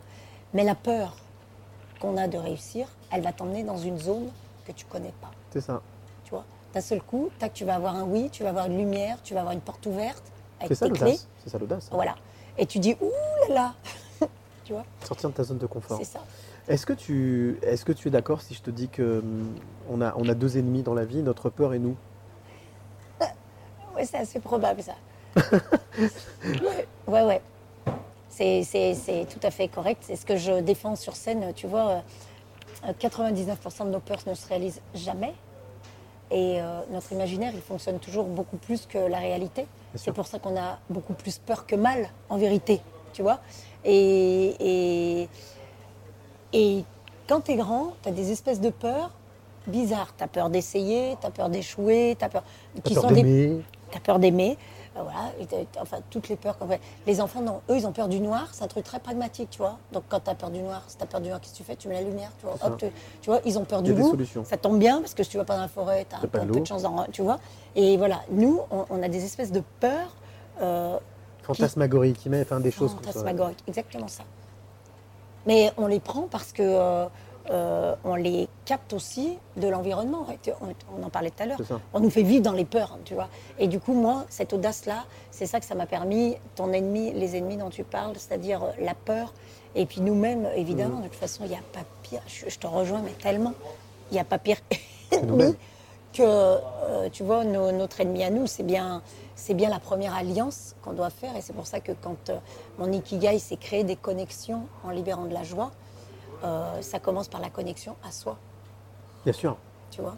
Mais 0.54 0.63
la 0.63 0.76
peur 0.76 1.16
qu'on 2.02 2.18
a 2.18 2.28
de 2.28 2.38
réussir, 2.38 2.88
elle 3.12 3.22
va 3.22 3.32
t'emmener 3.32 3.63
dans 3.63 3.78
une 3.78 3.98
zone 4.00 4.28
que 4.66 4.72
tu 4.74 4.86
connais 4.86 5.13
pas. 5.22 5.32
C'est 5.52 5.62
ça. 5.62 5.82
Tu 6.26 6.32
vois 6.32 6.44
D'un 6.74 6.82
seul 6.82 7.02
coup, 7.02 7.30
tac, 7.39 7.54
tu 7.54 7.63
vas 7.66 7.76
avoir 7.76 7.96
un 7.96 8.04
oui, 8.04 8.30
tu 8.32 8.44
vas 8.44 8.50
avoir 8.50 8.66
une 8.66 8.78
lumière, 8.78 9.18
tu 9.24 9.34
vas 9.34 9.42
avoir 9.42 9.54
une 9.54 9.62
porte 9.62 9.86
ouverte 9.86 10.24
avec 10.60 10.76
ça 10.76 10.88
tes 10.88 10.92
clés. 10.94 11.18
C'est 11.44 11.50
ça 11.52 11.58
l'audace. 11.58 11.88
Voilà. 11.92 12.16
Et 12.58 12.66
tu 12.66 12.80
dis, 12.80 12.96
ouh 13.02 13.12
là 13.50 13.74
là 14.22 14.28
Tu 14.63 14.74
vois 14.74 14.86
Sortir 15.06 15.30
de 15.30 15.36
ta 15.36 15.44
zone 15.44 15.58
de 15.58 15.66
confort. 15.66 15.98
C'est 15.98 16.06
ça. 16.06 16.20
Est-ce 16.68 16.86
que 16.86 16.94
tu, 16.94 17.60
est-ce 17.62 17.84
que 17.84 17.92
tu 17.92 18.08
es 18.08 18.12
d'accord 18.12 18.42
si 18.42 18.54
je 18.54 18.62
te 18.62 18.70
dis 18.72 18.88
que 18.88 19.20
hum, 19.20 19.54
on 19.89 20.00
a, 20.02 20.13
on 20.18 20.28
a 20.30 20.34
deux 20.34 20.58
ennemis 20.58 20.82
dans 20.84 20.94
la 20.94 21.04
vie, 21.06 21.22
notre 21.22 21.50
peur 21.50 21.74
et 21.74 21.80
nous? 21.80 21.96
Ouais, 23.96 24.06
c'est 24.06 24.18
assez 24.18 24.39
probable 24.39 24.82
ça. 24.82 24.96
ouais, 26.46 26.88
ouais. 27.08 27.22
ouais. 27.24 27.42
C'est, 28.30 28.63
c'est- 28.63 28.96
c'est 28.96 29.26
tout 29.26 29.39
à 29.46 29.52
fait 29.52 29.68
correct. 29.68 30.02
C'est 30.08 30.16
ce 30.16 30.26
que 30.26 30.36
je 30.36 30.60
défends 30.62 30.96
sur 30.96 31.16
scène. 31.16 31.54
Tu 31.54 31.68
vois, 31.68 32.02
euh, 32.88 32.94
99% 33.00 33.86
de 33.86 33.92
nos 33.92 34.00
peurs 34.00 34.18
ne 34.26 34.34
se 34.34 34.48
réalisent 34.48 34.82
jamais. 34.96 35.34
Et 36.34 36.60
euh, 36.60 36.82
notre 36.91 37.12
imaginaire, 37.13 37.52
il 37.54 37.62
fonctionne 37.62 38.00
toujours 38.00 38.26
beaucoup 38.26 38.58
plus 38.58 38.86
que 38.88 38.98
la 38.98 39.19
réalité. 39.19 39.67
C'est 39.96 40.12
pour 40.12 40.26
ça 40.26 40.39
qu'on 40.39 40.58
a 40.58 40.80
beaucoup 40.89 41.13
plus 41.13 41.38
peur 41.38 41.67
que 41.67 41.76
mal, 41.76 42.10
en 42.30 42.38
vérité. 42.38 42.82
Tu 43.13 43.22
vois 43.22 43.39
et, 43.86 44.56
et, 44.60 45.30
et 46.54 46.84
quand 47.28 47.41
tu 47.41 47.52
es 47.52 47.56
grand, 47.56 47.93
tu 48.02 48.10
as 48.10 48.12
des 48.12 48.32
espèces 48.32 48.60
de 48.60 48.69
peurs 48.69 49.12
bizarres. 49.67 50.13
Tu 50.17 50.24
as 50.24 50.28
peur 50.28 50.50
d'essayer, 50.50 51.15
tu 51.22 51.28
as 51.28 51.32
peur 51.32 51.50
d'échouer, 51.50 52.15
tu 52.17 52.26
as 52.26 52.30
peur. 52.30 52.43
T'as 52.76 52.82
peur 52.96 53.12
des- 53.12 53.22
T'as 53.91 54.00
peur 54.00 54.17
d'aimer, 54.17 54.58
voilà, 55.01 55.32
et 55.39 55.45
t'as- 55.47 55.82
enfin 55.82 55.97
toutes 56.10 56.29
les 56.29 56.36
peurs 56.36 56.58
qu'on 56.58 56.67
fait. 56.67 56.79
Les 57.08 57.19
enfants, 57.21 57.41
non, 57.41 57.62
eux, 57.69 57.77
ils 57.77 57.88
ont 57.88 57.91
peur 57.91 58.08
du 58.08 58.19
noir, 58.19 58.47
c'est 58.51 58.63
un 58.63 58.67
truc 58.67 58.84
très 58.84 58.99
pragmatique, 58.99 59.49
tu 59.49 59.58
vois. 59.58 59.77
Donc 59.91 60.03
quand 60.10 60.19
t'as 60.19 60.36
peur 60.36 60.51
du 60.51 60.60
noir, 60.60 60.84
si 60.88 60.97
t'as 60.97 61.06
peur 61.08 61.19
du 61.21 61.29
noir, 61.29 61.41
qu'est-ce 61.41 61.53
que 61.53 61.58
tu 61.58 61.63
fais? 61.63 61.75
Tu 61.75 61.88
mets 61.88 61.95
la 61.95 62.08
lumière, 62.08 62.32
tu 62.39 62.45
vois. 62.45 62.56
Hop, 62.63 62.77
tu, 62.77 62.86
tu 63.21 63.29
vois, 63.29 63.39
ils 63.45 63.58
ont 63.58 63.63
peur 63.65 63.82
du 63.82 63.91
loup. 63.93 64.12
Ça 64.45 64.58
tombe 64.58 64.77
bien 64.77 64.99
parce 65.01 65.13
que 65.13 65.23
si 65.23 65.29
tu 65.32 65.38
vas 65.38 65.45
pas 65.45 65.56
dans 65.56 65.62
la 65.63 65.67
forêt, 65.67 66.06
t'as 66.08 66.17
un, 66.17 66.21
T'as 66.21 66.27
pas 66.27 66.39
peu- 66.39 66.45
de 66.45 66.60
peu 66.60 66.65
chance, 66.65 66.84
d'en- 66.84 67.06
tu 67.12 67.21
vois. 67.23 67.39
Et 67.75 67.97
voilà, 67.97 68.21
nous, 68.29 68.62
on, 68.69 68.86
on 68.89 69.01
a 69.01 69.08
des 69.08 69.23
espèces 69.25 69.51
de 69.51 69.63
peurs. 69.79 70.15
Euh, 70.62 70.97
Fantasmagorie 71.41 72.13
qui 72.13 72.29
enfin 72.29 72.60
des 72.60 72.71
choses 72.71 72.93
comme 72.93 73.03
ça. 73.03 73.12
fantasmagoriques, 73.12 73.63
exactement 73.67 74.08
ça. 74.08 74.23
Mais 75.45 75.73
on 75.77 75.88
les 75.88 75.99
prend 75.99 76.27
parce 76.32 76.53
que 76.53 76.62
euh, 76.63 77.06
euh, 77.51 77.95
on 78.06 78.15
les 78.15 78.47
capte 78.65 78.93
aussi 78.93 79.38
de 79.58 79.67
l'environnement. 79.67 80.25
On, 80.62 80.99
on 80.99 81.03
en 81.06 81.10
parlait 81.10 81.29
tout 81.29 81.43
à 81.43 81.45
l'heure. 81.45 81.58
On 81.93 81.99
nous 81.99 82.10
fait 82.10 82.23
vivre 82.23 82.43
dans 82.43 82.53
les 82.53 82.65
peurs, 82.65 82.97
tu 83.06 83.13
vois. 83.13 83.27
Et 83.60 83.67
du 83.67 83.79
coup, 83.79 83.93
moi, 83.93 84.25
cette 84.29 84.53
audace-là, 84.53 85.03
c'est 85.32 85.45
ça 85.45 85.60
que 85.60 85.65
ça 85.65 85.75
m'a 85.75 85.86
permis. 85.86 86.38
Ton 86.56 86.71
ennemi, 86.71 87.12
les 87.13 87.36
ennemis 87.36 87.58
dont 87.58 87.69
tu 87.69 87.84
parles, 87.84 88.13
c'est-à-dire 88.17 88.63
euh, 88.63 88.71
la 88.79 88.93
peur. 88.93 89.34
Et 89.75 89.86
puis 89.86 90.01
nous-mêmes, 90.01 90.47
évidemment, 90.56 90.97
Mm. 90.99 91.03
de 91.03 91.08
toute 91.08 91.17
façon, 91.17 91.43
il 91.45 91.49
n'y 91.49 91.56
a 91.56 91.62
pas 91.73 91.82
pire. 92.03 92.21
Je, 92.27 92.49
je 92.49 92.60
te 92.60 92.67
rejoins, 92.67 93.01
mais 93.03 93.12
tellement. 93.12 93.53
Il 94.12 94.13
n'y 94.13 94.19
a 94.19 94.23
pas 94.25 94.38
pire 94.38 94.58
ennemi 95.12 95.56
que, 96.13 96.21
euh, 96.21 97.10
tu 97.12 97.23
vois, 97.23 97.43
nos- 97.43 97.71
notre 97.71 97.99
ennemi 98.01 98.23
à 98.23 98.29
nous, 98.29 98.45
c'est 98.45 98.62
bien, 98.63 99.01
c'est 99.36 99.56
bien 99.56 99.69
la 99.69 99.79
première 99.79 100.13
alliance 100.15 100.75
qu'on 100.84 100.93
doit 100.93 101.10
faire. 101.10 101.36
Et 101.36 101.41
c'est 101.41 101.53
pour 101.53 101.65
ça 101.65 101.79
que 101.79 101.91
quand 101.91 102.29
euh, 102.29 102.38
mon 102.77 102.91
Ikigai, 102.91 103.39
c'est 103.39 103.58
créer 103.58 103.84
des 103.84 103.95
connexions 103.95 104.62
en 104.84 104.91
libérant 104.91 105.25
de 105.25 105.34
la 105.34 105.41
joie, 105.43 105.71
euh, 106.43 106.82
ça 106.82 106.99
commence 106.99 107.27
par 107.27 107.41
la 107.41 107.49
connexion 107.49 107.95
à 108.08 108.12
soi, 108.12 108.38
Bien 109.23 109.34
sûr, 109.34 109.58
tu 109.91 110.01
vois? 110.01 110.15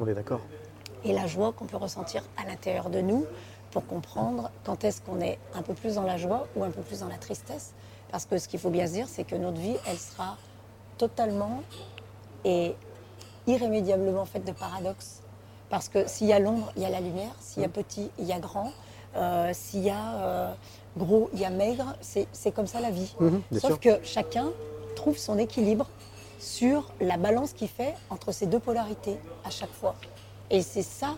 on 0.00 0.06
est 0.06 0.14
d'accord. 0.14 0.40
Et 1.04 1.12
la 1.12 1.26
joie 1.26 1.52
qu'on 1.52 1.66
peut 1.66 1.76
ressentir 1.76 2.22
à 2.36 2.44
l'intérieur 2.46 2.90
de 2.90 3.00
nous 3.00 3.24
pour 3.70 3.86
comprendre 3.86 4.50
quand 4.64 4.82
est-ce 4.84 5.00
qu'on 5.02 5.20
est 5.20 5.38
un 5.54 5.62
peu 5.62 5.74
plus 5.74 5.94
dans 5.94 6.02
la 6.02 6.16
joie 6.16 6.46
ou 6.56 6.64
un 6.64 6.70
peu 6.70 6.80
plus 6.82 7.00
dans 7.00 7.08
la 7.08 7.18
tristesse. 7.18 7.72
Parce 8.10 8.24
que 8.26 8.38
ce 8.38 8.48
qu'il 8.48 8.58
faut 8.58 8.70
bien 8.70 8.86
se 8.86 8.92
dire, 8.92 9.06
c'est 9.08 9.24
que 9.24 9.36
notre 9.36 9.58
vie, 9.58 9.76
elle 9.86 9.98
sera 9.98 10.36
totalement 10.96 11.62
et 12.44 12.74
irrémédiablement 13.46 14.24
faite 14.24 14.44
de 14.44 14.52
paradoxes. 14.52 15.20
Parce 15.70 15.88
que 15.88 16.08
s'il 16.08 16.26
y 16.26 16.32
a 16.32 16.38
l'ombre, 16.38 16.72
il 16.76 16.82
y 16.82 16.86
a 16.86 16.90
la 16.90 17.00
lumière. 17.00 17.30
S'il 17.40 17.62
y 17.62 17.66
a 17.66 17.68
petit, 17.68 18.10
il 18.18 18.24
y 18.24 18.32
a 18.32 18.38
grand. 18.40 18.72
Euh, 19.16 19.50
s'il 19.52 19.84
y 19.84 19.90
a 19.90 20.14
euh, 20.14 20.52
gros, 20.96 21.28
il 21.34 21.40
y 21.40 21.44
a 21.44 21.50
maigre. 21.50 21.94
C'est 22.00 22.50
comme 22.52 22.66
ça 22.66 22.80
la 22.80 22.90
vie. 22.90 23.14
Bien 23.20 23.60
Sauf 23.60 23.72
sûr. 23.72 23.80
que 23.80 24.04
chacun 24.04 24.48
trouve 24.98 25.16
son 25.16 25.38
équilibre 25.38 25.86
sur 26.40 26.92
la 27.00 27.16
balance 27.16 27.52
qu'il 27.52 27.68
fait 27.68 27.94
entre 28.10 28.32
ces 28.32 28.46
deux 28.46 28.58
polarités 28.58 29.16
à 29.44 29.50
chaque 29.50 29.72
fois. 29.72 29.94
Et 30.50 30.62
c'est 30.62 30.82
ça 30.82 31.16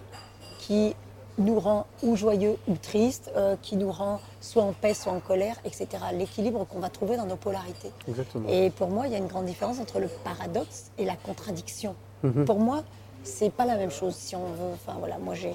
qui 0.58 0.94
nous 1.38 1.58
rend 1.58 1.86
ou 2.02 2.16
joyeux 2.16 2.56
ou 2.68 2.74
tristes, 2.76 3.30
euh, 3.36 3.56
qui 3.62 3.76
nous 3.76 3.90
rend 3.90 4.20
soit 4.40 4.62
en 4.62 4.72
paix, 4.72 4.92
soit 4.92 5.12
en 5.12 5.20
colère, 5.20 5.56
etc. 5.64 5.86
L'équilibre 6.12 6.66
qu'on 6.66 6.80
va 6.80 6.90
trouver 6.90 7.16
dans 7.16 7.24
nos 7.24 7.36
polarités. 7.36 7.90
Exactement. 8.08 8.46
Et 8.48 8.68
pour 8.70 8.88
moi, 8.88 9.06
il 9.06 9.12
y 9.12 9.14
a 9.14 9.18
une 9.18 9.26
grande 9.26 9.46
différence 9.46 9.78
entre 9.80 9.98
le 10.00 10.08
paradoxe 10.24 10.90
et 10.98 11.04
la 11.06 11.16
contradiction. 11.16 11.94
Mhm. 12.22 12.44
Pour 12.44 12.58
moi, 12.58 12.82
c'est 13.22 13.50
pas 13.50 13.64
la 13.64 13.76
même 13.76 13.90
chose. 13.90 14.14
Si 14.14 14.36
on 14.36 14.44
veut, 14.44 14.72
enfin 14.74 14.96
voilà, 14.98 15.16
moi 15.18 15.34
j'ai 15.34 15.54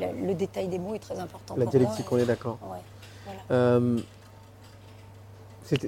le, 0.00 0.26
le 0.28 0.34
détail 0.34 0.68
des 0.68 0.78
mots 0.78 0.94
est 0.94 0.98
très 1.00 1.18
important. 1.18 1.56
La 1.56 1.64
pour 1.64 1.72
dialectique, 1.72 2.10
moi. 2.10 2.20
on 2.20 2.22
est 2.22 2.26
d'accord. 2.26 2.58
Ouais, 2.62 2.78
voilà. 3.26 3.40
Euh, 3.50 3.98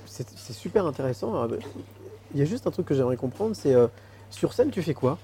c'est 0.07 0.53
super 0.53 0.87
intéressant. 0.87 1.43
Alors, 1.43 1.57
Il 2.35 2.39
y 2.39 2.43
a 2.43 2.45
juste 2.45 2.67
un 2.67 2.71
truc 2.71 2.87
que 2.87 2.95
j'aimerais 2.95 3.17
comprendre, 3.17 3.57
c'est 3.57 3.75
euh, 3.75 3.89
sur 4.31 4.53
scène, 4.53 4.71
tu 4.71 4.83
fais 4.83 4.95
quoi? 4.95 5.19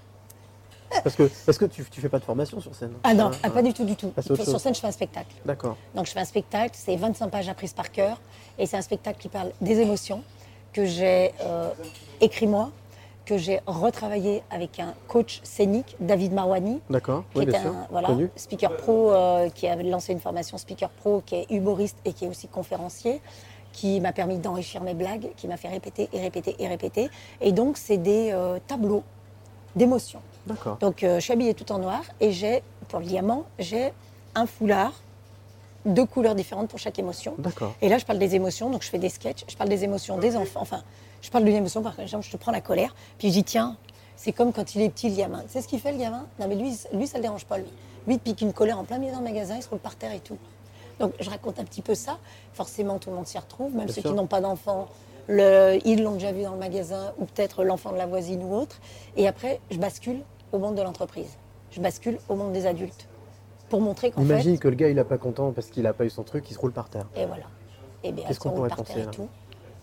Parce 1.03 1.17
que, 1.17 1.25
parce 1.45 1.59
que 1.59 1.65
tu, 1.65 1.85
tu 1.85 2.01
fais 2.01 2.09
pas 2.09 2.19
de 2.21 2.25
formation 2.25 2.61
sur 2.61 2.75
scène. 2.75 2.93
Ah 3.03 3.13
non, 3.13 3.31
ah, 3.43 3.51
pas 3.51 3.63
du 3.63 3.73
tout, 3.75 3.85
du 3.85 3.97
tout. 3.97 4.13
Ah, 4.17 4.23
Sur 4.23 4.37
chose. 4.37 4.57
scène, 4.59 4.75
je 4.75 4.81
fais 4.81 4.87
un 4.87 4.93
spectacle. 4.93 5.35
D'accord. 5.45 5.77
Donc 5.95 6.07
je 6.07 6.13
fais 6.13 6.21
un 6.21 6.25
spectacle, 6.25 6.75
c'est 6.75 6.97
25 6.97 7.29
pages 7.29 7.49
apprises 7.49 7.73
par 7.73 7.91
cœur, 7.91 8.21
et 8.59 8.67
c'est 8.67 8.77
un 8.77 8.83
spectacle 8.83 9.19
qui 9.19 9.29
parle 9.29 9.51
des 9.61 9.81
émotions, 9.81 10.23
que 10.73 10.85
j'ai 10.85 11.33
euh, 11.43 11.71
écrit 12.21 12.47
moi, 12.47 12.71
que 13.25 13.37
j'ai 13.37 13.61
retravaillé 13.67 14.43
avec 14.51 14.79
un 14.79 14.95
coach 15.09 15.41
scénique, 15.43 15.97
David 15.99 16.33
Marwani, 16.33 16.81
D'accord. 16.89 17.25
qui 17.33 17.39
Oui, 17.39 17.45
est 17.45 17.47
bien 17.49 17.59
un 17.61 17.63
sûr. 17.63 17.75
voilà, 17.91 18.09
Connu. 18.09 18.31
speaker 18.37 18.77
pro, 18.77 19.11
euh, 19.11 19.49
qui 19.51 19.67
a 19.67 19.75
lancé 19.77 20.13
une 20.13 20.21
formation 20.21 20.57
speaker 20.57 20.89
pro, 20.91 21.21
qui 21.27 21.35
est 21.35 21.47
humoriste 21.51 21.97
et 22.05 22.13
qui 22.13 22.25
est 22.25 22.29
aussi 22.29 22.47
conférencier, 22.47 23.21
qui 23.77 24.01
m'a 24.01 24.13
permis 24.13 24.39
d'enrichir 24.39 24.83
mes 24.83 24.95
blagues, 24.95 25.29
qui 25.37 25.47
m'a 25.47 25.59
fait 25.59 25.69
répéter 25.69 26.09
et 26.15 26.21
répéter 26.21 26.57
et 26.59 26.67
répéter. 26.67 27.11
Et 27.43 27.53
donc 27.53 27.77
c'est 27.77 27.99
des 27.99 28.31
euh, 28.33 28.59
tableaux 28.67 29.05
d'émotions. 29.77 30.23
D'accord. 30.47 30.79
Donc 30.79 31.03
euh, 31.05 31.17
je 31.17 31.21
suis 31.21 31.35
habillée 31.35 31.53
tout 31.53 31.71
en 31.71 31.79
noir 31.79 32.01
et 32.19 32.33
j'ai, 32.33 32.63
pour 32.89 33.01
le 33.01 33.05
diamant, 33.05 33.45
j'ai 33.59 33.93
un 34.35 34.47
foulard, 34.47 34.95
deux 35.85 36.07
couleurs 36.07 36.35
différentes 36.35 36.69
pour 36.69 36.79
chaque 36.79 36.99
émotion. 36.99 37.35
D'accord. 37.37 37.75
Et 37.83 37.91
là, 37.91 37.99
je 37.99 38.07
parle 38.07 38.19
des 38.19 38.35
émotions, 38.35 38.71
donc 38.71 38.83
je 38.83 38.89
fais 38.89 38.99
des 38.99 39.11
sketchs, 39.11 39.45
je 39.47 39.57
parle 39.57 39.69
des 39.69 39.85
émotions 39.85 40.17
des 40.17 40.37
enfants. 40.37 40.61
Enfin, 40.63 40.83
je 41.21 41.31
parle 41.31 41.45
d'une 41.45 41.55
émotion, 41.55 41.83
par 41.83 42.01
exemple, 42.01 42.25
je 42.25 42.31
te 42.31 42.39
prends 42.39 42.53
la 42.53 42.63
colère, 42.63 42.97
puis 43.19 43.29
je 43.29 43.35
dis, 43.35 43.45
tiens, 43.45 43.77
c'est 44.17 44.33
comme 44.33 44.55
quand 44.55 44.75
il 44.75 44.81
est 44.81 44.89
petit, 44.89 45.11
le 45.11 45.17
gamin. 45.17 45.45
Sais 45.49 45.61
ce 45.61 45.69
qu'il 45.69 45.81
fait, 45.81 45.93
le 45.93 45.99
gamin 45.99 46.27
Non, 46.41 46.49
mais 46.49 46.55
lui, 46.57 46.75
lui, 46.95 47.07
ça 47.07 47.19
le 47.19 47.23
dérange 47.23 47.45
pas, 47.45 47.59
lui. 47.59 47.71
Lui, 48.07 48.15
il 48.15 48.21
pique 48.21 48.41
une 48.41 48.55
colère 48.55 48.79
en 48.79 48.85
plein 48.85 48.99
milieu 48.99 49.15
le 49.15 49.23
magasin, 49.23 49.57
il 49.57 49.63
se 49.63 49.69
roule 49.69 49.79
par 49.79 49.97
terre 49.97 50.13
et 50.13 50.21
tout. 50.21 50.39
Donc, 51.01 51.13
je 51.21 51.29
raconte 51.29 51.59
un 51.59 51.65
petit 51.65 51.83
peu 51.83 51.95
ça. 51.95 52.19
Forcément, 52.55 52.99
tout 52.99 53.11
le 53.11 53.17
monde 53.17 53.27
s'y 53.27 53.39
retrouve, 53.39 53.75
même 53.75 53.87
Bien 53.87 53.95
ceux 53.95 54.01
sûr. 54.01 54.11
qui 54.11 54.17
n'ont 54.17 54.27
pas 54.27 54.41
d'enfants. 54.41 54.89
Le, 55.29 55.79
ils 55.85 56.03
l'ont 56.03 56.13
déjà 56.15 56.33
vu 56.33 56.43
dans 56.43 56.53
le 56.53 56.59
magasin, 56.59 57.13
ou 57.19 57.25
peut-être 57.27 57.65
l'enfant 57.65 57.93
de 57.93 57.97
la 57.99 58.07
voisine 58.07 58.43
ou 58.45 58.55
autre. 58.55 58.79
Et 59.17 59.27
après, 59.29 59.61
je 59.71 59.77
bascule 59.79 60.21
au 60.53 60.59
monde 60.59 60.77
de 60.77 60.83
l'entreprise. 60.83 61.37
Je 61.73 61.81
bascule 61.81 62.19
au 62.29 62.37
monde 62.37 62.53
des 62.53 62.67
adultes. 62.67 63.09
Pour 63.69 63.81
montrer 63.81 64.11
qu'en 64.13 64.21
fait, 64.21 64.27
Imagine 64.27 64.59
que 64.59 64.69
le 64.69 64.77
gars, 64.77 64.89
il 64.89 64.99
a 65.01 65.05
pas 65.05 65.19
content 65.19 65.51
parce 65.53 65.67
qu'il 65.69 65.87
a 65.89 65.93
pas 65.93 66.05
eu 66.05 66.11
son 66.11 66.23
truc, 66.23 66.49
il 66.51 66.55
se 66.55 66.59
roule 66.61 66.73
par 66.73 66.89
terre. 66.89 67.07
et 67.17 67.27
voilà. 67.27 67.45
Et 68.05 68.13
bien, 68.13 68.25
Qu'est-ce 68.27 68.39
qu'on 68.39 68.51
pourrait 68.53 68.69
par 68.69 68.85
terre 68.85 68.99
et 68.99 69.05
là 69.05 69.11
tout. 69.11 69.29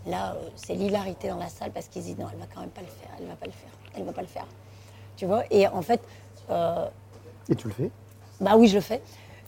Là, 0.07 0.33
euh, 0.35 0.47
c'est 0.55 0.73
l'hilarité 0.73 1.27
dans 1.29 1.37
la 1.37 1.49
salle 1.49 1.71
parce 1.71 1.87
qu'ils 1.89 2.03
disent 2.03 2.17
non, 2.17 2.27
elle 2.31 2.39
va 2.39 2.45
quand 2.53 2.61
même 2.61 2.69
pas 2.69 2.81
le 2.81 2.87
faire, 2.87 3.09
elle 3.19 3.25
va 3.27 3.35
pas 3.35 3.45
le 3.45 3.51
faire, 3.51 3.69
elle 3.95 4.03
va 4.03 4.13
pas 4.13 4.21
le 4.21 4.27
faire. 4.27 4.47
Tu 5.17 5.25
vois? 5.25 5.43
Et 5.51 5.67
en 5.67 5.81
fait, 5.81 5.99
euh, 6.49 6.87
Et 7.49 7.55
tu 7.55 7.67
le 7.67 7.73
fais? 7.73 7.91
bah 8.39 8.55
oui, 8.57 8.67
je 8.69 8.75
le 8.75 8.81
fais. 8.81 9.01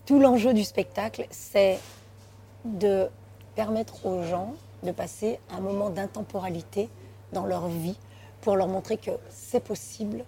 Tout 0.05 0.19
l'enjeu 0.19 0.53
du 0.53 0.63
spectacle, 0.63 1.25
c'est 1.31 1.79
de 2.63 3.07
permettre 3.55 4.05
aux 4.05 4.23
gens 4.23 4.53
de 4.83 4.91
passer 4.91 5.39
un 5.49 5.59
moment 5.61 5.89
d'intemporalité 5.89 6.89
dans 7.33 7.45
leur 7.45 7.67
vie 7.67 7.97
pour 8.41 8.55
leur 8.55 8.67
montrer 8.67 8.97
que 8.97 9.11
c'est 9.29 9.63
possible 9.63 10.23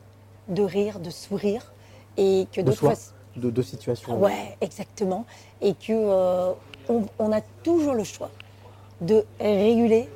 de 0.48 0.64
rire, 0.64 1.00
de 1.00 1.10
sourire 1.12 1.74
et 2.16 2.48
que 2.52 2.62
De 2.62 2.72
fois, 2.72 2.94
de, 3.36 3.52
de 3.52 3.62
situation. 3.62 4.20
Ouais, 4.20 4.58
exactement. 4.62 5.26
Et 5.62 5.74
que 5.76 5.92
euh, 5.94 6.54
on, 6.90 7.06
on 7.20 7.32
a 7.32 7.42
toujours 7.64 7.94
le 7.94 8.04
choix 8.04 8.32
de 9.02 9.26
réguler 9.40 10.10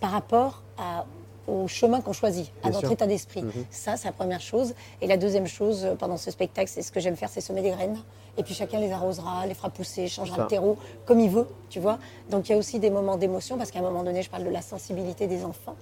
par 0.00 0.10
rapport 0.10 0.62
à- 0.78 1.04
au 1.46 1.68
chemin 1.68 2.00
qu'on 2.00 2.12
choisit, 2.12 2.46
à 2.58 2.68
Bien 2.68 2.70
notre 2.72 2.80
sûr. 2.86 2.92
état 2.92 3.06
d'esprit. 3.06 3.42
Mhm. 3.42 3.52
Ça, 3.70 3.96
c'est 3.96 4.06
la 4.08 4.12
première 4.12 4.40
chose. 4.40 4.74
Et 5.00 5.06
la 5.06 5.16
deuxième 5.16 5.46
chose, 5.46 5.84
euh, 5.84 5.94
pendant 5.94 6.16
ce 6.16 6.30
spectacle, 6.30 6.70
c'est 6.72 6.82
ce 6.82 6.90
que 6.92 7.00
j'aime 7.00 7.16
faire, 7.16 7.28
c'est 7.28 7.40
semer 7.40 7.62
des 7.62 7.70
graines. 7.70 7.98
Et 8.36 8.42
puis 8.42 8.54
chacun 8.54 8.80
les 8.80 8.90
arrosera, 8.90 9.46
les 9.46 9.54
fera 9.54 9.70
pousser, 9.70 10.08
changera 10.08 10.36
Ça. 10.36 10.42
le 10.42 10.48
terreau 10.48 10.76
comme 11.06 11.20
il 11.20 11.30
veut, 11.30 11.46
tu 11.70 11.78
vois. 11.80 11.98
Donc 12.30 12.48
il 12.48 12.52
y 12.52 12.54
a 12.54 12.58
aussi 12.58 12.78
des 12.80 12.90
moments 12.90 13.16
d'émotion, 13.16 13.56
parce 13.56 13.70
qu'à 13.70 13.78
un 13.78 13.82
moment 13.82 14.02
donné, 14.02 14.22
je 14.22 14.30
parle 14.30 14.44
de 14.44 14.50
la 14.50 14.62
sensibilité 14.62 15.26
des 15.26 15.44
enfants. 15.44 15.76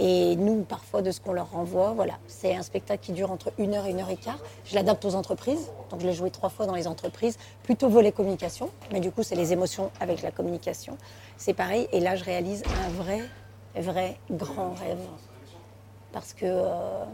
Et 0.00 0.36
nous, 0.36 0.62
parfois, 0.62 1.02
de 1.02 1.10
ce 1.10 1.20
qu'on 1.20 1.32
leur 1.32 1.50
renvoie, 1.50 1.90
voilà. 1.90 2.14
C'est 2.28 2.54
un 2.54 2.62
spectacle 2.62 3.04
qui 3.04 3.10
dure 3.10 3.32
entre 3.32 3.50
une 3.58 3.74
heure 3.74 3.84
et 3.84 3.90
une 3.90 3.98
heure 3.98 4.10
et 4.10 4.16
quart. 4.16 4.38
Je 4.64 4.76
l'adapte 4.76 5.04
aux 5.04 5.16
entreprises. 5.16 5.72
Donc, 5.90 6.00
je 6.00 6.06
l'ai 6.06 6.12
joué 6.12 6.30
trois 6.30 6.50
fois 6.50 6.66
dans 6.66 6.76
les 6.76 6.86
entreprises. 6.86 7.36
Plutôt 7.64 7.88
volet 7.88 8.12
communication. 8.12 8.70
Mais 8.92 9.00
du 9.00 9.10
coup, 9.10 9.24
c'est 9.24 9.34
les 9.34 9.52
émotions 9.52 9.90
avec 9.98 10.22
la 10.22 10.30
communication. 10.30 10.96
C'est 11.36 11.52
pareil. 11.52 11.88
Et 11.90 11.98
là, 11.98 12.14
je 12.14 12.22
réalise 12.22 12.62
un 12.86 12.90
vrai, 13.02 13.22
vrai 13.76 14.18
grand 14.30 14.74
rêve. 14.74 14.98
Parce 16.12 16.32
que 16.32 16.46
euh, 16.46 17.04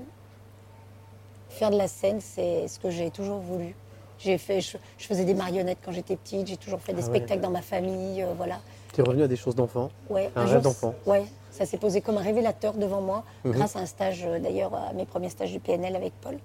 faire 1.48 1.70
de 1.70 1.76
la 1.76 1.88
scène, 1.88 2.20
c'est 2.20 2.68
ce 2.68 2.78
que 2.78 2.90
j'ai 2.90 3.10
toujours 3.10 3.38
voulu. 3.40 3.74
J'ai 4.18 4.38
fait, 4.38 4.60
je, 4.60 4.76
je 4.96 5.06
faisais 5.06 5.24
des 5.24 5.34
marionnettes 5.34 5.78
quand 5.84 5.92
j'étais 5.92 6.16
petite. 6.16 6.46
J'ai 6.46 6.56
toujours 6.56 6.80
fait 6.80 6.92
des 6.92 7.02
Ah 7.02 7.06
ouais. 7.06 7.16
spectacles 7.16 7.40
dans 7.42 7.50
ma 7.50 7.62
famille. 7.62 8.22
euh, 8.22 8.32
voilà. 8.36 8.60
Tu 8.92 9.00
es 9.00 9.04
revenu 9.04 9.24
à 9.24 9.28
des 9.28 9.36
choses 9.36 9.56
d'enfant. 9.56 9.90
Ouais, 10.08 10.30
Un 10.36 10.44
jour, 10.46 10.54
rêve 10.54 10.62
d'enfant. 10.62 10.94
Ouais, 11.04 11.24
ça 11.50 11.66
s'est 11.66 11.78
posé 11.78 12.00
comme 12.00 12.16
un 12.18 12.22
révélateur 12.22 12.74
devant 12.74 13.00
moi, 13.00 13.24
Mhm. 13.44 13.52
grâce 13.52 13.74
à 13.76 13.80
un 13.80 13.86
stage, 13.86 14.24
euh, 14.24 14.38
d'ailleurs, 14.38 14.72
à 14.74 14.92
mes 14.92 15.04
premiers 15.04 15.30
stages 15.30 15.50
du 15.50 15.58
PNL 15.58 15.96
avec 15.96 16.12
Paul. 16.20 16.38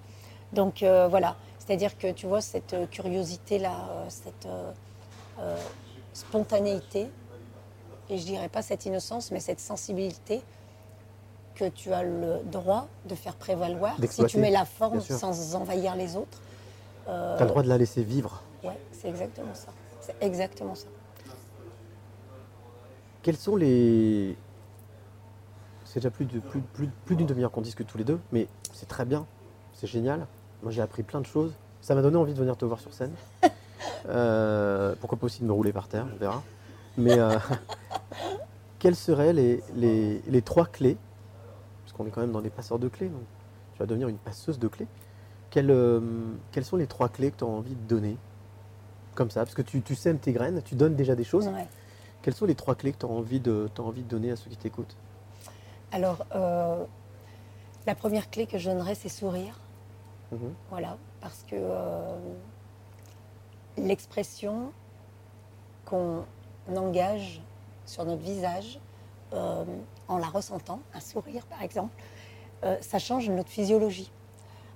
Donc 0.51 0.81
euh, 0.81 1.07
voilà, 1.07 1.35
c'est-à-dire 1.59 1.95
que 1.95 2.11
tu 2.11 2.25
vois, 2.25 2.41
cette 2.41 2.75
curiosité-là, 2.89 3.71
cette 4.09 4.47
spontanéité, 6.13 7.07
et 8.09 8.17
je 8.17 8.25
dirais 8.25 8.49
pas 8.49 8.61
cette 8.61 8.85
innocence, 8.85 9.31
mais 9.31 9.39
cette 9.39 9.59
sensibilité 9.59 10.41
que 11.55 11.65
tu 11.69 11.91
as 11.93 12.03
le 12.03 12.39
droit 12.45 12.87
de 13.05 13.15
faire 13.15 13.35
prévaloir 13.35 13.95
si 14.09 14.25
tu 14.25 14.37
mets 14.37 14.51
la 14.51 14.65
forme 14.65 14.99
sans 15.01 15.55
envahir 15.55 15.95
les 15.95 16.15
autres. 16.15 16.41
Euh, 17.07 17.35
Tu 17.37 17.41
as 17.43 17.45
le 17.45 17.49
droit 17.51 17.63
de 17.63 17.67
la 17.69 17.77
laisser 17.77 18.03
vivre. 18.03 18.43
Ouais, 18.63 18.77
c'est 18.91 19.09
exactement 19.09 19.53
ça. 19.53 19.67
C'est 20.01 20.15
exactement 20.21 20.75
ça. 20.75 20.87
Quels 23.21 23.37
sont 23.37 23.55
les. 23.55 24.37
C'est 25.85 25.99
déjà 25.99 26.11
plus 26.11 26.25
de- 26.25 26.39
plus, 26.39 26.61
plus, 26.61 26.87
plus 27.05 27.15
d'une 27.15 27.25
demi-heure 27.25 27.51
qu'on 27.51 27.61
discute 27.61 27.87
tous 27.87 27.97
les 27.97 28.03
deux, 28.03 28.19
mais 28.31 28.47
c'est 28.73 28.87
très 28.87 29.05
bien, 29.05 29.25
c'est 29.73 29.87
génial. 29.87 30.27
Moi 30.61 30.71
j'ai 30.71 30.81
appris 30.81 31.03
plein 31.03 31.19
de 31.19 31.25
choses. 31.25 31.51
Ça 31.81 31.95
m'a 31.95 32.01
donné 32.01 32.17
envie 32.17 32.33
de 32.33 32.39
venir 32.39 32.55
te 32.57 32.65
voir 32.65 32.79
sur 32.79 32.93
scène. 32.93 33.13
Euh, 34.07 34.95
pourquoi 34.99 35.17
pas 35.17 35.25
aussi 35.25 35.41
de 35.41 35.45
me 35.45 35.51
rouler 35.51 35.73
par 35.73 35.87
terre, 35.87 36.05
on 36.13 36.17
verra. 36.17 36.41
Mais 36.97 37.17
euh, 37.17 37.37
quelles 38.79 38.95
seraient 38.95 39.33
les, 39.33 39.63
les, 39.75 40.21
les 40.27 40.41
trois 40.41 40.65
clés 40.65 40.97
Parce 41.83 41.93
qu'on 41.93 42.05
est 42.05 42.09
quand 42.09 42.21
même 42.21 42.31
dans 42.31 42.41
les 42.41 42.49
passeurs 42.49 42.79
de 42.79 42.87
clés, 42.87 43.09
donc 43.09 43.21
tu 43.73 43.79
vas 43.79 43.85
devenir 43.85 44.07
une 44.07 44.17
passeuse 44.17 44.59
de 44.59 44.67
clés. 44.67 44.87
Quelles, 45.49 45.71
euh, 45.71 46.01
quelles 46.51 46.65
sont 46.65 46.77
les 46.77 46.87
trois 46.87 47.09
clés 47.09 47.31
que 47.31 47.37
tu 47.37 47.43
as 47.43 47.47
envie 47.47 47.75
de 47.75 47.87
donner 47.87 48.17
Comme 49.15 49.31
ça, 49.31 49.41
parce 49.41 49.55
que 49.55 49.61
tu, 49.61 49.81
tu 49.81 49.95
sèmes 49.95 50.19
tes 50.19 50.31
graines, 50.31 50.61
tu 50.63 50.75
donnes 50.75 50.95
déjà 50.95 51.15
des 51.15 51.23
choses. 51.23 51.47
Ouais. 51.47 51.67
Quelles 52.21 52.35
sont 52.35 52.45
les 52.45 52.55
trois 52.55 52.75
clés 52.75 52.91
que 52.91 52.99
tu 52.99 53.05
as 53.05 53.09
envie 53.09 53.39
de, 53.39 53.69
envie 53.79 54.03
de 54.03 54.07
donner 54.07 54.31
à 54.31 54.35
ceux 54.35 54.49
qui 54.49 54.57
t'écoutent? 54.57 54.95
Alors, 55.91 56.25
euh, 56.35 56.83
la 57.87 57.95
première 57.95 58.29
clé 58.29 58.45
que 58.45 58.57
je 58.57 58.69
donnerais, 58.69 58.95
c'est 58.95 59.09
sourire. 59.09 59.59
Mhm. 60.31 60.53
Voilà, 60.69 60.97
parce 61.21 61.43
que 61.49 61.55
l'expression 63.77 64.71
qu'on 65.85 66.25
engage 66.75 67.41
sur 67.85 68.05
notre 68.05 68.21
visage, 68.21 68.79
euh, 69.33 69.63
en 70.07 70.17
la 70.17 70.27
ressentant, 70.27 70.79
un 70.93 70.99
sourire 70.99 71.45
par 71.45 71.61
exemple, 71.61 71.93
euh, 72.63 72.77
ça 72.81 72.99
change 72.99 73.29
notre 73.29 73.49
physiologie. 73.49 74.11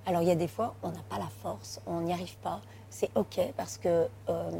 Alors 0.06 0.22
il 0.22 0.28
y 0.28 0.30
a 0.30 0.36
des 0.36 0.48
fois, 0.48 0.74
on 0.82 0.90
n'a 0.90 1.02
pas 1.08 1.18
la 1.18 1.28
force, 1.42 1.80
on 1.86 2.02
n'y 2.02 2.12
arrive 2.12 2.36
pas. 2.38 2.60
C'est 2.90 3.10
OK 3.16 3.40
parce 3.56 3.78
que 3.78 4.06
euh, 4.28 4.50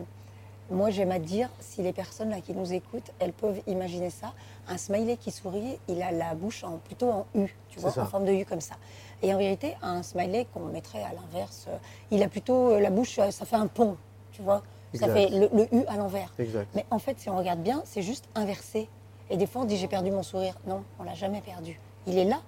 moi 0.71 0.91
j'aime 0.91 1.13
à 1.13 1.19
dire, 1.19 1.49
si 1.61 1.83
les 1.83 1.93
personnes 1.93 2.31
là 2.31 2.41
qui 2.41 2.55
nous 2.55 2.73
écoutent, 2.73 3.13
elles 3.19 3.33
peuvent 3.33 3.61
imaginer 3.67 4.11
ça, 4.11 4.33
un 4.69 4.79
smiley 4.79 5.17
qui 5.17 5.31
sourit, 5.31 5.79
il 5.87 6.03
a 6.03 6.11
la 6.11 6.35
bouche 6.35 6.65
en, 6.65 6.79
plutôt 6.79 7.11
en 7.11 7.27
U, 7.35 7.55
tu 7.69 7.79
vois, 7.79 7.97
en 7.99 8.07
forme 8.07 8.25
de 8.25 8.33
U 8.33 8.45
comme 8.45 8.61
ça. 8.61 8.75
Et 9.23 9.33
en 9.33 9.39
vérité, 9.39 9.77
un 9.83 10.03
smiley 10.03 10.47
qu'on 10.53 10.67
mettrait 10.67 11.03
à 11.03 11.13
l'inverse, 11.13 11.69
il 12.11 12.23
a 12.23 12.29
plutôt 12.29 12.79
la 12.79 12.91
bouche, 12.91 13.21
ça 13.31 13.47
fait 13.47 13.57
un 13.57 13.69
pont, 13.69 13.97
tu 14.33 14.43
vois. 14.43 14.63
Ça 14.95 15.09
fait 15.09 15.29
le, 15.29 15.49
le 15.53 15.75
U 15.75 15.85
à 15.87 15.97
l'envers. 15.97 16.33
Mais 16.75 16.87
en 16.91 16.99
fait, 16.99 17.19
si 17.19 17.29
on 17.29 17.37
regarde 17.37 17.61
bien, 17.61 17.83
c'est 17.85 18.03
juste 18.03 18.29
inversé. 18.35 18.89
Et 19.31 19.37
des 19.37 19.47
fois, 19.47 19.63
on 19.63 19.65
dit 19.65 19.77
j'ai 19.77 19.89
perdu 19.89 20.11
mon 20.11 20.23
sourire. 20.23 20.55
Non, 20.67 20.85
on 20.99 21.05
l'a 21.05 21.15
jamais 21.15 21.41
perdu. 21.41 21.81
Il 22.07 22.19
est 22.19 22.25
là. 22.25 22.41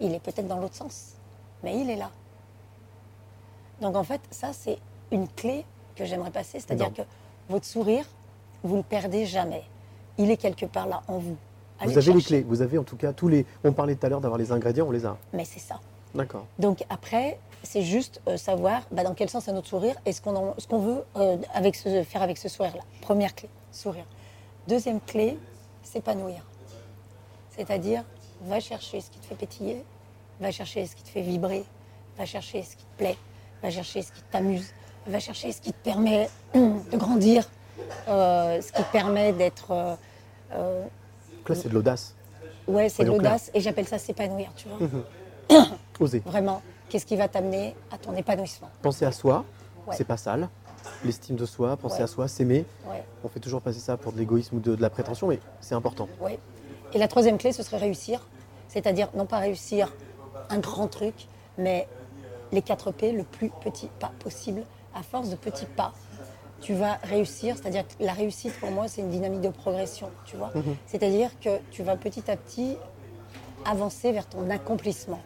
Il 0.00 0.12
est 0.12 0.20
peut-être 0.20 0.46
dans 0.46 0.58
l'autre 0.58 0.74
sens, 0.74 1.14
mais 1.62 1.78
il 1.78 1.88
est 1.88 1.96
là. 1.96 2.10
Donc 3.80 3.96
en 3.96 4.04
fait, 4.04 4.20
ça 4.30 4.52
c'est 4.52 4.78
une 5.12 5.28
clé 5.28 5.64
que 5.94 6.04
j'aimerais 6.04 6.30
passer, 6.30 6.58
c'est-à-dire 6.60 6.92
que 6.92 7.02
votre 7.48 7.64
sourire, 7.66 8.04
vous 8.62 8.76
le 8.76 8.82
perdez 8.82 9.26
jamais. 9.26 9.62
Il 10.18 10.30
est 10.30 10.36
quelque 10.36 10.66
part 10.66 10.86
là 10.86 11.02
en 11.08 11.18
vous. 11.18 11.36
Allez 11.80 11.92
Vous 11.92 11.98
avez 11.98 12.12
les 12.12 12.22
clés, 12.22 12.42
vous 12.42 12.62
avez 12.62 12.78
en 12.78 12.84
tout 12.84 12.96
cas 12.96 13.12
tous 13.12 13.28
les. 13.28 13.46
On 13.64 13.72
parlait 13.72 13.94
tout 13.94 14.06
à 14.06 14.08
l'heure 14.08 14.20
d'avoir 14.20 14.38
les 14.38 14.52
ingrédients, 14.52 14.86
on 14.86 14.90
les 14.90 15.06
a. 15.06 15.16
Mais 15.32 15.44
c'est 15.44 15.60
ça. 15.60 15.80
D'accord. 16.14 16.46
Donc 16.58 16.84
après, 16.90 17.38
c'est 17.64 17.82
juste 17.82 18.20
euh, 18.28 18.36
savoir 18.36 18.82
bah, 18.92 19.02
dans 19.02 19.14
quel 19.14 19.28
sens 19.28 19.48
est 19.48 19.52
notre 19.52 19.68
sourire 19.68 19.96
et 20.06 20.12
ce 20.12 20.20
qu'on 20.20 20.54
qu'on 20.68 20.78
veut 20.78 21.04
euh, 21.16 21.36
avec 21.52 21.74
ce, 21.74 22.02
faire 22.04 22.22
avec 22.22 22.38
ce 22.38 22.48
sourire-là. 22.48 22.82
Première 23.00 23.34
clé, 23.34 23.48
sourire. 23.72 24.04
Deuxième 24.68 25.00
clé, 25.00 25.38
s'épanouir. 25.82 26.44
C'est-à-dire, 27.50 28.04
va 28.42 28.60
chercher 28.60 29.00
ce 29.00 29.10
qui 29.10 29.18
te 29.18 29.26
fait 29.26 29.34
pétiller, 29.34 29.84
va 30.40 30.50
chercher 30.50 30.86
ce 30.86 30.94
qui 30.94 31.02
te 31.02 31.08
fait 31.08 31.22
vibrer, 31.22 31.64
va 32.16 32.26
chercher 32.26 32.62
ce 32.62 32.76
qui 32.76 32.84
te 32.84 32.98
plaît, 32.98 33.18
va 33.62 33.70
chercher 33.70 34.02
ce 34.02 34.12
qui 34.12 34.22
t'amuse, 34.30 34.72
va 35.06 35.18
chercher 35.18 35.52
ce 35.52 35.60
qui 35.60 35.72
te 35.72 35.82
permet 35.82 36.28
de 36.54 36.96
grandir, 36.96 37.48
euh, 38.08 38.60
ce 38.60 38.72
qui 38.72 38.82
te 38.82 38.92
permet 38.92 39.32
d'être... 39.32 39.98
Donc 40.50 41.48
là, 41.48 41.54
c'est 41.54 41.68
de 41.68 41.74
l'audace. 41.74 42.14
ouais, 42.68 42.88
c'est 42.88 43.04
de 43.04 43.08
l'audace 43.08 43.50
et 43.52 43.60
j'appelle 43.60 43.86
ça 43.86 43.98
s'épanouir, 43.98 44.52
tu 44.56 44.68
vois. 44.68 44.88
Oser. 46.00 46.20
Vraiment, 46.24 46.62
qu'est-ce 46.88 47.06
qui 47.06 47.16
va 47.16 47.28
t'amener 47.28 47.74
à 47.90 47.98
ton 47.98 48.14
épanouissement? 48.14 48.68
Penser 48.82 49.04
à 49.04 49.12
soi, 49.12 49.44
Ouais. 49.86 49.94
c'est 49.96 50.04
pas 50.04 50.16
sale. 50.16 50.48
L'estime 51.04 51.36
de 51.36 51.46
soi, 51.46 51.76
penser 51.76 51.98
Ouais. 51.98 52.02
à 52.02 52.06
soi, 52.06 52.28
s'aimer. 52.28 52.64
Ouais, 52.90 53.04
On 53.24 53.28
fait 53.28 53.40
toujours 53.40 53.60
passer 53.62 53.80
ça 53.80 53.96
pour 53.96 54.12
de 54.12 54.18
l'égoïsme 54.18 54.56
ou 54.56 54.60
de, 54.60 54.74
de 54.74 54.82
la 54.82 54.90
prétention, 54.90 55.26
mais 55.28 55.38
c'est 55.60 55.74
important. 55.74 56.08
Et 56.92 56.98
la 56.98 57.08
troisième 57.08 57.38
clé, 57.38 57.52
ce 57.52 57.62
serait 57.62 57.78
réussir. 57.78 58.26
C'est-à-dire, 58.68 59.08
non 59.14 59.24
pas 59.26 59.38
réussir 59.38 59.92
un 60.50 60.58
grand 60.58 60.88
truc, 60.88 61.26
mais 61.58 61.88
les 62.52 62.60
4 62.62 62.92
P, 62.92 63.12
le 63.12 63.24
plus 63.24 63.50
petit 63.62 63.88
pas 63.98 64.12
possible. 64.18 64.62
À 64.94 65.02
force 65.02 65.28
de 65.30 65.36
petits 65.36 65.66
pas, 65.66 65.92
tu 66.60 66.74
vas 66.74 66.98
réussir. 67.02 67.56
C'est-à-dire 67.56 67.84
que 67.86 68.04
la 68.04 68.12
réussite, 68.12 68.58
pour 68.60 68.70
moi, 68.70 68.86
c'est 68.88 69.00
une 69.00 69.10
dynamique 69.10 69.40
de 69.40 69.48
progression, 69.48 70.10
tu 70.24 70.36
vois. 70.36 70.52
C'est-à-dire 70.86 71.30
que 71.40 71.58
tu 71.70 71.82
vas 71.82 71.96
petit 71.96 72.30
à 72.30 72.36
petit 72.36 72.76
avancer 73.64 74.12
vers 74.12 74.26
ton 74.28 74.48
accomplissement 74.50 75.20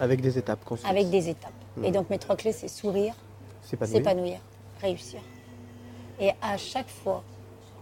Avec 0.00 0.20
des 0.20 0.38
étapes 0.38 0.64
construites. 0.64 0.90
avec 0.90 1.10
des 1.10 1.28
étapes. 1.28 1.52
Et 1.82 1.90
donc, 1.90 2.10
mes 2.10 2.18
trois 2.18 2.36
clés, 2.36 2.52
c'est 2.52 2.68
sourire, 2.68 3.14
S'épanouir. 3.62 3.96
s'épanouir, 3.96 4.38
réussir. 4.80 5.20
Et 6.20 6.30
à 6.42 6.56
chaque 6.56 6.88
fois 6.88 7.22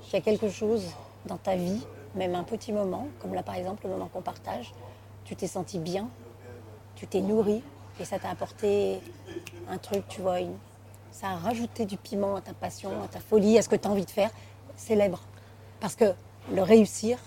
qu'il 0.03 0.15
y 0.15 0.17
a 0.17 0.21
quelque 0.21 0.49
chose 0.49 0.85
dans 1.27 1.37
ta 1.37 1.57
vie, 1.57 1.87
même 2.15 2.35
un 2.35 2.45
petit 2.45 2.73
moment, 2.73 3.09
comme 3.21 3.35
là 3.35 3.43
par 3.43 3.55
exemple 3.55 3.85
le 3.85 3.91
moment 3.91 4.09
qu'on 4.13 4.23
partage, 4.23 4.73
tu 5.25 5.37
t'es 5.37 5.47
senti 5.47 5.79
bien, 5.79 6.09
tu 6.97 7.07
t'es 7.07 7.21
nourri 7.21 7.63
et 8.01 8.05
ça 8.05 8.19
t'a 8.19 8.31
apporté 8.31 9.01
un 9.69 9.79
truc, 9.79 10.07
tu 10.09 10.21
vois, 10.21 10.41
une- 10.41 10.57
ça 11.11 11.29
a 11.29 11.37
rajouté 11.37 11.85
du 11.87 11.97
piment 11.97 12.37
à 12.37 12.41
ta 12.41 12.53
passion, 12.55 12.91
à 13.03 13.09
ta 13.09 13.21
folie, 13.21 13.59
à 13.59 13.63
ce 13.63 13.69
que 13.69 13.77
tu 13.77 13.87
as 13.87 13.91
envie 13.91 14.05
de 14.07 14.11
faire, 14.11 14.31
célèbre. 14.77 15.21
Parce 15.81 15.95
que 15.97 16.13
le 16.53 16.63
réussir, 16.63 17.19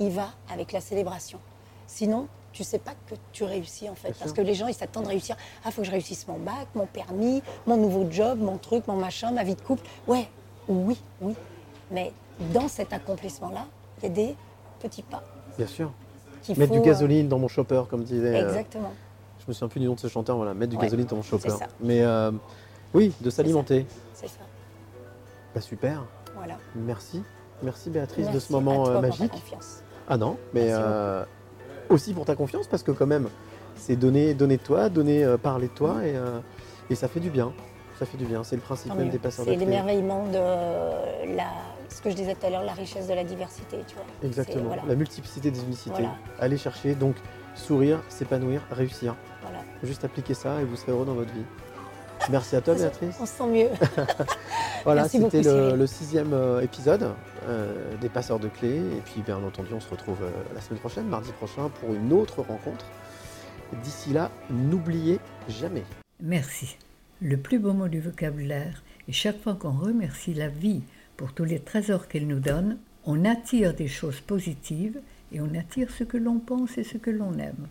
il 0.00 0.10
va 0.10 0.30
avec 0.50 0.72
la 0.72 0.80
célébration. 0.80 1.38
Sinon, 1.86 2.28
tu 2.52 2.64
sais 2.64 2.78
pas 2.78 2.92
que 3.06 3.14
tu 3.32 3.44
réussis 3.44 3.88
en 3.88 3.94
fait. 3.94 4.08
Bien 4.08 4.16
Parce 4.18 4.30
sûr. 4.30 4.36
que 4.36 4.42
les 4.42 4.54
gens, 4.54 4.66
ils 4.68 4.74
s'attendent 4.74 5.06
à 5.06 5.10
réussir. 5.10 5.36
Ah, 5.64 5.70
faut 5.70 5.80
que 5.82 5.86
je 5.86 5.92
réussisse 5.92 6.26
mon 6.28 6.38
bac, 6.38 6.68
mon 6.74 6.86
permis, 6.86 7.42
mon 7.66 7.76
nouveau 7.76 8.06
job, 8.10 8.38
mon 8.40 8.58
truc, 8.58 8.86
mon 8.88 8.96
machin, 8.96 9.30
ma 9.32 9.44
vie 9.44 9.54
de 9.54 9.60
couple. 9.60 9.86
Ouais, 10.06 10.28
oui, 10.68 10.98
oui. 11.20 11.34
Mais 11.90 12.12
dans 12.52 12.68
cet 12.68 12.92
accomplissement-là, 12.92 13.66
il 13.98 14.04
y 14.04 14.06
a 14.06 14.10
des 14.10 14.36
petits 14.80 15.02
pas. 15.02 15.22
Bien 15.58 15.66
sûr. 15.66 15.92
Mettre 16.56 16.74
faut, 16.74 16.80
du 16.80 16.86
gasoline 16.86 17.28
dans 17.28 17.38
mon 17.38 17.48
chopper, 17.48 17.82
comme 17.88 18.02
disait. 18.04 18.34
euh, 18.34 18.42
euh, 18.44 18.48
Exactement. 18.48 18.92
je 19.40 19.44
me 19.48 19.52
souviens 19.52 19.68
plus 19.68 19.80
du 19.80 19.86
nom 19.86 19.94
de 19.94 20.00
ce 20.00 20.08
chanteur, 20.08 20.36
voilà, 20.36 20.54
mettre 20.54 20.70
du 20.70 20.76
Ouais, 20.76 20.82
gasoline 20.82 21.06
dans 21.06 21.16
mon 21.16 21.22
chopper. 21.22 21.50
c'est 21.50 21.58
ça. 21.58 21.66
Mais 21.80 22.02
euh, 22.02 22.32
oui, 22.94 23.12
de 23.20 23.30
s'alimenter. 23.30 23.86
C'est 24.12 24.26
ça. 24.28 24.40
Bah, 25.54 25.60
super. 25.60 26.04
Voilà. 26.34 26.56
Merci. 26.74 27.22
Merci 27.62 27.90
Béatrice 27.90 28.28
de 28.30 28.40
ce 28.40 28.52
moment 28.52 28.82
à 28.82 28.86
toi 28.86 28.88
euh, 28.88 28.92
pour 28.94 29.02
ta 29.02 29.08
magique. 29.08 29.30
confiance. 29.32 29.82
Ah 30.08 30.16
non, 30.16 30.36
mais 30.52 30.66
euh, 30.72 31.24
aussi 31.92 32.14
pour 32.14 32.24
ta 32.24 32.34
confiance 32.34 32.66
parce 32.66 32.82
que 32.82 32.90
quand 32.90 33.06
même, 33.06 33.28
c'est 33.76 33.96
donner, 33.96 34.34
donner 34.34 34.56
de 34.56 34.62
toi, 34.62 34.88
donner, 34.88 35.24
euh, 35.24 35.36
parler 35.36 35.68
de 35.68 35.72
toi 35.72 36.04
et, 36.04 36.16
euh, 36.16 36.40
et 36.90 36.94
ça 36.94 37.08
fait 37.08 37.20
du 37.20 37.30
bien. 37.30 37.52
Ça 37.98 38.06
fait 38.06 38.16
du 38.16 38.24
bien. 38.24 38.42
C'est 38.42 38.56
le 38.56 38.62
principe 38.62 38.88
Tant 38.90 38.96
même 38.96 39.06
mieux. 39.06 39.12
des 39.12 39.18
passeurs 39.18 39.44
C'est 39.44 39.54
l'émerveillement 39.56 40.26
de 40.26 41.36
la, 41.36 41.46
ce 41.88 42.00
que 42.00 42.10
je 42.10 42.16
disais 42.16 42.34
tout 42.34 42.46
à 42.46 42.50
l'heure, 42.50 42.64
la 42.64 42.72
richesse 42.72 43.06
de 43.06 43.14
la 43.14 43.22
diversité, 43.22 43.78
tu 43.86 43.94
vois. 43.94 44.04
Exactement. 44.24 44.64
Voilà. 44.66 44.82
La 44.88 44.94
multiplicité 44.94 45.50
des 45.50 45.62
unicités. 45.62 45.90
Voilà. 45.90 46.14
Allez 46.40 46.56
chercher 46.56 46.94
donc 46.94 47.14
sourire, 47.54 48.00
s'épanouir, 48.08 48.62
réussir. 48.70 49.14
voilà. 49.42 49.58
Juste 49.82 50.04
appliquer 50.04 50.34
ça 50.34 50.60
et 50.60 50.64
vous 50.64 50.74
serez 50.76 50.92
heureux 50.92 51.04
dans 51.04 51.14
votre 51.14 51.32
vie. 51.32 51.44
Merci 52.30 52.56
à 52.56 52.60
toi 52.60 52.74
Béatrice. 52.74 53.16
On 53.20 53.26
se 53.26 53.32
sent 53.32 53.46
mieux. 53.46 53.68
Voilà, 54.84 55.02
Merci 55.02 55.18
c'était 55.18 55.42
beaucoup, 55.42 55.56
le, 55.56 55.62
Cyril. 55.62 55.78
le 55.78 55.86
sixième 55.86 56.32
euh, 56.32 56.60
épisode 56.60 57.12
euh, 57.46 57.94
des 58.00 58.08
passeurs 58.08 58.40
de 58.40 58.48
clés. 58.48 58.78
Et 58.78 59.00
puis, 59.04 59.22
bien 59.24 59.36
entendu, 59.36 59.72
on 59.74 59.78
se 59.78 59.88
retrouve 59.88 60.18
euh, 60.22 60.30
la 60.56 60.60
semaine 60.60 60.80
prochaine, 60.80 61.06
mardi 61.06 61.30
prochain, 61.30 61.68
pour 61.80 61.94
une 61.94 62.12
autre 62.12 62.42
rencontre. 62.42 62.84
D'ici 63.84 64.12
là, 64.12 64.32
n'oubliez 64.50 65.20
jamais. 65.48 65.84
Merci. 66.20 66.76
Le 67.20 67.36
plus 67.36 67.60
beau 67.60 67.72
mot 67.74 67.86
du 67.86 68.00
vocabulaire 68.00 68.82
est 69.08 69.12
chaque 69.12 69.40
fois 69.40 69.54
qu'on 69.54 69.70
remercie 69.70 70.34
la 70.34 70.48
vie 70.48 70.82
pour 71.16 71.32
tous 71.32 71.44
les 71.44 71.60
trésors 71.60 72.08
qu'elle 72.08 72.26
nous 72.26 72.40
donne, 72.40 72.78
on 73.04 73.24
attire 73.24 73.74
des 73.74 73.86
choses 73.86 74.20
positives 74.20 74.98
et 75.30 75.40
on 75.40 75.54
attire 75.54 75.90
ce 75.90 76.02
que 76.02 76.16
l'on 76.16 76.40
pense 76.40 76.76
et 76.78 76.84
ce 76.84 76.98
que 76.98 77.10
l'on 77.10 77.38
aime. 77.38 77.68